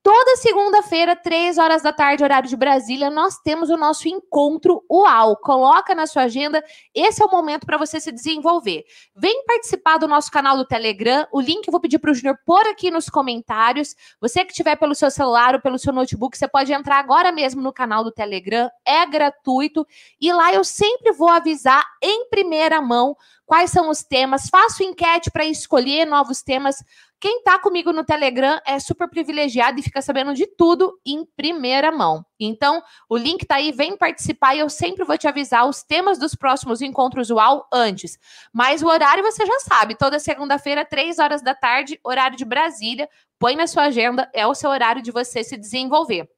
Toda 0.03 0.35
segunda-feira, 0.35 1.15
três 1.15 1.57
horas 1.57 1.81
da 1.81 1.93
tarde, 1.93 2.25
horário 2.25 2.49
de 2.49 2.57
Brasília, 2.57 3.09
nós 3.09 3.37
temos 3.37 3.69
o 3.69 3.77
nosso 3.77 4.09
encontro 4.09 4.83
UAU. 4.91 5.37
Coloca 5.37 5.95
na 5.95 6.05
sua 6.05 6.23
agenda, 6.23 6.61
esse 6.93 7.23
é 7.23 7.25
o 7.25 7.31
momento 7.31 7.65
para 7.65 7.77
você 7.77 8.01
se 8.01 8.11
desenvolver. 8.11 8.83
Vem 9.15 9.45
participar 9.45 9.97
do 9.97 10.05
nosso 10.05 10.29
canal 10.29 10.57
do 10.57 10.67
Telegram. 10.67 11.25
O 11.31 11.39
link 11.39 11.65
eu 11.65 11.71
vou 11.71 11.79
pedir 11.79 11.99
para 11.99 12.11
o 12.11 12.13
Júnior 12.13 12.37
pôr 12.45 12.67
aqui 12.67 12.91
nos 12.91 13.07
comentários. 13.07 13.95
Você 14.19 14.43
que 14.43 14.51
estiver 14.51 14.75
pelo 14.75 14.93
seu 14.93 15.09
celular 15.09 15.55
ou 15.55 15.61
pelo 15.61 15.79
seu 15.79 15.93
notebook, 15.93 16.37
você 16.37 16.49
pode 16.49 16.73
entrar 16.73 16.99
agora 16.99 17.31
mesmo 17.31 17.61
no 17.61 17.71
canal 17.71 18.03
do 18.03 18.11
Telegram. 18.11 18.69
É 18.85 19.05
gratuito 19.05 19.87
e 20.19 20.33
lá 20.33 20.53
eu 20.53 20.65
sempre 20.65 21.13
vou 21.13 21.29
avisar 21.29 21.81
em 22.01 22.27
primeira 22.27 22.81
mão 22.81 23.15
quais 23.45 23.71
são 23.71 23.89
os 23.89 24.03
temas. 24.03 24.49
Faço 24.49 24.83
enquete 24.83 25.31
para 25.31 25.45
escolher 25.45 26.05
novos 26.05 26.41
temas 26.41 26.83
quem 27.23 27.41
tá 27.41 27.57
comigo 27.57 27.93
no 27.93 28.03
Telegram 28.03 28.59
é 28.65 28.77
super 28.81 29.09
privilegiado 29.09 29.79
e 29.79 29.81
fica 29.81 30.01
sabendo 30.01 30.33
de 30.33 30.45
tudo 30.45 30.99
em 31.05 31.25
primeira 31.37 31.89
mão. 31.89 32.25
Então, 32.37 32.83
o 33.07 33.15
link 33.15 33.45
tá 33.45 33.55
aí, 33.55 33.71
vem 33.71 33.95
participar 33.95 34.55
e 34.55 34.59
eu 34.59 34.69
sempre 34.69 35.05
vou 35.05 35.17
te 35.17 35.25
avisar 35.25 35.65
os 35.65 35.83
temas 35.83 36.19
dos 36.19 36.35
próximos 36.35 36.81
encontros 36.81 37.29
UAU 37.29 37.65
antes. 37.71 38.19
Mas 38.51 38.83
o 38.83 38.87
horário 38.87 39.23
você 39.23 39.45
já 39.45 39.57
sabe, 39.61 39.95
toda 39.97 40.19
segunda-feira, 40.19 40.83
três 40.83 41.17
horas 41.17 41.41
da 41.41 41.55
tarde, 41.55 41.97
horário 42.03 42.35
de 42.35 42.43
Brasília. 42.43 43.07
Põe 43.39 43.55
na 43.55 43.67
sua 43.67 43.83
agenda, 43.83 44.29
é 44.33 44.45
o 44.45 44.53
seu 44.53 44.69
horário 44.69 45.01
de 45.01 45.09
você 45.09 45.45
se 45.45 45.55
desenvolver. 45.55 46.29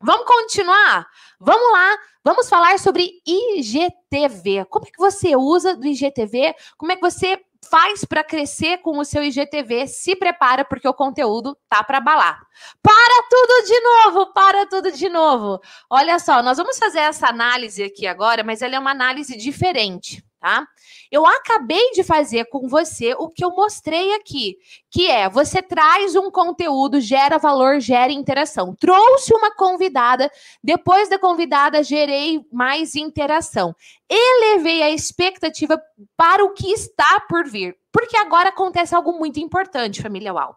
Vamos 0.00 0.26
continuar? 0.26 1.06
Vamos 1.38 1.72
lá, 1.72 1.96
vamos 2.24 2.48
falar 2.48 2.80
sobre 2.80 3.12
IGTV. 3.24 4.64
Como 4.64 4.88
é 4.88 4.90
que 4.90 4.98
você 4.98 5.36
usa 5.36 5.76
do 5.76 5.86
IGTV? 5.86 6.52
Como 6.76 6.90
é 6.90 6.96
que 6.96 7.00
você 7.00 7.40
faz 7.66 8.04
para 8.04 8.24
crescer 8.24 8.78
com 8.78 8.98
o 8.98 9.04
seu 9.04 9.22
IGTV, 9.22 9.86
se 9.86 10.16
prepara 10.16 10.64
porque 10.64 10.88
o 10.88 10.94
conteúdo 10.94 11.56
tá 11.68 11.84
para 11.84 12.00
balar. 12.00 12.40
Para 12.82 13.28
tudo 13.28 13.66
de 13.66 13.80
novo, 13.80 14.32
para 14.32 14.66
tudo 14.66 14.92
de 14.92 15.08
novo. 15.08 15.60
Olha 15.90 16.18
só, 16.18 16.42
nós 16.42 16.56
vamos 16.56 16.78
fazer 16.78 17.00
essa 17.00 17.28
análise 17.28 17.82
aqui 17.82 18.06
agora, 18.06 18.42
mas 18.42 18.62
ela 18.62 18.76
é 18.76 18.78
uma 18.78 18.90
análise 18.90 19.36
diferente 19.36 20.25
tá? 20.46 20.64
Eu 21.10 21.26
acabei 21.26 21.90
de 21.90 22.04
fazer 22.04 22.44
com 22.46 22.68
você 22.68 23.14
o 23.18 23.28
que 23.28 23.44
eu 23.44 23.50
mostrei 23.50 24.14
aqui, 24.14 24.56
que 24.88 25.10
é 25.10 25.28
você 25.28 25.60
traz 25.60 26.14
um 26.14 26.30
conteúdo, 26.30 27.00
gera 27.00 27.36
valor, 27.36 27.80
gera 27.80 28.12
interação. 28.12 28.74
Trouxe 28.78 29.34
uma 29.34 29.52
convidada, 29.52 30.30
depois 30.62 31.08
da 31.08 31.18
convidada 31.18 31.82
gerei 31.82 32.44
mais 32.52 32.94
interação. 32.94 33.74
Elevei 34.08 34.82
a 34.82 34.90
expectativa 34.90 35.80
para 36.16 36.44
o 36.44 36.52
que 36.52 36.70
está 36.70 37.20
por 37.28 37.44
vir. 37.48 37.76
Porque 37.90 38.16
agora 38.16 38.50
acontece 38.50 38.94
algo 38.94 39.18
muito 39.18 39.40
importante, 39.40 40.02
família 40.02 40.32
UAU. 40.32 40.54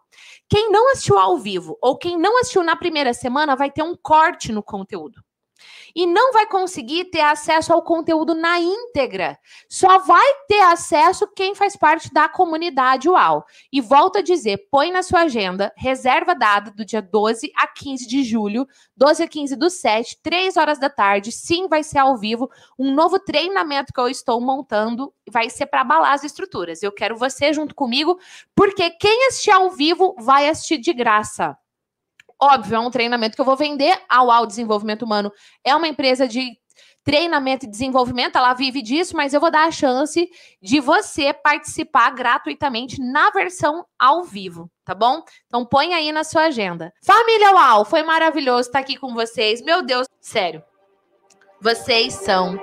Quem 0.48 0.70
não 0.70 0.92
assistiu 0.92 1.18
ao 1.18 1.38
vivo 1.38 1.76
ou 1.82 1.96
quem 1.96 2.18
não 2.18 2.38
assistiu 2.38 2.62
na 2.62 2.76
primeira 2.76 3.12
semana 3.12 3.56
vai 3.56 3.70
ter 3.70 3.82
um 3.82 3.96
corte 3.96 4.52
no 4.52 4.62
conteúdo 4.62 5.20
e 5.94 6.06
não 6.06 6.32
vai 6.32 6.46
conseguir 6.46 7.06
ter 7.06 7.20
acesso 7.20 7.72
ao 7.72 7.82
conteúdo 7.82 8.34
na 8.34 8.58
íntegra. 8.58 9.38
Só 9.68 9.98
vai 9.98 10.26
ter 10.48 10.60
acesso 10.60 11.26
quem 11.34 11.54
faz 11.54 11.76
parte 11.76 12.12
da 12.12 12.28
comunidade 12.28 13.08
UAU. 13.08 13.44
E 13.72 13.80
volto 13.80 14.18
a 14.18 14.22
dizer, 14.22 14.68
põe 14.70 14.90
na 14.90 15.02
sua 15.02 15.22
agenda, 15.22 15.72
reserva 15.76 16.34
dada 16.34 16.70
do 16.70 16.84
dia 16.84 17.02
12 17.02 17.50
a 17.56 17.66
15 17.66 18.06
de 18.06 18.22
julho, 18.22 18.66
12 18.96 19.22
a 19.22 19.28
15 19.28 19.56
do 19.56 19.70
7, 19.70 20.18
3 20.22 20.56
horas 20.56 20.78
da 20.78 20.90
tarde. 20.90 21.32
Sim, 21.32 21.68
vai 21.68 21.82
ser 21.82 21.98
ao 21.98 22.16
vivo, 22.16 22.50
um 22.78 22.94
novo 22.94 23.18
treinamento 23.18 23.92
que 23.92 24.00
eu 24.00 24.08
estou 24.08 24.40
montando, 24.40 25.12
vai 25.30 25.50
ser 25.50 25.66
para 25.66 25.82
abalar 25.82 26.12
as 26.12 26.24
estruturas. 26.24 26.82
Eu 26.82 26.92
quero 26.92 27.16
você 27.16 27.52
junto 27.52 27.74
comigo, 27.74 28.18
porque 28.54 28.90
quem 28.90 29.26
assistir 29.28 29.50
ao 29.50 29.70
vivo 29.70 30.14
vai 30.18 30.48
assistir 30.48 30.78
de 30.78 30.92
graça. 30.92 31.56
Óbvio, 32.42 32.76
é 32.76 32.80
um 32.80 32.90
treinamento 32.90 33.34
que 33.34 33.40
eu 33.40 33.44
vou 33.44 33.56
vender. 33.56 34.00
A 34.08 34.22
UAU 34.22 34.46
Desenvolvimento 34.46 35.02
Humano 35.02 35.30
é 35.64 35.74
uma 35.74 35.86
empresa 35.86 36.26
de 36.26 36.58
treinamento 37.04 37.64
e 37.64 37.70
desenvolvimento, 37.70 38.36
ela 38.36 38.54
vive 38.54 38.82
disso, 38.82 39.16
mas 39.16 39.32
eu 39.32 39.40
vou 39.40 39.50
dar 39.50 39.66
a 39.66 39.70
chance 39.70 40.28
de 40.60 40.80
você 40.80 41.32
participar 41.32 42.10
gratuitamente 42.10 43.00
na 43.00 43.30
versão 43.30 43.84
ao 43.98 44.22
vivo, 44.22 44.70
tá 44.84 44.94
bom? 44.94 45.22
Então 45.46 45.64
põe 45.64 45.94
aí 45.94 46.12
na 46.12 46.24
sua 46.24 46.44
agenda. 46.44 46.92
Família 47.02 47.54
UAU, 47.54 47.84
foi 47.84 48.02
maravilhoso 48.02 48.68
estar 48.68 48.80
aqui 48.80 48.96
com 48.96 49.14
vocês. 49.14 49.62
Meu 49.62 49.82
Deus, 49.82 50.06
sério. 50.20 50.62
Vocês 51.60 52.14
são 52.14 52.58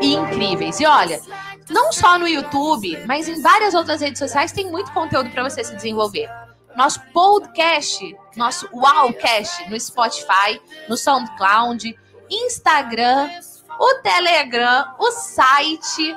incríveis. 0.00 0.80
E 0.80 0.86
olha, 0.86 1.20
não 1.68 1.92
só 1.92 2.18
no 2.18 2.28
YouTube, 2.28 2.96
mas 3.06 3.28
em 3.28 3.40
várias 3.42 3.74
outras 3.74 4.00
redes 4.00 4.18
sociais 4.18 4.52
tem 4.52 4.70
muito 4.70 4.92
conteúdo 4.92 5.30
para 5.30 5.42
você 5.42 5.62
se 5.62 5.74
desenvolver 5.74 6.28
nosso 6.76 7.00
podcast, 7.12 8.16
nosso 8.36 8.68
Wowcast 8.72 9.68
no 9.68 9.78
Spotify, 9.78 10.60
no 10.88 10.96
SoundCloud, 10.96 11.98
Instagram, 12.30 13.30
o 13.78 13.94
Telegram, 14.02 14.94
o 14.98 15.10
site, 15.10 16.16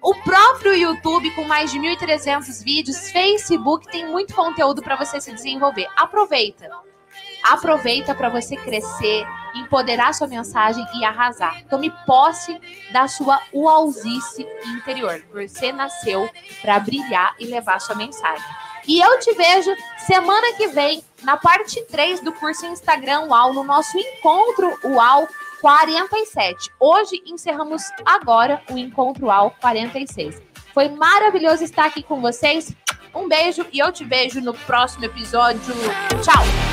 o 0.00 0.14
próprio 0.22 0.74
YouTube 0.74 1.30
com 1.32 1.44
mais 1.44 1.70
de 1.70 1.78
1.300 1.78 2.62
vídeos, 2.62 3.10
Facebook 3.10 3.88
tem 3.90 4.06
muito 4.06 4.34
conteúdo 4.34 4.82
para 4.82 4.96
você 4.96 5.20
se 5.20 5.32
desenvolver. 5.32 5.86
Aproveita. 5.96 6.70
Aproveita 7.42 8.14
para 8.14 8.28
você 8.28 8.56
crescer, 8.56 9.26
empoderar 9.54 10.12
sua 10.12 10.26
mensagem 10.26 10.84
e 10.94 11.04
arrasar. 11.04 11.64
Tome 11.68 11.90
posse 12.04 12.60
da 12.92 13.08
sua 13.08 13.40
uauzice 13.52 14.46
interior. 14.66 15.24
Você 15.32 15.72
nasceu 15.72 16.28
para 16.60 16.78
brilhar 16.78 17.34
e 17.38 17.46
levar 17.46 17.80
sua 17.80 17.94
mensagem. 17.94 18.44
E 18.88 19.00
eu 19.00 19.18
te 19.20 19.34
vejo 19.34 19.70
semana 20.06 20.54
que 20.56 20.68
vem 20.68 21.04
na 21.22 21.36
parte 21.36 21.84
3 21.84 22.20
do 22.20 22.32
curso 22.32 22.64
Instagram 22.64 23.26
UAU, 23.26 23.52
no 23.52 23.62
nosso 23.62 23.98
encontro 23.98 24.78
UAU 24.82 25.28
47. 25.60 26.70
Hoje 26.80 27.22
encerramos 27.26 27.82
agora 28.02 28.62
o 28.70 28.78
encontro 28.78 29.26
UAU 29.26 29.52
46. 29.60 30.40
Foi 30.72 30.88
maravilhoso 30.88 31.64
estar 31.64 31.84
aqui 31.84 32.02
com 32.02 32.22
vocês. 32.22 32.74
Um 33.14 33.28
beijo 33.28 33.66
e 33.70 33.78
eu 33.78 33.92
te 33.92 34.04
vejo 34.04 34.40
no 34.40 34.54
próximo 34.54 35.04
episódio. 35.04 35.74
Tchau! 36.24 36.67